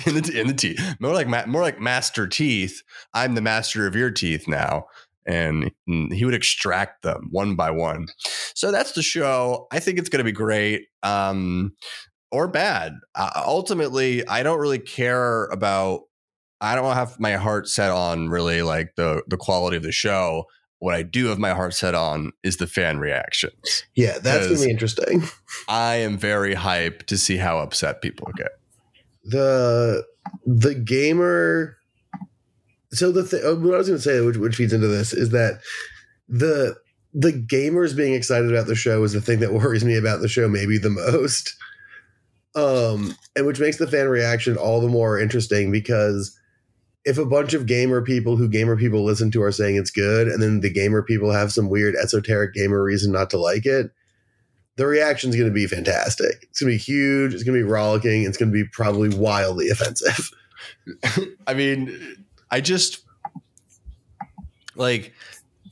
in 0.06 0.14
the 0.14 0.40
in 0.40 0.46
the 0.46 0.54
teeth. 0.54 0.96
More 1.00 1.14
like 1.14 1.28
more 1.48 1.62
like 1.62 1.80
master 1.80 2.26
teeth. 2.26 2.82
I'm 3.14 3.34
the 3.34 3.40
master 3.40 3.86
of 3.86 3.94
your 3.94 4.10
teeth 4.10 4.46
now. 4.48 4.86
And 5.26 5.70
he 5.86 6.24
would 6.24 6.34
extract 6.34 7.02
them 7.02 7.28
one 7.30 7.54
by 7.54 7.70
one. 7.70 8.08
So 8.54 8.72
that's 8.72 8.92
the 8.92 9.02
show. 9.02 9.68
I 9.70 9.78
think 9.78 9.98
it's 9.98 10.08
going 10.08 10.18
to 10.18 10.24
be 10.24 10.32
great 10.32 10.86
um 11.02 11.72
or 12.32 12.48
bad. 12.48 12.94
Uh, 13.14 13.42
ultimately 13.44 14.26
i 14.28 14.42
don't 14.42 14.60
really 14.60 14.78
care 14.78 15.46
about 15.46 16.02
I 16.60 16.74
don't 16.74 16.94
have 16.94 17.18
my 17.18 17.32
heart 17.32 17.68
set 17.68 17.90
on 17.90 18.28
really 18.28 18.62
like 18.62 18.94
the 18.96 19.22
the 19.26 19.36
quality 19.36 19.76
of 19.76 19.82
the 19.82 19.92
show. 19.92 20.46
What 20.78 20.94
I 20.94 21.02
do 21.02 21.26
have 21.26 21.38
my 21.38 21.50
heart 21.50 21.74
set 21.74 21.94
on 21.94 22.32
is 22.42 22.56
the 22.56 22.66
fan 22.66 22.98
reactions. 22.98 23.84
Yeah, 23.94 24.18
that's 24.18 24.46
gonna 24.46 24.60
be 24.60 24.70
interesting. 24.70 25.22
I 25.68 25.96
am 25.96 26.18
very 26.18 26.54
hyped 26.54 27.06
to 27.06 27.18
see 27.18 27.36
how 27.36 27.58
upset 27.58 28.02
people 28.02 28.30
get. 28.36 28.52
The 29.24 30.04
the 30.46 30.74
gamer. 30.74 31.76
So 32.92 33.12
the 33.12 33.22
thing, 33.22 33.42
uh, 33.44 33.54
what 33.54 33.74
I 33.74 33.78
was 33.78 33.86
going 33.86 33.98
to 33.98 34.02
say, 34.02 34.20
which, 34.20 34.36
which 34.36 34.56
feeds 34.56 34.72
into 34.72 34.88
this, 34.88 35.12
is 35.12 35.30
that 35.30 35.60
the 36.28 36.76
the 37.14 37.32
gamers 37.32 37.96
being 37.96 38.14
excited 38.14 38.50
about 38.50 38.66
the 38.66 38.74
show 38.74 39.02
is 39.04 39.12
the 39.12 39.20
thing 39.20 39.40
that 39.40 39.52
worries 39.54 39.84
me 39.84 39.96
about 39.96 40.20
the 40.20 40.28
show 40.28 40.48
maybe 40.48 40.78
the 40.78 40.90
most. 40.90 41.54
Um, 42.56 43.14
and 43.36 43.46
which 43.46 43.60
makes 43.60 43.76
the 43.76 43.86
fan 43.86 44.08
reaction 44.08 44.56
all 44.56 44.80
the 44.80 44.88
more 44.88 45.20
interesting 45.20 45.70
because 45.70 46.36
if 47.04 47.18
a 47.18 47.24
bunch 47.24 47.54
of 47.54 47.66
gamer 47.66 48.02
people 48.02 48.36
who 48.36 48.48
gamer 48.48 48.76
people 48.76 49.04
listen 49.04 49.30
to 49.30 49.42
are 49.42 49.52
saying 49.52 49.76
it's 49.76 49.90
good, 49.90 50.28
and 50.28 50.42
then 50.42 50.60
the 50.60 50.72
gamer 50.72 51.02
people 51.02 51.32
have 51.32 51.52
some 51.52 51.70
weird 51.70 51.94
esoteric 51.96 52.54
gamer 52.54 52.82
reason 52.82 53.12
not 53.12 53.30
to 53.30 53.38
like 53.38 53.66
it, 53.66 53.90
the 54.76 54.86
reaction 54.86 55.30
is 55.30 55.36
going 55.36 55.48
to 55.48 55.54
be 55.54 55.66
fantastic. 55.66 56.46
It's 56.50 56.60
going 56.60 56.72
to 56.72 56.78
be 56.78 56.82
huge. 56.82 57.34
It's 57.34 57.42
going 57.42 57.58
to 57.58 57.64
be 57.64 57.70
rollicking. 57.70 58.24
It's 58.24 58.36
going 58.36 58.50
to 58.50 58.52
be 58.52 58.68
probably 58.68 59.08
wildly 59.10 59.68
offensive. 59.68 60.30
I 61.46 61.54
mean, 61.54 62.24
I 62.50 62.60
just 62.60 63.04
like 64.76 65.12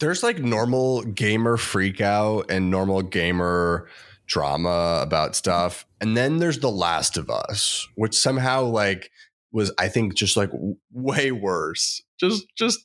there's 0.00 0.22
like 0.22 0.38
normal 0.38 1.02
gamer 1.02 1.56
freak 1.56 2.00
out 2.00 2.50
and 2.50 2.70
normal 2.70 3.02
gamer 3.02 3.88
drama 4.26 5.00
about 5.02 5.34
stuff. 5.34 5.86
And 6.00 6.16
then 6.16 6.38
there's 6.38 6.60
The 6.60 6.70
Last 6.70 7.16
of 7.16 7.30
Us, 7.30 7.88
which 7.96 8.14
somehow 8.14 8.62
like 8.62 9.10
was 9.52 9.72
I 9.78 9.88
think 9.88 10.14
just 10.14 10.36
like 10.36 10.50
way 10.92 11.32
worse. 11.32 12.02
Just 12.18 12.46
just 12.56 12.80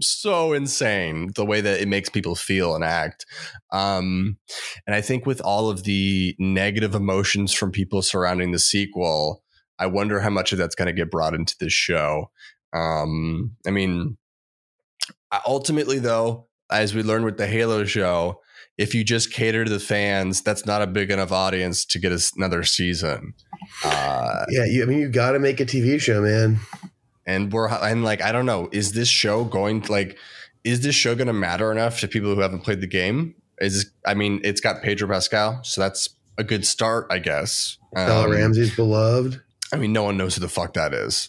so 0.00 0.52
insane 0.52 1.30
the 1.36 1.44
way 1.44 1.62
that 1.62 1.80
it 1.80 1.88
makes 1.88 2.08
people 2.08 2.34
feel 2.34 2.74
and 2.74 2.84
act. 2.84 3.24
Um 3.72 4.36
and 4.86 4.94
I 4.94 5.00
think 5.00 5.26
with 5.26 5.40
all 5.40 5.70
of 5.70 5.84
the 5.84 6.36
negative 6.38 6.94
emotions 6.94 7.52
from 7.52 7.72
people 7.72 8.02
surrounding 8.02 8.52
the 8.52 8.58
sequel, 8.58 9.42
I 9.78 9.86
wonder 9.86 10.20
how 10.20 10.30
much 10.30 10.52
of 10.52 10.58
that's 10.58 10.74
going 10.74 10.86
to 10.86 10.92
get 10.92 11.10
brought 11.10 11.34
into 11.34 11.56
this 11.58 11.72
show. 11.72 12.30
Um 12.72 13.56
I 13.66 13.70
mean 13.70 14.18
ultimately 15.46 15.98
though, 15.98 16.48
as 16.70 16.94
we 16.94 17.02
learned 17.02 17.24
with 17.24 17.38
the 17.38 17.46
Halo 17.46 17.84
show, 17.84 18.40
if 18.80 18.94
you 18.94 19.04
just 19.04 19.30
cater 19.30 19.62
to 19.62 19.70
the 19.70 19.78
fans, 19.78 20.40
that's 20.40 20.64
not 20.64 20.80
a 20.80 20.86
big 20.86 21.10
enough 21.10 21.30
audience 21.30 21.84
to 21.84 21.98
get 21.98 22.12
another 22.34 22.64
season. 22.64 23.34
Uh, 23.84 24.46
yeah, 24.48 24.64
you, 24.64 24.82
I 24.82 24.86
mean, 24.86 25.00
you 25.00 25.10
got 25.10 25.32
to 25.32 25.38
make 25.38 25.60
a 25.60 25.66
TV 25.66 26.00
show, 26.00 26.22
man. 26.22 26.60
And 27.26 27.52
we're 27.52 27.68
and 27.68 28.02
like 28.02 28.22
I 28.22 28.32
don't 28.32 28.46
know, 28.46 28.70
is 28.72 28.92
this 28.92 29.08
show 29.08 29.44
going 29.44 29.82
to, 29.82 29.92
like 29.92 30.16
is 30.64 30.80
this 30.80 30.94
show 30.94 31.14
going 31.14 31.26
to 31.26 31.34
matter 31.34 31.70
enough 31.70 32.00
to 32.00 32.08
people 32.08 32.34
who 32.34 32.40
haven't 32.40 32.60
played 32.60 32.80
the 32.80 32.86
game? 32.86 33.34
Is 33.60 33.84
this, 33.84 33.92
I 34.06 34.14
mean, 34.14 34.40
it's 34.44 34.62
got 34.62 34.82
Pedro 34.82 35.08
Pascal, 35.08 35.62
so 35.62 35.82
that's 35.82 36.08
a 36.38 36.42
good 36.42 36.66
start, 36.66 37.06
I 37.10 37.18
guess. 37.18 37.76
Bella 37.92 38.24
Um, 38.24 38.30
Ramsey's 38.30 38.74
beloved. 38.74 39.42
I 39.74 39.76
mean, 39.76 39.92
no 39.92 40.04
one 40.04 40.16
knows 40.16 40.36
who 40.36 40.40
the 40.40 40.48
fuck 40.48 40.72
that 40.72 40.94
is. 40.94 41.28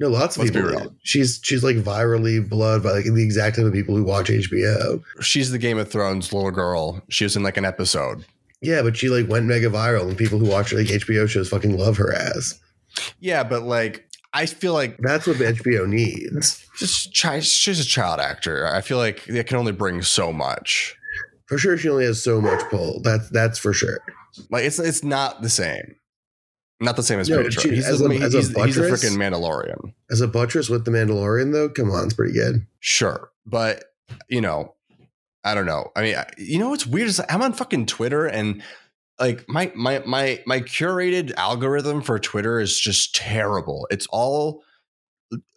No, 0.00 0.08
lots 0.08 0.36
of 0.36 0.42
let's 0.42 0.50
be 0.52 0.60
people. 0.62 0.70
real. 0.76 0.94
She's 1.04 1.40
she's 1.42 1.62
like 1.62 1.76
virally 1.76 2.46
beloved 2.46 2.82
by 2.82 2.90
like 2.92 3.04
the 3.04 3.22
exact 3.22 3.56
type 3.56 3.64
of 3.66 3.72
people 3.72 3.94
who 3.96 4.02
watch 4.04 4.28
HBO. 4.28 5.02
She's 5.20 5.50
the 5.50 5.58
Game 5.58 5.78
of 5.78 5.88
Thrones 5.90 6.32
little 6.32 6.50
girl. 6.50 7.02
She 7.08 7.24
was 7.24 7.36
in 7.36 7.42
like 7.42 7.56
an 7.56 7.64
episode. 7.64 8.24
Yeah, 8.60 8.82
but 8.82 8.96
she 8.96 9.08
like 9.08 9.28
went 9.28 9.46
mega 9.46 9.68
viral, 9.68 10.08
and 10.08 10.16
people 10.16 10.38
who 10.38 10.46
watch 10.46 10.72
like 10.72 10.86
HBO 10.86 11.28
shows 11.28 11.48
fucking 11.48 11.76
love 11.76 11.96
her 11.98 12.12
ass. 12.14 12.58
Yeah, 13.20 13.44
but 13.44 13.62
like 13.62 14.08
I 14.32 14.46
feel 14.46 14.72
like 14.72 14.96
That's 14.98 15.26
what 15.26 15.36
HBO 15.36 15.86
needs. 15.88 16.66
just 16.78 17.14
she's 17.14 17.80
a 17.80 17.84
child 17.84 18.18
actor. 18.18 18.66
I 18.66 18.80
feel 18.80 18.98
like 18.98 19.28
it 19.28 19.46
can 19.46 19.56
only 19.58 19.72
bring 19.72 20.02
so 20.02 20.32
much. 20.32 20.96
For 21.46 21.58
sure, 21.58 21.76
she 21.76 21.88
only 21.90 22.06
has 22.06 22.22
so 22.22 22.40
much 22.40 22.60
pull. 22.70 23.00
That's 23.02 23.28
that's 23.30 23.58
for 23.58 23.72
sure. 23.72 24.00
Like 24.50 24.64
it's 24.64 24.78
it's 24.78 25.04
not 25.04 25.42
the 25.42 25.50
same. 25.50 25.94
Not 26.82 26.96
the 26.96 27.02
same 27.02 27.18
as 27.20 27.28
No, 27.28 27.42
Pedro. 27.42 27.70
he's, 27.70 27.86
as 27.86 28.00
a- 28.00 28.08
he's, 28.12 28.22
as 28.22 28.34
a 28.34 28.36
he's 28.38 28.48
the 28.48 28.54
buttress? 28.54 29.04
freaking 29.04 29.16
Mandalorian. 29.16 29.94
As 30.10 30.20
a 30.20 30.28
buttress 30.28 30.68
with 30.68 30.84
the 30.84 30.90
Mandalorian, 30.90 31.52
though, 31.52 31.68
come 31.68 31.90
on, 31.90 32.04
it's 32.04 32.14
pretty 32.14 32.34
good. 32.34 32.66
Sure, 32.80 33.30
but 33.46 33.84
you 34.28 34.40
know, 34.40 34.74
I 35.44 35.54
don't 35.54 35.66
know. 35.66 35.90
I 35.96 36.02
mean, 36.02 36.16
you 36.38 36.58
know 36.58 36.70
what's 36.70 36.86
weird 36.86 37.08
is 37.08 37.20
I'm 37.28 37.40
on 37.42 37.52
fucking 37.52 37.86
Twitter 37.86 38.26
and 38.26 38.62
like 39.20 39.48
my 39.48 39.70
my 39.74 40.00
my 40.06 40.42
my 40.46 40.60
curated 40.60 41.32
algorithm 41.34 42.02
for 42.02 42.18
Twitter 42.18 42.58
is 42.60 42.78
just 42.78 43.14
terrible. 43.14 43.86
It's 43.90 44.06
all 44.10 44.62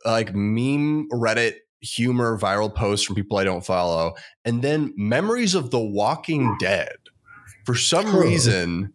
like 0.05 0.33
meme 0.35 1.09
Reddit 1.11 1.55
humor 1.81 2.37
viral 2.37 2.73
posts 2.73 3.05
from 3.05 3.15
people 3.15 3.37
I 3.37 3.43
don't 3.43 3.65
follow 3.65 4.15
and 4.43 4.61
then 4.61 4.93
memories 4.95 5.53
of 5.55 5.71
the 5.71 5.79
walking 5.79 6.55
dead. 6.59 6.95
For 7.65 7.75
some 7.75 8.15
reason 8.15 8.93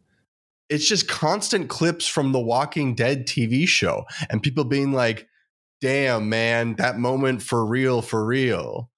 it's 0.71 0.89
just 0.89 1.09
constant 1.09 1.69
clips 1.69 2.07
from 2.07 2.33
the 2.33 2.41
Walking 2.41 2.95
Dead 2.95 3.27
TV 3.27 3.67
show 3.67 4.05
and 4.31 4.43
people 4.43 4.65
being 4.65 4.93
like 4.93 5.27
damn 5.81 6.29
man 6.29 6.77
that 6.77 6.99
moment 6.99 7.43
for 7.43 7.67
real 7.67 8.01
for 8.01 8.25
real. 8.25 8.91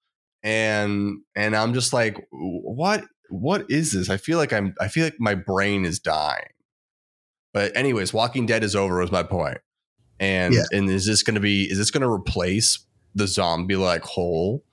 And 0.43 1.21
and 1.35 1.55
i'm 1.55 1.73
just 1.73 1.93
like 1.93 2.17
what 2.31 3.03
what 3.29 3.65
is 3.69 3.93
this? 3.93 4.09
I 4.09 4.17
feel 4.17 4.37
like 4.37 4.53
i'm 4.53 4.75
i 4.79 4.87
feel 4.87 5.03
like 5.05 5.15
my 5.19 5.35
brain 5.35 5.83
is 5.83 5.99
dying. 5.99 6.47
But 7.53 7.75
anyways 7.75 8.13
walking 8.13 8.45
dead 8.45 8.63
is 8.63 8.75
over 8.75 8.99
was 8.99 9.11
my 9.11 9.23
point. 9.23 9.57
and 10.19 10.53
Yeah. 10.53 10.63
and 10.71 10.89
is 10.89 11.05
this 11.05 11.23
going 11.23 11.35
to 11.35 11.41
be 11.41 11.63
is 11.63 11.77
this 11.77 11.91
going 11.91 12.01
to 12.01 12.09
replace 12.09 12.79
the 13.15 13.27
zombie 13.27 13.75
like 13.75 14.03
hole? 14.03 14.63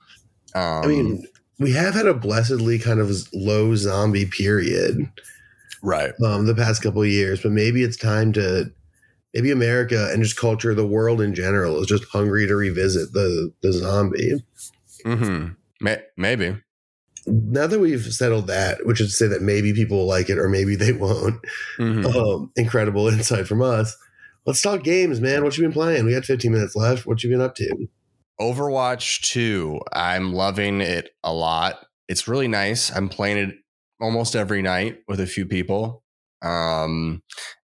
Um 0.53 0.83
I 0.83 0.87
mean, 0.87 1.27
we 1.57 1.71
have 1.71 1.93
had 1.93 2.07
a 2.07 2.13
blessedly 2.13 2.77
kind 2.77 2.99
of 2.99 3.11
low 3.33 3.75
zombie 3.75 4.25
period 4.25 5.09
right 5.81 6.13
um, 6.25 6.45
the 6.45 6.55
past 6.55 6.81
couple 6.81 7.01
of 7.01 7.07
years, 7.07 7.41
but 7.41 7.51
maybe 7.51 7.83
it's 7.83 7.97
time 7.97 8.33
to 8.33 8.71
maybe 9.33 9.51
America 9.51 10.09
and 10.11 10.23
just 10.23 10.37
culture, 10.37 10.73
the 10.75 10.85
world 10.85 11.21
in 11.21 11.33
general, 11.33 11.79
is 11.79 11.87
just 11.87 12.05
hungry 12.05 12.47
to 12.47 12.55
revisit 12.55 13.13
the 13.13 13.51
the 13.61 13.73
zombie. 13.73 14.43
mm-hmm. 15.05 15.53
May- 15.79 16.03
maybe 16.17 16.57
Now 17.25 17.65
that 17.67 17.79
we've 17.79 18.01
settled 18.13 18.47
that, 18.47 18.85
which 18.85 19.01
is 19.01 19.09
to 19.09 19.15
say 19.15 19.27
that 19.27 19.41
maybe 19.41 19.73
people 19.73 19.97
will 19.97 20.07
like 20.07 20.29
it 20.29 20.37
or 20.37 20.47
maybe 20.49 20.75
they 20.75 20.91
won't. 20.91 21.39
Mhm. 21.77 22.05
Um, 22.15 22.51
incredible 22.55 23.07
insight 23.09 23.47
from 23.47 23.61
us. 23.61 23.95
Let's 24.45 24.61
talk 24.61 24.83
games, 24.83 25.21
man. 25.21 25.43
What 25.43 25.57
you 25.57 25.63
been 25.63 25.71
playing? 25.73 26.05
We 26.05 26.13
got 26.13 26.25
15 26.25 26.51
minutes 26.51 26.75
left. 26.75 27.05
What 27.05 27.23
you 27.23 27.29
been 27.29 27.41
up 27.41 27.55
to? 27.55 27.87
Overwatch 28.39 29.21
2, 29.21 29.79
I'm 29.93 30.33
loving 30.33 30.81
it 30.81 31.11
a 31.23 31.31
lot. 31.31 31.85
It's 32.07 32.27
really 32.27 32.47
nice. 32.47 32.89
I'm 32.95 33.07
playing 33.07 33.37
it 33.37 33.55
almost 34.01 34.35
every 34.35 34.61
night 34.61 34.99
with 35.07 35.19
a 35.19 35.27
few 35.27 35.45
people. 35.45 36.03
Um 36.41 37.21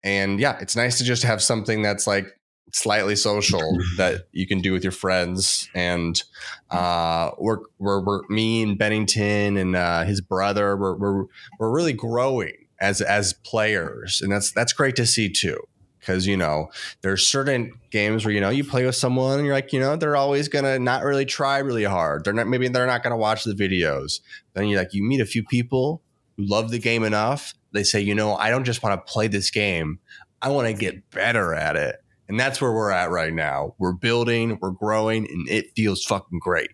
and 0.04 0.40
yeah, 0.40 0.58
it's 0.60 0.76
nice 0.76 0.98
to 0.98 1.04
just 1.04 1.24
have 1.24 1.42
something 1.42 1.82
that's 1.82 2.08
like 2.08 2.28
slightly 2.74 3.16
social 3.16 3.78
that 3.98 4.22
you 4.32 4.48
can 4.48 4.62
do 4.62 4.72
with 4.72 4.84
your 4.84 4.94
friends 4.94 5.70
and 5.76 6.24
uh 6.70 7.32
we're 7.38 7.60
we're, 7.80 8.04
we're 8.04 8.22
me 8.30 8.64
and 8.64 8.78
Bennington 8.78 9.58
and 9.58 9.76
uh 9.76 10.04
his 10.04 10.22
brother 10.22 10.78
we're 10.78 10.96
we're 10.96 11.26
we're 11.60 11.72
really 11.72 11.94
growing 11.94 12.54
as 12.82 13.00
as 13.00 13.34
players. 13.34 14.22
And 14.22 14.32
that's 14.32 14.52
that's 14.52 14.74
great 14.74 14.96
to 14.98 15.06
see 15.06 15.30
too 15.30 15.58
because 16.00 16.26
you 16.26 16.36
know 16.36 16.70
there's 17.02 17.26
certain 17.26 17.72
games 17.92 18.26
where 18.26 18.34
you 18.34 18.42
know 18.42 18.50
you 18.50 18.64
play 18.64 18.86
with 18.86 18.96
someone 18.96 19.38
and 19.38 19.46
you're 19.46 19.56
like 19.56 19.72
you 19.72 19.80
know 19.80 19.96
they're 19.96 20.16
always 20.16 20.48
gonna 20.50 20.80
not 20.80 21.04
really 21.04 21.26
try 21.26 21.60
really 21.60 21.84
hard. 21.86 22.26
They're 22.26 22.34
not 22.34 22.48
maybe 22.48 22.68
they're 22.68 22.88
not 22.88 23.04
gonna 23.04 23.18
watch 23.18 23.44
the 23.44 23.54
videos. 23.54 24.20
Then 24.54 24.68
you 24.68 24.78
like 24.78 24.94
you 24.94 25.04
meet 25.04 25.22
a 25.22 25.26
few 25.26 25.44
people 25.44 26.02
love 26.38 26.72
the 26.72 26.80
game 26.80 27.04
enough 27.04 27.54
they 27.74 27.84
say 27.84 28.00
you 28.00 28.16
know 28.16 28.36
i 28.36 28.50
don't 28.50 28.66
just 28.66 28.84
want 28.84 28.94
to 28.94 29.12
play 29.12 29.28
this 29.28 29.52
game 29.52 30.00
i 30.42 30.50
want 30.50 30.68
to 30.68 30.74
get 30.74 31.10
better 31.12 31.54
at 31.54 31.76
it 31.76 31.98
and 32.28 32.40
that's 32.40 32.62
where 32.62 32.72
we're 32.72 32.92
at 32.92 33.10
right 33.10 33.34
now 33.34 33.76
we're 33.80 33.94
building 33.94 34.58
we're 34.62 34.72
growing 34.72 35.28
and 35.30 35.50
it 35.50 35.72
feels 35.76 36.04
fucking 36.04 36.40
great 36.40 36.72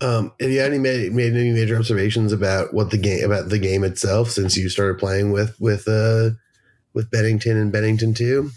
Um, 0.00 0.32
have 0.40 0.50
you 0.50 0.60
had 0.60 0.70
any 0.70 0.78
made, 0.78 1.12
made 1.12 1.34
any 1.34 1.50
major 1.52 1.76
observations 1.76 2.32
about 2.32 2.72
what 2.72 2.90
the 2.90 2.98
game 2.98 3.24
about 3.24 3.48
the 3.48 3.58
game 3.58 3.82
itself 3.82 4.30
since 4.30 4.56
you 4.56 4.68
started 4.68 4.98
playing 4.98 5.32
with 5.32 5.56
with 5.58 5.88
uh 5.88 6.30
with 6.94 7.10
Bennington 7.10 7.56
and 7.56 7.72
Bennington 7.72 8.14
too? 8.14 8.50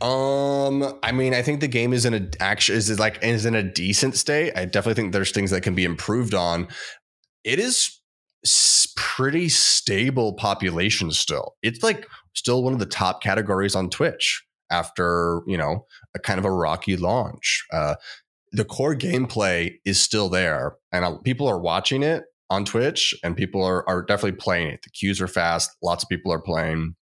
Um, 0.00 0.98
I 1.02 1.12
mean, 1.12 1.32
I 1.32 1.42
think 1.42 1.60
the 1.60 1.68
game 1.68 1.92
is 1.92 2.04
in 2.04 2.14
a 2.14 2.28
actually 2.40 2.78
is 2.78 2.90
it 2.90 2.98
like 2.98 3.18
is 3.22 3.46
in 3.46 3.54
a 3.54 3.62
decent 3.62 4.16
state. 4.16 4.52
I 4.56 4.64
definitely 4.64 5.00
think 5.00 5.12
there's 5.12 5.30
things 5.30 5.50
that 5.50 5.62
can 5.62 5.74
be 5.74 5.84
improved 5.84 6.34
on. 6.34 6.68
It 7.44 7.58
is 7.58 8.00
pretty 8.96 9.48
stable 9.48 10.34
population 10.34 11.10
still. 11.10 11.54
It's 11.62 11.82
like 11.82 12.06
still 12.34 12.62
one 12.62 12.72
of 12.72 12.78
the 12.78 12.86
top 12.86 13.22
categories 13.22 13.74
on 13.74 13.90
Twitch 13.90 14.44
after 14.70 15.42
you 15.46 15.56
know 15.56 15.86
a 16.14 16.18
kind 16.18 16.38
of 16.38 16.44
a 16.44 16.50
rocky 16.50 16.96
launch. 16.96 17.64
Uh, 17.72 17.94
the 18.52 18.64
core 18.64 18.94
gameplay 18.94 19.74
is 19.84 20.00
still 20.00 20.28
there, 20.28 20.76
and 20.92 21.04
uh, 21.04 21.18
people 21.18 21.46
are 21.48 21.60
watching 21.60 22.02
it 22.02 22.24
on 22.50 22.64
Twitch, 22.64 23.14
and 23.22 23.36
people 23.36 23.62
are 23.62 23.88
are 23.88 24.02
definitely 24.02 24.38
playing 24.38 24.68
it. 24.68 24.82
The 24.82 24.90
queues 24.90 25.20
are 25.20 25.28
fast. 25.28 25.70
Lots 25.82 26.04
of 26.04 26.08
people 26.08 26.32
are 26.32 26.40
playing. 26.40 26.94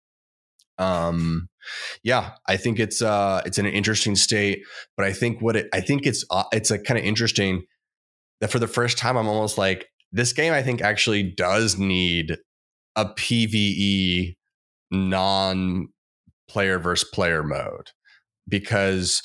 Um, 0.78 1.50
yeah, 2.04 2.32
I 2.48 2.58
think 2.58 2.80
it's 2.80 3.02
uh 3.02 3.42
it's 3.46 3.58
in 3.58 3.66
an 3.66 3.74
interesting 3.74 4.16
state, 4.16 4.64
but 4.98 5.06
I 5.06 5.14
think 5.14 5.42
what 5.42 5.56
it 5.56 5.68
I 5.74 5.82
think 5.82 6.06
it's 6.06 6.26
uh, 6.30 6.44
it's 6.52 6.72
a 6.72 6.80
kind 6.80 6.98
of 6.98 7.06
interesting 7.06 7.64
that 8.40 8.52
for 8.52 8.60
the 8.60 8.68
first 8.68 8.98
time 8.98 9.18
I'm 9.18 9.28
almost 9.28 9.58
like 9.58 9.88
this 10.12 10.34
game 10.34 10.54
I 10.54 10.62
think 10.64 10.82
actually 10.82 11.24
does 11.24 11.78
need 11.78 12.38
a 12.96 13.06
PVE 13.06 14.36
non 14.92 15.88
player 16.50 16.80
versus 16.80 17.10
player 17.14 17.44
mode 17.44 17.90
because 18.48 19.22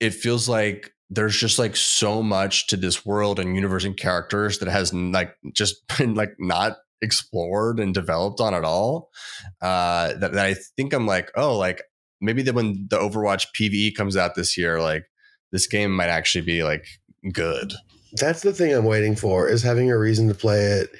it 0.00 0.14
feels 0.14 0.48
like 0.48 0.92
there's 1.10 1.36
just 1.36 1.58
like 1.58 1.74
so 1.74 2.22
much 2.22 2.66
to 2.68 2.76
this 2.76 3.04
world 3.04 3.40
and 3.40 3.54
universe 3.54 3.84
and 3.84 3.96
characters 3.96 4.58
that 4.58 4.68
has 4.68 4.92
like 4.92 5.34
just 5.54 5.76
been 5.98 6.14
like 6.14 6.34
not 6.38 6.76
explored 7.00 7.78
and 7.78 7.94
developed 7.94 8.40
on 8.40 8.54
at 8.54 8.64
all 8.64 9.08
uh 9.62 10.12
that, 10.14 10.32
that 10.32 10.46
i 10.46 10.54
think 10.76 10.92
i'm 10.92 11.06
like 11.06 11.30
oh 11.36 11.56
like 11.56 11.80
maybe 12.20 12.42
that 12.42 12.56
when 12.56 12.88
the 12.90 12.98
overwatch 12.98 13.46
pve 13.58 13.94
comes 13.94 14.16
out 14.16 14.34
this 14.34 14.58
year 14.58 14.80
like 14.80 15.04
this 15.52 15.68
game 15.68 15.94
might 15.94 16.08
actually 16.08 16.44
be 16.44 16.64
like 16.64 16.84
good 17.32 17.72
That's 18.14 18.42
the 18.42 18.52
thing 18.52 18.72
I'm 18.74 18.84
waiting 18.84 19.16
for 19.16 19.48
is 19.48 19.62
having 19.62 19.90
a 19.90 19.98
reason 19.98 20.28
to 20.28 20.34
play 20.34 20.60
it. 20.62 20.90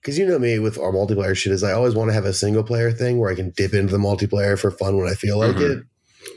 Because 0.00 0.18
you 0.18 0.26
know 0.26 0.38
me 0.38 0.58
with 0.58 0.78
our 0.78 0.92
multiplayer 0.92 1.36
shit 1.36 1.52
is 1.52 1.64
I 1.64 1.72
always 1.72 1.94
want 1.94 2.10
to 2.10 2.14
have 2.14 2.24
a 2.24 2.32
single 2.32 2.62
player 2.62 2.92
thing 2.92 3.18
where 3.18 3.30
I 3.30 3.34
can 3.34 3.50
dip 3.56 3.74
into 3.74 3.90
the 3.92 3.98
multiplayer 3.98 4.58
for 4.58 4.70
fun 4.70 4.96
when 4.98 5.08
I 5.08 5.14
feel 5.14 5.38
like 5.38 5.56
Mhm. 5.56 5.78
it. 5.80 5.84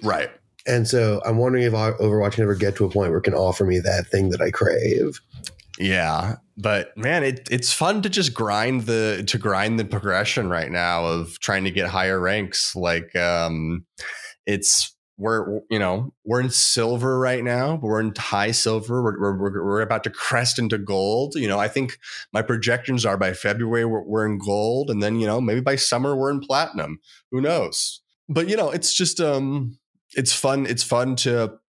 right 0.04 0.30
And 0.66 0.88
so 0.88 1.22
I'm 1.26 1.38
wondering 1.38 1.64
if 1.64 1.74
Overwatch 1.74 2.34
can 2.34 2.44
ever 2.44 2.56
get 2.56 2.76
to 2.78 2.86
a 2.86 2.90
point 2.90 3.10
where 3.10 3.20
it 3.20 3.24
can 3.24 3.34
offer 3.34 3.66
me 3.66 3.80
that 3.80 4.08
thing 4.08 4.30
that 4.30 4.42
I 4.42 4.52
crave. 4.52 5.20
Yeah, 5.80 6.36
but 6.58 6.96
man, 6.98 7.24
it 7.24 7.48
it's 7.50 7.72
fun 7.72 8.02
to 8.02 8.10
just 8.10 8.34
grind 8.34 8.82
the 8.82 9.24
to 9.28 9.38
grind 9.38 9.80
the 9.80 9.86
progression 9.86 10.50
right 10.50 10.70
now 10.70 11.06
of 11.06 11.40
trying 11.40 11.64
to 11.64 11.72
get 11.72 11.88
higher 11.88 12.20
ranks. 12.20 12.76
Like, 12.76 13.16
um, 13.16 13.86
it's 14.46 14.94
we're 15.20 15.60
you 15.70 15.78
know 15.78 16.14
we're 16.24 16.40
in 16.40 16.50
silver 16.50 17.20
right 17.20 17.44
now, 17.44 17.76
but 17.76 17.88
we're 17.88 18.00
in 18.00 18.14
high 18.18 18.52
silver. 18.52 19.04
We're 19.04 19.20
we're, 19.20 19.64
we're 19.64 19.82
about 19.82 20.06
to 20.06 20.10
crest 20.10 20.58
into 20.58 20.78
gold. 20.78 21.36
You 21.36 21.48
know, 21.48 21.60
I 21.60 21.68
think 21.68 22.00
my 22.32 22.42
projections 22.42 23.06
are 23.06 23.18
by 23.18 23.34
February 23.34 23.86
we're, 23.86 24.04
we're 24.04 24.26
in 24.26 24.40
gold, 24.40 24.90
and 24.90 25.04
then 25.04 25.20
you 25.20 25.28
know 25.28 25.42
maybe 25.42 25.60
by 25.60 25.76
summer 25.76 26.16
we're 26.16 26.32
in 26.32 26.40
platinum. 26.40 27.00
Who 27.32 27.42
knows? 27.42 28.02
But 28.30 28.50
you 28.50 28.56
know, 28.56 28.72
it's 28.72 28.94
just 28.94 29.20
um, 29.20 29.78
it's 30.16 30.34
fun. 30.34 30.66
It's 30.66 30.84
fun 30.84 31.18
to 31.18 31.60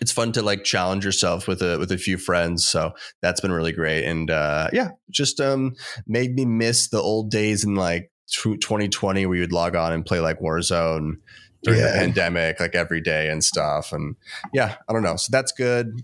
it's 0.00 0.12
fun 0.12 0.32
to 0.32 0.42
like 0.42 0.64
challenge 0.64 1.04
yourself 1.04 1.46
with 1.46 1.60
a 1.60 1.78
with 1.78 1.92
a 1.92 1.98
few 1.98 2.16
friends 2.16 2.64
so 2.64 2.92
that's 3.20 3.42
been 3.42 3.52
really 3.52 3.72
great 3.72 4.04
and 4.04 4.30
uh 4.30 4.68
yeah 4.72 4.88
just 5.10 5.38
um 5.38 5.74
made 6.06 6.34
me 6.34 6.46
miss 6.46 6.88
the 6.88 6.98
old 6.98 7.30
days 7.30 7.62
in 7.62 7.74
like 7.74 8.10
2020 8.32 9.26
where 9.26 9.36
you'd 9.36 9.52
log 9.52 9.76
on 9.76 9.92
and 9.92 10.06
play 10.06 10.18
like 10.18 10.40
warzone 10.40 11.16
during 11.62 11.80
yeah. 11.80 11.92
the 11.92 11.98
pandemic 11.98 12.60
like 12.60 12.74
every 12.74 13.00
day 13.00 13.28
and 13.28 13.44
stuff 13.44 13.92
and 13.92 14.16
yeah 14.52 14.76
i 14.88 14.92
don't 14.92 15.02
know 15.02 15.16
so 15.16 15.28
that's 15.30 15.52
good 15.52 16.02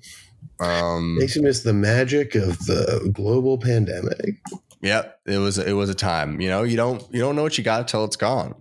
um 0.60 1.18
makes 1.18 1.36
you 1.36 1.42
miss 1.42 1.62
the 1.62 1.72
magic 1.72 2.34
of 2.34 2.58
the 2.66 3.10
global 3.12 3.58
pandemic 3.58 4.36
Yep, 4.80 5.20
it 5.26 5.38
was 5.38 5.58
it 5.58 5.72
was 5.72 5.90
a 5.90 5.94
time. 5.94 6.40
You 6.40 6.48
know, 6.48 6.62
you 6.62 6.76
don't 6.76 7.02
you 7.12 7.18
don't 7.18 7.34
know 7.34 7.42
what 7.42 7.58
you 7.58 7.64
got 7.64 7.80
until 7.80 8.04
it's 8.04 8.16
gone, 8.16 8.54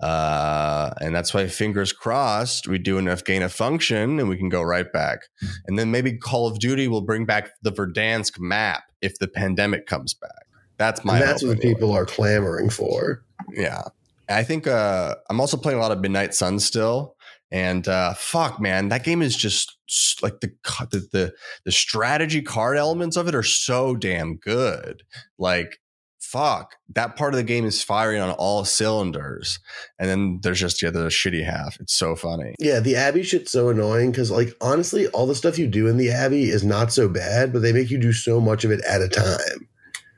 uh, 0.00 0.90
and 1.00 1.12
that's 1.12 1.34
why 1.34 1.48
fingers 1.48 1.92
crossed 1.92 2.68
we 2.68 2.78
do 2.78 2.98
enough 2.98 3.24
gain 3.24 3.42
of 3.42 3.52
function 3.52 4.20
and 4.20 4.28
we 4.28 4.36
can 4.36 4.48
go 4.48 4.62
right 4.62 4.90
back. 4.92 5.22
And 5.66 5.76
then 5.76 5.90
maybe 5.90 6.16
Call 6.16 6.46
of 6.46 6.60
Duty 6.60 6.86
will 6.86 7.00
bring 7.00 7.26
back 7.26 7.50
the 7.62 7.72
Verdansk 7.72 8.38
map 8.38 8.84
if 9.02 9.18
the 9.18 9.26
pandemic 9.26 9.86
comes 9.86 10.14
back. 10.14 10.46
That's 10.78 11.04
my. 11.04 11.18
And 11.18 11.28
that's 11.28 11.42
what 11.42 11.60
people 11.60 11.92
are 11.92 12.06
clamoring 12.06 12.70
for. 12.70 13.24
Yeah, 13.52 13.82
I 14.28 14.42
think 14.42 14.66
uh, 14.66 15.14
I'm 15.30 15.40
also 15.40 15.56
playing 15.56 15.78
a 15.78 15.82
lot 15.82 15.92
of 15.92 16.00
Midnight 16.00 16.34
Sun 16.34 16.60
still. 16.60 17.16
And 17.50 17.86
uh, 17.86 18.14
fuck, 18.14 18.60
man, 18.60 18.88
that 18.88 19.04
game 19.04 19.22
is 19.22 19.36
just 19.36 19.76
like 20.20 20.40
the, 20.40 20.52
the 20.90 21.06
the 21.12 21.34
the 21.64 21.72
strategy 21.72 22.42
card 22.42 22.76
elements 22.76 23.16
of 23.16 23.28
it 23.28 23.36
are 23.36 23.44
so 23.44 23.94
damn 23.94 24.36
good. 24.36 25.04
Like, 25.38 25.78
fuck, 26.18 26.74
that 26.96 27.14
part 27.14 27.34
of 27.34 27.38
the 27.38 27.44
game 27.44 27.64
is 27.64 27.84
firing 27.84 28.20
on 28.20 28.30
all 28.30 28.64
cylinders, 28.64 29.60
and 29.96 30.10
then 30.10 30.40
there's 30.42 30.58
just 30.58 30.80
the 30.80 30.88
other 30.88 31.08
shitty 31.08 31.44
half. 31.44 31.78
It's 31.78 31.94
so 31.94 32.16
funny. 32.16 32.56
Yeah, 32.58 32.80
the 32.80 32.96
Abbey 32.96 33.22
shit's 33.22 33.52
so 33.52 33.68
annoying 33.68 34.10
because, 34.10 34.32
like, 34.32 34.52
honestly, 34.60 35.06
all 35.08 35.28
the 35.28 35.36
stuff 35.36 35.56
you 35.56 35.68
do 35.68 35.86
in 35.86 35.98
the 35.98 36.10
Abbey 36.10 36.50
is 36.50 36.64
not 36.64 36.92
so 36.92 37.08
bad, 37.08 37.52
but 37.52 37.62
they 37.62 37.72
make 37.72 37.92
you 37.92 37.98
do 37.98 38.12
so 38.12 38.40
much 38.40 38.64
of 38.64 38.72
it 38.72 38.80
at 38.84 39.02
a 39.02 39.08
time. 39.08 39.68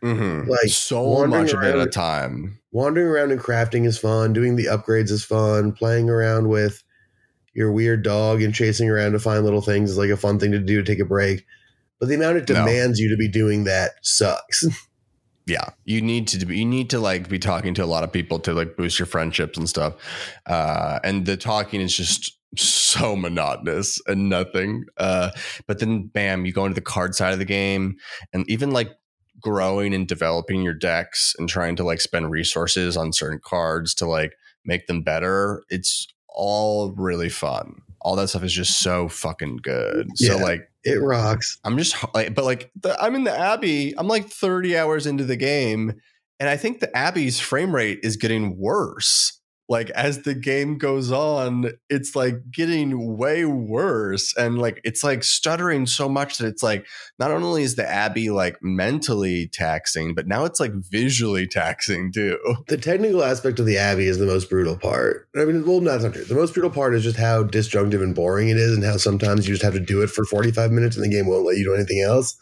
Mm-hmm. 0.02 0.48
Like 0.48 0.68
so 0.68 1.26
much 1.26 1.52
of 1.52 1.62
it 1.62 1.74
at 1.74 1.78
a 1.78 1.90
time. 1.90 2.57
Wandering 2.70 3.06
around 3.06 3.32
and 3.32 3.40
crafting 3.40 3.86
is 3.86 3.98
fun. 3.98 4.32
Doing 4.32 4.56
the 4.56 4.66
upgrades 4.66 5.10
is 5.10 5.24
fun. 5.24 5.72
Playing 5.72 6.10
around 6.10 6.48
with 6.48 6.82
your 7.54 7.72
weird 7.72 8.04
dog 8.04 8.42
and 8.42 8.54
chasing 8.54 8.88
around 8.88 9.12
to 9.12 9.18
find 9.18 9.44
little 9.44 9.62
things 9.62 9.90
is 9.90 9.98
like 9.98 10.10
a 10.10 10.16
fun 10.16 10.38
thing 10.38 10.52
to 10.52 10.58
do 10.58 10.82
to 10.82 10.92
take 10.92 11.00
a 11.00 11.04
break. 11.04 11.44
But 11.98 12.08
the 12.08 12.14
amount 12.14 12.36
it 12.36 12.46
demands 12.46 13.00
no. 13.00 13.04
you 13.04 13.10
to 13.10 13.16
be 13.16 13.28
doing 13.28 13.64
that 13.64 13.92
sucks. 14.02 14.64
yeah, 15.46 15.70
you 15.84 16.00
need 16.00 16.28
to 16.28 16.46
be, 16.46 16.58
you 16.58 16.64
need 16.64 16.90
to 16.90 17.00
like 17.00 17.28
be 17.28 17.38
talking 17.38 17.74
to 17.74 17.84
a 17.84 17.86
lot 17.86 18.04
of 18.04 18.12
people 18.12 18.38
to 18.40 18.52
like 18.52 18.76
boost 18.76 18.98
your 18.98 19.06
friendships 19.06 19.58
and 19.58 19.68
stuff. 19.68 19.94
Uh, 20.46 21.00
and 21.02 21.26
the 21.26 21.36
talking 21.36 21.80
is 21.80 21.96
just 21.96 22.38
so 22.56 23.16
monotonous 23.16 23.98
and 24.06 24.28
nothing. 24.28 24.84
Uh, 24.96 25.30
but 25.66 25.80
then 25.80 26.06
bam, 26.06 26.46
you 26.46 26.52
go 26.52 26.64
into 26.64 26.74
the 26.74 26.80
card 26.80 27.14
side 27.14 27.32
of 27.32 27.38
the 27.38 27.44
game 27.44 27.96
and 28.32 28.48
even 28.48 28.70
like 28.70 28.90
growing 29.41 29.95
and 29.95 30.07
developing 30.07 30.62
your 30.62 30.74
decks 30.74 31.34
and 31.39 31.49
trying 31.49 31.76
to 31.76 31.84
like 31.84 32.01
spend 32.01 32.30
resources 32.30 32.97
on 32.97 33.12
certain 33.12 33.41
cards 33.43 33.95
to 33.95 34.07
like 34.07 34.34
make 34.64 34.86
them 34.86 35.03
better. 35.03 35.62
It's 35.68 36.07
all 36.28 36.93
really 36.93 37.28
fun. 37.28 37.82
All 38.01 38.16
that 38.16 38.28
stuff 38.28 38.45
is 38.45 38.53
just 38.53 38.80
so 38.80 39.09
fucking 39.09 39.59
good. 39.62 40.09
Yeah, 40.18 40.36
so 40.36 40.39
like 40.39 40.70
it 40.84 41.03
rocks. 41.03 41.59
I'm 41.64 41.76
just 41.76 41.97
like, 42.14 42.34
but 42.34 42.45
like 42.45 42.70
the, 42.80 43.01
I'm 43.01 43.14
in 43.14 43.24
the 43.24 43.36
Abbey. 43.36 43.95
I'm 43.99 44.09
like 44.09 44.28
30 44.28 44.76
hours 44.76 45.07
into 45.07 45.24
the 45.24 45.36
game, 45.36 45.95
and 46.39 46.49
I 46.49 46.57
think 46.57 46.80
the 46.80 46.97
Abbey's 46.97 47.41
frame 47.41 47.74
rate 47.74 48.01
is 48.03 48.16
getting 48.16 48.57
worse 48.57 49.38
like 49.68 49.90
as 49.90 50.22
the 50.22 50.34
game 50.34 50.78
goes 50.78 51.12
on 51.12 51.70
it's 51.90 52.16
like 52.16 52.50
getting 52.50 53.16
way 53.16 53.44
worse 53.44 54.34
and 54.36 54.58
like 54.58 54.80
it's 54.82 55.04
like 55.04 55.22
stuttering 55.22 55.86
so 55.86 56.08
much 56.08 56.38
that 56.38 56.46
it's 56.46 56.62
like 56.62 56.86
not 57.18 57.30
only 57.30 57.62
is 57.62 57.76
the 57.76 57.88
abbey 57.88 58.30
like 58.30 58.56
mentally 58.62 59.48
taxing 59.48 60.14
but 60.14 60.26
now 60.26 60.44
it's 60.44 60.58
like 60.58 60.72
visually 60.72 61.46
taxing 61.58 62.10
too. 62.12 62.38
The 62.68 62.78
technical 62.78 63.22
aspect 63.22 63.58
of 63.58 63.66
the 63.66 63.78
abbey 63.78 64.06
is 64.06 64.18
the 64.18 64.26
most 64.26 64.48
brutal 64.48 64.76
part. 64.76 65.28
I 65.36 65.44
mean 65.44 65.64
well 65.66 65.80
not 65.80 66.00
true. 66.00 66.24
The 66.24 66.34
most 66.34 66.54
brutal 66.54 66.70
part 66.70 66.94
is 66.94 67.02
just 67.02 67.18
how 67.18 67.42
disjunctive 67.42 68.02
and 68.02 68.14
boring 68.14 68.48
it 68.48 68.56
is 68.56 68.74
and 68.74 68.84
how 68.84 68.96
sometimes 68.96 69.46
you 69.46 69.54
just 69.54 69.64
have 69.64 69.74
to 69.74 69.80
do 69.80 70.02
it 70.02 70.10
for 70.10 70.24
45 70.24 70.70
minutes 70.72 70.96
and 70.96 71.04
the 71.04 71.14
game 71.14 71.26
won't 71.26 71.44
let 71.44 71.56
you 71.56 71.64
do 71.64 71.74
anything 71.74 72.00
else. 72.00 72.36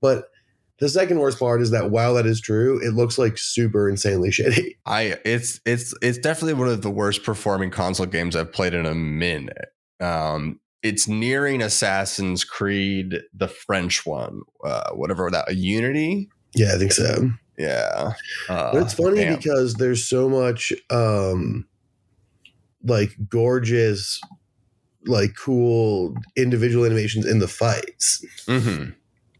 But 0.00 0.30
the 0.78 0.88
second 0.88 1.18
worst 1.18 1.38
part 1.38 1.62
is 1.62 1.70
that 1.70 1.90
while 1.90 2.14
that 2.14 2.26
is 2.26 2.40
true, 2.40 2.78
it 2.86 2.92
looks 2.94 3.16
like 3.16 3.38
super 3.38 3.88
insanely 3.88 4.30
shitty. 4.30 4.76
I 4.84 5.18
it's 5.24 5.60
it's 5.64 5.94
it's 6.02 6.18
definitely 6.18 6.54
one 6.54 6.68
of 6.68 6.82
the 6.82 6.90
worst 6.90 7.22
performing 7.22 7.70
console 7.70 8.06
games 8.06 8.36
I've 8.36 8.52
played 8.52 8.74
in 8.74 8.86
a 8.86 8.94
minute. 8.94 9.72
Um, 10.00 10.60
it's 10.82 11.08
nearing 11.08 11.62
Assassin's 11.62 12.44
Creed, 12.44 13.16
the 13.32 13.48
French 13.48 14.04
one, 14.04 14.42
uh, 14.62 14.90
whatever 14.92 15.30
that 15.30 15.56
Unity. 15.56 16.28
Yeah, 16.54 16.74
I 16.74 16.78
think 16.78 16.92
so. 16.92 17.30
Yeah, 17.58 18.12
uh, 18.50 18.72
but 18.72 18.82
it's 18.82 18.92
funny 18.92 19.24
damn. 19.24 19.36
because 19.36 19.74
there's 19.74 20.06
so 20.06 20.28
much 20.28 20.74
um, 20.90 21.66
like 22.84 23.16
gorgeous, 23.30 24.20
like 25.06 25.34
cool 25.34 26.14
individual 26.36 26.84
animations 26.84 27.24
in 27.24 27.38
the 27.38 27.48
fights. 27.48 28.22
Mm-hmm 28.46 28.90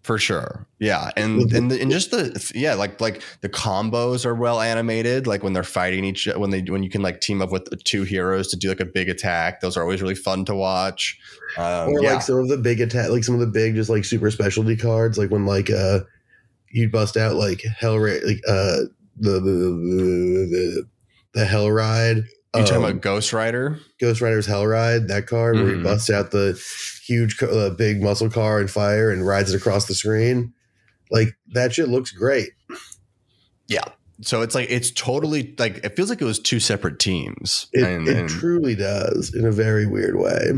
for 0.06 0.18
sure 0.18 0.64
yeah 0.78 1.10
and 1.16 1.52
and, 1.52 1.68
the, 1.68 1.82
and 1.82 1.90
just 1.90 2.12
the 2.12 2.52
yeah 2.54 2.74
like 2.74 3.00
like 3.00 3.20
the 3.40 3.48
combos 3.48 4.24
are 4.24 4.36
well 4.36 4.60
animated 4.60 5.26
like 5.26 5.42
when 5.42 5.52
they're 5.52 5.64
fighting 5.64 6.04
each 6.04 6.28
when 6.36 6.50
they 6.50 6.62
when 6.62 6.84
you 6.84 6.88
can 6.88 7.02
like 7.02 7.20
team 7.20 7.42
up 7.42 7.50
with 7.50 7.68
two 7.82 8.04
heroes 8.04 8.46
to 8.46 8.56
do 8.56 8.68
like 8.68 8.78
a 8.78 8.84
big 8.84 9.08
attack 9.08 9.60
those 9.60 9.76
are 9.76 9.82
always 9.82 10.00
really 10.00 10.14
fun 10.14 10.44
to 10.44 10.54
watch 10.54 11.18
um, 11.58 11.88
or 11.88 12.00
yeah. 12.00 12.12
like 12.12 12.22
some 12.22 12.38
of 12.38 12.46
the 12.46 12.56
big 12.56 12.80
attack 12.80 13.10
like 13.10 13.24
some 13.24 13.34
of 13.34 13.40
the 13.40 13.48
big 13.48 13.74
just 13.74 13.90
like 13.90 14.04
super 14.04 14.30
specialty 14.30 14.76
cards 14.76 15.18
like 15.18 15.32
when 15.32 15.44
like 15.44 15.70
uh 15.70 15.98
you'd 16.70 16.92
bust 16.92 17.16
out 17.16 17.34
like 17.34 17.62
hell 17.62 18.00
like 18.00 18.40
uh 18.46 18.86
the 19.18 19.40
the 19.40 19.40
the, 19.40 20.86
the, 21.34 21.44
hell 21.44 21.68
ride 21.68 22.18
you 22.18 22.60
um, 22.60 22.64
talking 22.64 22.76
about 22.76 22.92
um, 22.92 22.98
Ghost 23.00 23.32
Rider? 23.32 23.80
Ghost 24.00 24.20
Rider's 24.22 24.46
Hell 24.46 24.66
Ride, 24.66 25.08
that 25.08 25.26
card 25.26 25.56
mm-hmm. 25.56 25.64
where 25.64 25.72
he 25.72 25.78
mm-hmm. 25.78 25.84
busts 25.84 26.08
out 26.08 26.30
the 26.30 26.54
huge, 27.06 27.42
uh, 27.42 27.70
big 27.70 28.02
muscle 28.02 28.30
car 28.30 28.58
and 28.58 28.70
fire 28.70 29.10
and 29.10 29.26
rides 29.26 29.52
it 29.52 29.56
across 29.56 29.86
the 29.86 29.94
screen. 29.94 30.52
Like 31.10 31.28
that 31.48 31.72
shit 31.72 31.88
looks 31.88 32.10
great. 32.10 32.50
Yeah. 33.68 33.84
So 34.22 34.42
it's 34.42 34.54
like 34.54 34.70
it's 34.70 34.90
totally 34.90 35.54
like 35.58 35.84
it 35.84 35.94
feels 35.96 36.08
like 36.08 36.22
it 36.22 36.24
was 36.24 36.38
two 36.38 36.60
separate 36.60 36.98
teams. 36.98 37.68
It, 37.72 37.84
and, 37.84 38.08
it 38.08 38.16
and, 38.16 38.28
truly 38.28 38.74
does 38.74 39.34
in 39.34 39.44
a 39.44 39.52
very 39.52 39.86
weird 39.86 40.16
way 40.16 40.54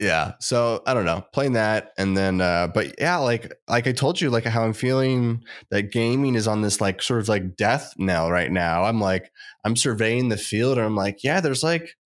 yeah 0.00 0.32
so 0.40 0.82
i 0.86 0.94
don't 0.94 1.04
know 1.04 1.22
playing 1.32 1.52
that 1.52 1.92
and 1.98 2.16
then 2.16 2.40
uh 2.40 2.66
but 2.66 2.94
yeah 2.98 3.18
like 3.18 3.52
like 3.68 3.86
i 3.86 3.92
told 3.92 4.18
you 4.18 4.30
like 4.30 4.44
how 4.44 4.64
i'm 4.64 4.72
feeling 4.72 5.44
that 5.70 5.92
gaming 5.92 6.34
is 6.34 6.48
on 6.48 6.62
this 6.62 6.80
like 6.80 7.02
sort 7.02 7.20
of 7.20 7.28
like 7.28 7.54
death 7.54 7.92
knell 7.98 8.30
right 8.30 8.50
now 8.50 8.84
i'm 8.84 8.98
like 8.98 9.30
i'm 9.64 9.76
surveying 9.76 10.30
the 10.30 10.38
field 10.38 10.78
and 10.78 10.86
i'm 10.86 10.96
like 10.96 11.22
yeah 11.22 11.40
there's 11.40 11.62
like 11.62 11.96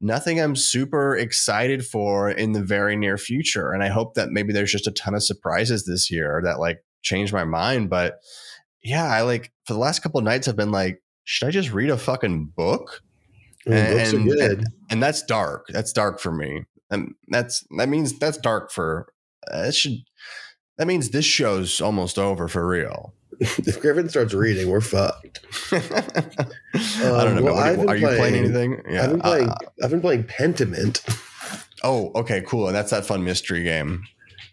nothing 0.00 0.40
i'm 0.40 0.56
super 0.56 1.16
excited 1.16 1.84
for 1.84 2.30
in 2.30 2.52
the 2.52 2.62
very 2.62 2.96
near 2.96 3.18
future 3.18 3.72
and 3.72 3.82
i 3.82 3.88
hope 3.88 4.14
that 4.14 4.30
maybe 4.30 4.52
there's 4.52 4.72
just 4.72 4.86
a 4.86 4.92
ton 4.92 5.14
of 5.14 5.22
surprises 5.22 5.84
this 5.84 6.10
year 6.10 6.40
that 6.44 6.60
like 6.60 6.84
change 7.02 7.32
my 7.32 7.44
mind 7.44 7.90
but 7.90 8.18
yeah 8.82 9.06
i 9.06 9.22
like 9.22 9.52
for 9.64 9.72
the 9.72 9.78
last 9.78 10.00
couple 10.00 10.20
nights 10.20 10.46
i've 10.46 10.56
been 10.56 10.72
like 10.72 11.02
should 11.24 11.48
i 11.48 11.50
just 11.50 11.72
read 11.72 11.90
a 11.90 11.98
fucking 11.98 12.52
book 12.56 13.02
and, 13.68 14.30
and, 14.30 14.66
and, 14.90 15.02
that's 15.02 15.22
dark. 15.22 15.66
That's 15.68 15.92
dark 15.92 16.20
for 16.20 16.32
me. 16.32 16.64
And 16.90 17.14
that's 17.28 17.64
that 17.76 17.88
means 17.88 18.18
that's 18.18 18.38
dark 18.38 18.70
for 18.70 19.12
uh, 19.52 19.64
it 19.68 19.74
should 19.74 19.98
that 20.78 20.86
means 20.86 21.10
this 21.10 21.24
show's 21.24 21.80
almost 21.80 22.18
over 22.18 22.48
for 22.48 22.66
real. 22.66 23.14
if 23.40 23.80
Griffin 23.80 24.08
starts 24.08 24.34
reading, 24.34 24.68
we're 24.68 24.80
fucked. 24.80 25.40
um, 25.72 25.80
I 26.74 27.24
don't 27.24 27.36
know. 27.36 27.44
Well, 27.44 27.58
are 27.58 27.74
playing, 27.74 28.02
you 28.02 28.08
playing 28.08 28.34
anything? 28.34 28.82
Yeah. 28.88 29.04
I've 29.04 29.10
been 29.10 29.20
playing. 29.20 29.48
Uh, 29.48 29.56
I've 29.82 29.90
been 29.90 30.00
playing 30.00 30.24
Pentiment. 30.24 31.02
Oh, 31.84 32.10
okay, 32.16 32.42
cool. 32.46 32.66
And 32.66 32.74
that's 32.74 32.90
that 32.90 33.06
fun 33.06 33.24
mystery 33.24 33.62
game. 33.62 34.02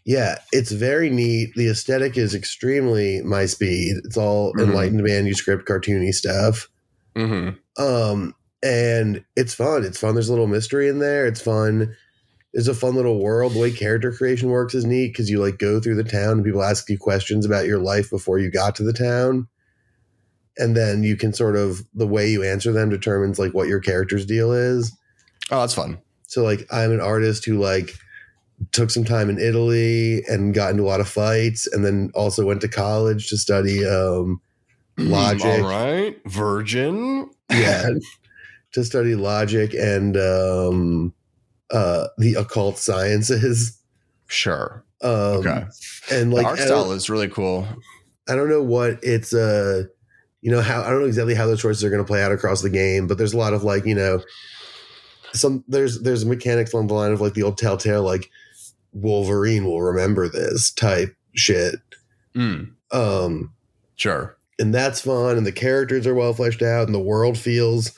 Yeah, 0.05 0.37
it's 0.51 0.71
very 0.71 1.09
neat. 1.09 1.53
The 1.55 1.69
aesthetic 1.69 2.15
is 2.15 2.35
extremely 2.35 3.21
my 3.23 3.47
speed. 3.47 3.95
It's 4.05 4.17
all 4.17 4.53
mm-hmm. 4.53 4.69
enlightened 4.69 5.03
manuscript, 5.03 5.67
cartoony 5.67 6.13
stuff. 6.13 6.69
Mm-hmm. 7.15 7.83
Um, 7.83 8.35
and 8.61 9.25
it's 9.35 9.55
fun. 9.55 9.83
It's 9.83 9.99
fun. 9.99 10.13
There's 10.13 10.29
a 10.29 10.33
little 10.33 10.47
mystery 10.47 10.89
in 10.89 10.99
there. 10.99 11.25
It's 11.25 11.41
fun 11.41 11.95
is 12.55 12.69
a 12.69 12.73
fun 12.73 12.95
little 12.95 13.19
world. 13.19 13.53
The 13.53 13.59
way 13.59 13.71
character 13.71 14.13
creation 14.13 14.49
works 14.49 14.73
is 14.73 14.85
neat 14.85 15.09
because 15.09 15.29
you 15.29 15.41
like 15.41 15.59
go 15.59 15.81
through 15.81 15.95
the 15.95 16.05
town 16.05 16.31
and 16.31 16.43
people 16.43 16.63
ask 16.63 16.89
you 16.89 16.97
questions 16.97 17.45
about 17.45 17.65
your 17.65 17.79
life 17.79 18.09
before 18.09 18.39
you 18.39 18.49
got 18.49 18.75
to 18.77 18.83
the 18.83 18.93
town. 18.93 19.49
And 20.57 20.75
then 20.75 21.03
you 21.03 21.17
can 21.17 21.33
sort 21.33 21.57
of 21.57 21.81
the 21.93 22.07
way 22.07 22.31
you 22.31 22.43
answer 22.43 22.71
them 22.71 22.89
determines 22.89 23.37
like 23.37 23.53
what 23.53 23.67
your 23.67 23.81
character's 23.81 24.25
deal 24.25 24.53
is. 24.53 24.97
Oh, 25.51 25.59
that's 25.59 25.73
fun. 25.73 25.99
So 26.27 26.43
like 26.43 26.65
I'm 26.71 26.93
an 26.93 27.01
artist 27.01 27.43
who 27.43 27.59
like 27.59 27.91
took 28.71 28.89
some 28.89 29.03
time 29.03 29.29
in 29.29 29.37
Italy 29.37 30.23
and 30.29 30.53
got 30.53 30.71
into 30.71 30.83
a 30.83 30.85
lot 30.85 31.01
of 31.01 31.09
fights 31.09 31.67
and 31.67 31.83
then 31.83 32.09
also 32.15 32.45
went 32.45 32.61
to 32.61 32.69
college 32.69 33.27
to 33.29 33.37
study 33.37 33.85
um 33.85 34.39
logic. 34.97 35.61
All 35.61 35.69
right. 35.69 36.17
Virgin. 36.25 37.29
Yeah. 37.51 37.89
to 38.71 38.85
study 38.85 39.15
logic 39.15 39.73
and 39.73 40.15
um 40.15 41.13
uh 41.71 42.07
the 42.17 42.35
occult 42.35 42.77
sciences. 42.77 43.77
Sure. 44.27 44.83
Um 45.01 45.11
Okay. 45.11 45.63
and 46.11 46.31
the 46.31 46.35
like 46.37 46.45
art 46.45 46.59
style 46.59 46.91
is 46.91 47.09
really 47.09 47.27
cool. 47.29 47.67
I 48.27 48.35
don't 48.35 48.49
know 48.49 48.63
what 48.63 48.99
it's 49.03 49.33
uh 49.33 49.83
you 50.41 50.51
know 50.51 50.61
how 50.61 50.81
I 50.83 50.89
don't 50.89 50.99
know 51.01 51.07
exactly 51.07 51.33
how 51.35 51.47
those 51.47 51.61
choices 51.61 51.83
are 51.83 51.89
going 51.89 52.01
to 52.03 52.07
play 52.07 52.21
out 52.23 52.31
across 52.31 52.61
the 52.61 52.69
game, 52.69 53.07
but 53.07 53.17
there's 53.17 53.33
a 53.33 53.37
lot 53.37 53.53
of 53.53 53.63
like, 53.63 53.85
you 53.85 53.95
know, 53.95 54.21
some 55.33 55.63
there's 55.67 56.01
there's 56.01 56.23
mechanics 56.25 56.71
along 56.73 56.87
the 56.87 56.93
line 56.93 57.11
of 57.11 57.19
like 57.21 57.33
the 57.33 57.43
old 57.43 57.57
telltale 57.57 58.03
like 58.03 58.29
Wolverine 58.93 59.65
will 59.65 59.81
remember 59.81 60.29
this 60.29 60.71
type 60.71 61.15
shit. 61.33 61.75
Mm, 62.35 62.71
Um 62.91 63.53
sure. 63.95 64.37
and 64.59 64.73
that's 64.73 65.01
fun 65.01 65.37
and 65.37 65.45
the 65.45 65.51
characters 65.51 66.05
are 66.05 66.13
well 66.15 66.33
fleshed 66.33 66.61
out 66.61 66.85
and 66.85 66.93
the 66.95 66.99
world 66.99 67.37
feels 67.37 67.91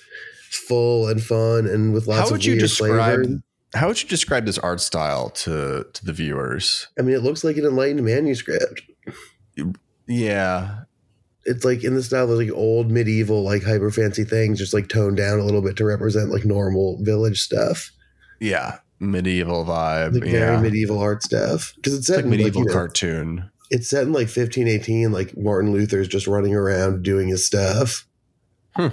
full 0.49 1.07
and 1.07 1.22
fun 1.22 1.68
and 1.68 1.93
with 1.93 2.07
lots 2.07 2.20
How 2.22 2.26
of 2.28 2.32
would 2.34 2.45
you 2.45 2.57
describe 2.59 3.24
flavor. 3.24 3.41
How 3.74 3.88
would 3.88 4.01
you 4.01 4.07
describe 4.09 4.45
this 4.45 4.57
art 4.59 4.82
style 4.82 5.30
to 5.32 5.86
to 5.91 6.05
the 6.05 6.13
viewers? 6.13 6.88
I 6.97 7.01
mean, 7.01 7.15
it 7.15 7.24
looks 7.24 7.43
like 7.43 7.57
an 7.57 7.65
enlightened 7.65 8.03
manuscript. 8.05 8.82
Yeah. 10.07 10.80
It's 11.45 11.63
like 11.63 11.84
in 11.84 11.93
the 11.95 12.03
style 12.03 12.30
of 12.32 12.38
like 12.38 12.51
old 12.51 12.91
medieval, 12.91 13.43
like 13.43 13.63
hyper 13.63 13.89
fancy 13.91 14.24
things, 14.24 14.59
just 14.59 14.74
like 14.74 14.89
toned 14.89 15.18
down 15.18 15.39
a 15.39 15.43
little 15.43 15.61
bit 15.61 15.78
to 15.78 15.86
represent 15.86 16.30
like 16.30 16.45
normal 16.45 16.97
village 17.03 17.41
stuff, 17.41 17.91
Yeah. 18.39 18.80
Medieval 18.99 19.63
vibe. 19.63 20.13
like 20.15 20.24
yeah. 20.26 20.32
very 20.39 20.57
medieval 20.61 20.99
art 20.99 21.22
stuff. 21.24 21.74
Because 21.76 21.93
it's 21.93 21.99
It's 21.99 22.07
set 22.07 22.15
like 22.18 22.26
in 22.26 22.32
like, 22.32 22.38
medieval 22.39 22.61
you 22.63 22.68
know, 22.68 22.74
cartoon. 22.74 23.51
it's 23.70 23.89
set 23.89 24.03
in 24.03 24.11
like 24.11 24.28
1518, 24.28 25.11
like 25.11 25.38
Martin 25.38 25.72
Luther's 25.72 26.07
just 26.07 26.26
running 26.28 26.55
around 26.55 27.03
doing 27.03 27.28
his 27.28 27.45
stuff. 27.45 28.07
Hmm. 28.76 28.88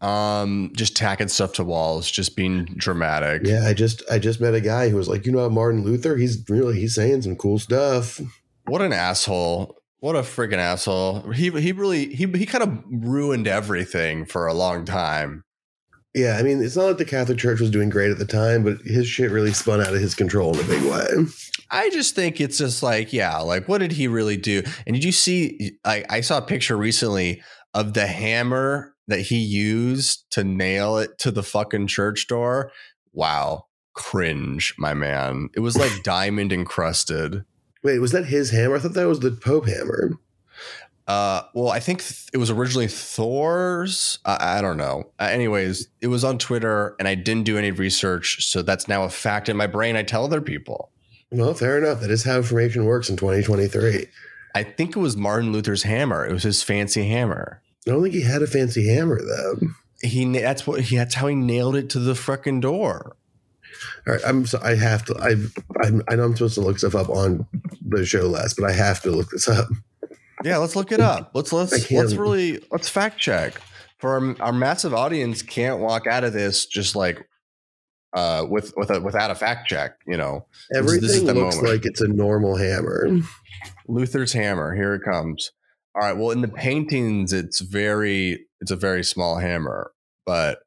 Um, 0.00 0.70
just 0.76 0.96
tacking 0.96 1.28
stuff 1.28 1.54
to 1.54 1.64
walls, 1.64 2.10
just 2.10 2.36
being 2.36 2.66
dramatic. 2.76 3.42
Yeah, 3.44 3.64
I 3.66 3.74
just 3.74 4.02
I 4.10 4.18
just 4.18 4.40
met 4.40 4.54
a 4.54 4.60
guy 4.60 4.88
who 4.88 4.96
was 4.96 5.08
like, 5.08 5.26
you 5.26 5.32
know, 5.32 5.48
Martin 5.50 5.82
Luther, 5.82 6.16
he's 6.16 6.48
really 6.48 6.78
he's 6.78 6.94
saying 6.94 7.22
some 7.22 7.36
cool 7.36 7.58
stuff. 7.58 8.20
What 8.66 8.82
an 8.82 8.92
asshole. 8.92 9.76
What 10.00 10.14
a 10.14 10.20
freaking 10.20 10.58
asshole. 10.58 11.32
He 11.32 11.50
he 11.50 11.72
really 11.72 12.14
he 12.14 12.26
he 12.26 12.46
kind 12.46 12.62
of 12.62 12.84
ruined 12.88 13.48
everything 13.48 14.24
for 14.26 14.46
a 14.46 14.54
long 14.54 14.84
time. 14.84 15.42
Yeah, 16.14 16.36
I 16.38 16.42
mean, 16.42 16.62
it's 16.62 16.76
not 16.76 16.86
like 16.86 16.98
the 16.98 17.04
Catholic 17.04 17.38
Church 17.38 17.60
was 17.60 17.70
doing 17.70 17.90
great 17.90 18.10
at 18.10 18.18
the 18.18 18.24
time, 18.24 18.64
but 18.64 18.78
his 18.80 19.06
shit 19.06 19.30
really 19.30 19.52
spun 19.52 19.80
out 19.80 19.94
of 19.94 20.00
his 20.00 20.14
control 20.14 20.54
in 20.54 20.64
a 20.64 20.68
big 20.68 20.82
way. 20.82 21.26
I 21.70 21.90
just 21.90 22.14
think 22.14 22.40
it's 22.40 22.58
just 22.58 22.82
like, 22.82 23.12
yeah, 23.12 23.38
like 23.38 23.68
what 23.68 23.78
did 23.78 23.92
he 23.92 24.08
really 24.08 24.36
do? 24.36 24.62
And 24.86 24.94
did 24.94 25.04
you 25.04 25.12
see 25.12 25.78
I, 25.84 26.04
I 26.08 26.20
saw 26.22 26.38
a 26.38 26.42
picture 26.42 26.76
recently 26.76 27.42
of 27.74 27.94
the 27.94 28.06
hammer 28.06 28.94
that 29.08 29.20
he 29.20 29.38
used 29.38 30.30
to 30.30 30.44
nail 30.44 30.98
it 30.98 31.18
to 31.18 31.30
the 31.30 31.42
fucking 31.42 31.88
church 31.88 32.28
door? 32.28 32.70
Wow. 33.12 33.66
Cringe, 33.94 34.74
my 34.78 34.94
man. 34.94 35.48
It 35.54 35.60
was 35.60 35.76
like 35.76 35.90
diamond 36.04 36.52
encrusted. 36.52 37.44
Wait, 37.82 37.98
was 37.98 38.12
that 38.12 38.26
his 38.26 38.50
hammer? 38.50 38.76
I 38.76 38.78
thought 38.78 38.94
that 38.94 39.08
was 39.08 39.20
the 39.20 39.32
Pope 39.32 39.66
hammer. 39.66 40.12
Uh, 41.08 41.42
well, 41.54 41.70
I 41.70 41.80
think 41.80 42.02
th- 42.02 42.28
it 42.34 42.36
was 42.36 42.50
originally 42.50 42.86
Thor's. 42.86 44.18
I, 44.26 44.58
I 44.58 44.60
don't 44.60 44.76
know. 44.76 45.10
Uh, 45.18 45.24
anyways, 45.24 45.88
it 46.02 46.08
was 46.08 46.22
on 46.22 46.38
Twitter, 46.38 46.94
and 46.98 47.08
I 47.08 47.14
didn't 47.14 47.44
do 47.44 47.56
any 47.56 47.70
research, 47.70 48.46
so 48.46 48.60
that's 48.60 48.88
now 48.88 49.04
a 49.04 49.08
fact 49.08 49.48
in 49.48 49.56
my 49.56 49.66
brain. 49.66 49.96
I 49.96 50.02
tell 50.02 50.24
other 50.24 50.42
people. 50.42 50.90
Well, 51.30 51.54
fair 51.54 51.78
enough. 51.78 52.02
That 52.02 52.10
is 52.10 52.24
how 52.24 52.36
information 52.36 52.84
works 52.84 53.08
in 53.08 53.16
2023. 53.16 54.06
I 54.54 54.62
think 54.62 54.96
it 54.96 55.00
was 55.00 55.16
Martin 55.16 55.50
Luther's 55.50 55.82
hammer. 55.82 56.26
It 56.26 56.32
was 56.32 56.42
his 56.42 56.62
fancy 56.62 57.08
hammer. 57.08 57.62
I 57.86 57.90
don't 57.92 58.02
think 58.02 58.14
he 58.14 58.22
had 58.22 58.42
a 58.42 58.46
fancy 58.46 58.88
hammer 58.88 59.20
though. 59.22 59.58
He 60.02 60.24
that's 60.38 60.66
what 60.66 60.80
he 60.82 60.96
that's 60.96 61.14
how 61.14 61.26
he 61.26 61.34
nailed 61.34 61.76
it 61.76 61.90
to 61.90 61.98
the 61.98 62.12
frickin' 62.14 62.60
door. 62.60 63.16
All 64.06 64.14
right, 64.14 64.22
I'm 64.26 64.46
so 64.46 64.58
I 64.62 64.74
have 64.74 65.04
to. 65.06 65.16
I 65.20 65.34
I'm, 65.86 66.02
I 66.08 66.16
know 66.16 66.24
I'm 66.24 66.34
supposed 66.36 66.54
to 66.54 66.60
look 66.60 66.78
stuff 66.78 66.94
up 66.94 67.08
on 67.08 67.46
the 67.86 68.04
show 68.04 68.26
last, 68.26 68.56
but 68.56 68.68
I 68.68 68.72
have 68.72 69.00
to 69.02 69.10
look 69.10 69.30
this 69.30 69.48
up. 69.48 69.68
Yeah, 70.44 70.58
let's 70.58 70.76
look 70.76 70.92
it 70.92 71.00
up. 71.00 71.32
Let's 71.34 71.52
let's 71.52 71.90
let's 71.90 72.14
really 72.14 72.62
let's 72.70 72.88
fact 72.88 73.18
check. 73.18 73.54
For 73.98 74.10
our, 74.12 74.36
our 74.40 74.52
massive 74.52 74.94
audience, 74.94 75.42
can't 75.42 75.80
walk 75.80 76.06
out 76.06 76.22
of 76.22 76.32
this 76.32 76.66
just 76.66 76.94
like 76.94 77.28
uh 78.12 78.46
with 78.48 78.72
with 78.76 78.90
a 78.90 79.00
without 79.00 79.30
a 79.30 79.34
fact 79.34 79.68
check. 79.68 79.96
You 80.06 80.16
know, 80.16 80.46
This- 80.70 80.78
Everything 80.78 81.00
this 81.02 81.16
is 81.16 81.24
the 81.24 81.34
looks 81.34 81.56
moment. 81.56 81.72
like 81.74 81.84
it's 81.86 82.00
a 82.00 82.08
normal 82.08 82.56
hammer. 82.56 83.08
Luther's 83.88 84.32
hammer. 84.32 84.74
Here 84.74 84.94
it 84.94 85.02
comes. 85.02 85.50
All 85.94 86.02
right. 86.02 86.16
Well, 86.16 86.30
in 86.30 86.42
the 86.42 86.48
paintings, 86.48 87.32
it's 87.32 87.60
very 87.60 88.46
it's 88.60 88.70
a 88.70 88.76
very 88.76 89.02
small 89.04 89.38
hammer, 89.38 89.92
but 90.26 90.60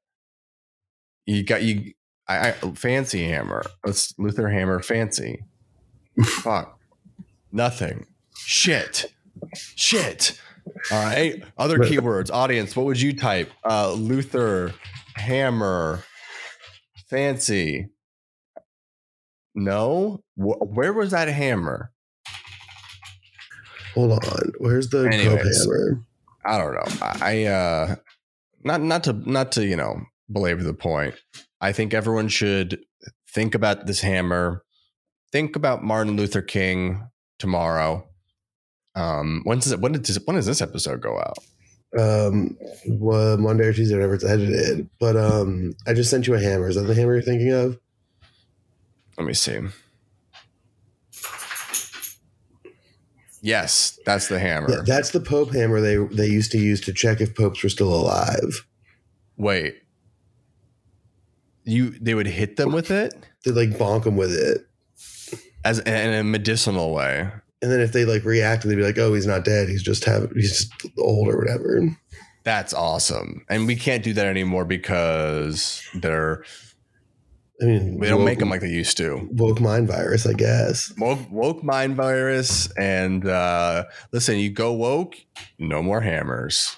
you 1.25 1.43
got 1.43 1.63
you. 1.63 1.93
I, 2.27 2.49
I 2.49 2.51
fancy 2.51 3.27
hammer. 3.27 3.63
Let's 3.85 4.13
Luther 4.17 4.49
hammer 4.49 4.81
fancy. 4.81 5.43
Fuck. 6.23 6.79
Nothing. 7.51 8.05
Shit. 8.35 9.13
Shit. 9.55 10.39
All 10.91 11.03
right. 11.03 11.43
Other 11.57 11.79
keywords. 11.79 12.31
Audience. 12.31 12.75
What 12.75 12.85
would 12.85 13.01
you 13.01 13.15
type? 13.15 13.51
Uh, 13.63 13.93
Luther 13.93 14.73
hammer 15.15 16.03
fancy. 17.09 17.87
No. 19.55 20.23
Wh- 20.35 20.61
where 20.61 20.93
was 20.93 21.11
that 21.11 21.27
hammer? 21.27 21.91
Hold 23.93 24.11
on, 24.23 24.51
where's 24.59 24.89
the 24.89 25.05
Anyways. 25.05 25.63
hammer? 25.63 26.01
I 26.45 26.57
don't 26.57 26.73
know. 26.73 27.05
I, 27.05 27.17
I 27.21 27.43
uh 27.45 27.95
not 28.63 28.81
not 28.81 29.03
to 29.05 29.13
not 29.13 29.51
to, 29.53 29.65
you 29.65 29.75
know, 29.75 30.01
belabor 30.31 30.63
the 30.63 30.73
point. 30.73 31.15
I 31.59 31.71
think 31.71 31.93
everyone 31.93 32.27
should 32.29 32.79
think 33.29 33.53
about 33.55 33.85
this 33.87 34.01
hammer. 34.01 34.63
Think 35.31 35.55
about 35.55 35.83
Martin 35.83 36.17
Luther 36.17 36.41
King 36.41 37.07
tomorrow. 37.39 38.07
Um 38.95 39.41
when's 39.43 39.71
it 39.71 39.79
when 39.79 39.93
does 39.93 40.17
when 40.25 40.35
does 40.35 40.45
this 40.45 40.61
episode 40.61 41.01
go 41.01 41.17
out? 41.19 41.37
Um, 41.97 42.57
well, 42.87 43.37
Monday 43.37 43.65
or 43.65 43.73
Tuesday, 43.73 43.95
whatever 43.95 44.13
it's 44.13 44.23
edited. 44.23 44.89
But 44.97 45.17
um, 45.17 45.73
I 45.85 45.93
just 45.93 46.09
sent 46.09 46.25
you 46.25 46.33
a 46.35 46.39
hammer. 46.39 46.69
Is 46.69 46.75
that 46.75 46.83
the 46.83 46.95
hammer 46.95 47.15
you're 47.15 47.21
thinking 47.21 47.51
of? 47.51 47.77
Let 49.17 49.27
me 49.27 49.33
see. 49.33 49.59
Yes, 53.41 53.99
that's 54.05 54.27
the 54.27 54.39
hammer. 54.39 54.69
Yeah, 54.69 54.81
that's 54.85 55.09
the 55.11 55.19
Pope 55.19 55.51
hammer 55.53 55.81
they 55.81 55.97
they 55.97 56.27
used 56.27 56.51
to 56.51 56.59
use 56.59 56.79
to 56.81 56.93
check 56.93 57.21
if 57.21 57.35
popes 57.35 57.63
were 57.63 57.69
still 57.69 57.93
alive. 57.93 58.65
Wait. 59.37 59.77
You 61.63 61.91
they 61.91 62.13
would 62.15 62.27
hit 62.27 62.57
them 62.57 62.71
with 62.71 62.89
it 62.91 63.13
They 63.45 63.51
like 63.51 63.69
bonk 63.71 64.03
them 64.03 64.15
with 64.17 64.33
it, 64.33 64.65
as 65.63 65.79
in 65.79 66.13
a 66.13 66.23
medicinal 66.23 66.93
way. 66.93 67.29
and 67.61 67.71
then 67.71 67.79
if 67.79 67.91
they 67.91 68.05
like 68.05 68.23
reacted, 68.25 68.69
they'd 68.69 68.75
be 68.75 68.83
like, 68.83 68.97
"Oh, 68.97 69.13
he's 69.13 69.27
not 69.27 69.45
dead. 69.45 69.69
He's 69.69 69.83
just 69.83 70.05
have 70.05 70.31
he's 70.33 70.49
just 70.67 70.97
old 70.97 71.27
or 71.27 71.37
whatever." 71.37 71.81
That's 72.43 72.73
awesome. 72.73 73.45
And 73.49 73.67
we 73.67 73.75
can't 73.75 74.03
do 74.03 74.13
that 74.13 74.25
anymore 74.25 74.65
because 74.65 75.83
they're 75.93 76.43
I 77.61 77.65
mean, 77.65 77.99
we 77.99 78.07
don't 78.07 78.19
woke, 78.19 78.25
make 78.25 78.39
them 78.39 78.49
like 78.49 78.61
they 78.61 78.69
used 78.69 78.97
to. 78.97 79.27
woke 79.31 79.61
mind 79.61 79.87
virus, 79.87 80.25
I 80.25 80.33
guess. 80.33 80.91
Woke, 80.97 81.19
woke 81.31 81.63
mind 81.63 81.95
virus 81.95 82.71
and 82.77 83.27
uh 83.27 83.85
listen, 84.11 84.37
you 84.37 84.49
go 84.49 84.73
woke, 84.73 85.15
no 85.59 85.83
more 85.83 86.01
hammers. 86.01 86.75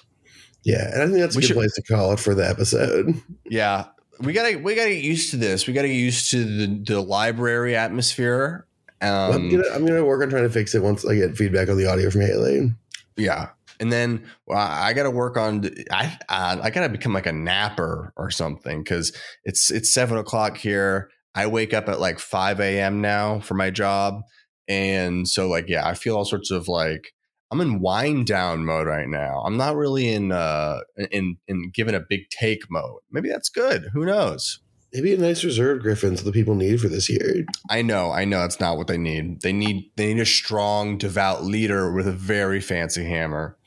Yeah, 0.62 0.90
and 0.92 1.02
I 1.02 1.06
think 1.06 1.18
that's 1.18 1.34
a 1.36 1.38
We 1.38 1.42
good 1.42 1.48
should- 1.48 1.56
place 1.56 1.72
to 1.74 1.82
call 1.82 2.12
it 2.12 2.20
for 2.20 2.34
the 2.34 2.48
episode. 2.48 3.14
Yeah. 3.48 3.86
We 4.20 4.32
gotta 4.32 4.56
we 4.58 4.74
gotta 4.76 4.90
get 4.94 5.02
used 5.04 5.30
to 5.32 5.36
this. 5.36 5.66
We 5.66 5.72
gotta 5.72 5.88
get 5.88 5.94
used 5.94 6.30
to 6.30 6.44
the, 6.44 6.66
the 6.94 7.00
library 7.00 7.74
atmosphere. 7.76 8.66
I'm 9.00 9.10
Um 9.34 9.50
gonna 9.50 9.64
I'm 9.74 9.84
gonna 9.86 10.04
work 10.04 10.22
on 10.22 10.30
trying 10.30 10.44
to 10.44 10.50
fix 10.50 10.74
it 10.74 10.82
once 10.82 11.04
I 11.04 11.16
get 11.16 11.36
feedback 11.36 11.68
on 11.68 11.76
the 11.76 11.86
audio 11.86 12.10
from 12.10 12.20
Haley. 12.20 12.72
yeah. 13.16 13.48
And 13.84 13.92
then 13.92 14.24
well, 14.46 14.56
I 14.58 14.94
gotta 14.94 15.10
work 15.10 15.36
on. 15.36 15.68
I 15.90 16.16
uh, 16.30 16.56
I 16.62 16.70
gotta 16.70 16.88
become 16.88 17.12
like 17.12 17.26
a 17.26 17.34
napper 17.34 18.14
or 18.16 18.30
something 18.30 18.82
because 18.82 19.12
it's 19.44 19.70
it's 19.70 19.92
seven 19.92 20.16
o'clock 20.16 20.56
here. 20.56 21.10
I 21.34 21.48
wake 21.48 21.74
up 21.74 21.86
at 21.90 22.00
like 22.00 22.18
five 22.18 22.60
a.m. 22.60 23.02
now 23.02 23.40
for 23.40 23.52
my 23.52 23.68
job, 23.68 24.22
and 24.68 25.28
so 25.28 25.48
like 25.48 25.68
yeah, 25.68 25.86
I 25.86 25.92
feel 25.92 26.16
all 26.16 26.24
sorts 26.24 26.50
of 26.50 26.66
like 26.66 27.12
I'm 27.50 27.60
in 27.60 27.80
wind 27.80 28.26
down 28.26 28.64
mode 28.64 28.86
right 28.86 29.06
now. 29.06 29.42
I'm 29.44 29.58
not 29.58 29.76
really 29.76 30.08
in 30.08 30.32
uh 30.32 30.78
in 31.10 31.36
in 31.46 31.70
giving 31.74 31.94
a 31.94 32.00
big 32.00 32.30
take 32.30 32.70
mode. 32.70 33.00
Maybe 33.10 33.28
that's 33.28 33.50
good. 33.50 33.90
Who 33.92 34.06
knows? 34.06 34.60
Maybe 34.94 35.12
a 35.12 35.18
nice 35.18 35.42
reserve 35.42 35.82
Griffins 35.82 36.22
the 36.22 36.30
people 36.30 36.54
need 36.54 36.80
for 36.80 36.86
this 36.86 37.10
year. 37.10 37.44
I 37.68 37.82
know, 37.82 38.12
I 38.12 38.24
know 38.24 38.38
that's 38.38 38.60
not 38.60 38.76
what 38.76 38.86
they 38.86 38.96
need. 38.96 39.42
They 39.42 39.52
need 39.52 39.90
they 39.96 40.14
need 40.14 40.20
a 40.20 40.26
strong, 40.26 40.98
devout 40.98 41.42
leader 41.42 41.92
with 41.92 42.06
a 42.06 42.12
very 42.12 42.60
fancy 42.60 43.04
hammer. 43.04 43.58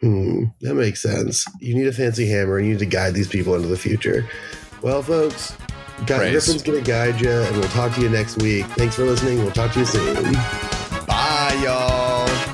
Hmm, 0.00 0.44
that 0.62 0.74
makes 0.74 1.02
sense. 1.02 1.44
You 1.60 1.74
need 1.74 1.86
a 1.86 1.92
fancy 1.92 2.26
hammer 2.26 2.56
and 2.58 2.66
you 2.66 2.72
need 2.72 2.78
to 2.80 2.86
guide 2.86 3.14
these 3.14 3.28
people 3.28 3.54
into 3.54 3.68
the 3.68 3.76
future. 3.76 4.28
Well, 4.82 5.02
folks, 5.02 5.56
Guy, 6.06 6.30
Griffin's 6.30 6.62
going 6.62 6.82
to 6.82 6.90
guide 6.90 7.20
you, 7.20 7.30
and 7.30 7.56
we'll 7.56 7.68
talk 7.68 7.94
to 7.94 8.00
you 8.00 8.08
next 8.08 8.38
week. 8.38 8.64
Thanks 8.68 8.94
for 8.94 9.04
listening. 9.04 9.38
We'll 9.38 9.50
talk 9.50 9.72
to 9.72 9.80
you 9.80 9.84
soon. 9.84 10.32
Bye, 11.06 11.60
y'all. 11.62 12.49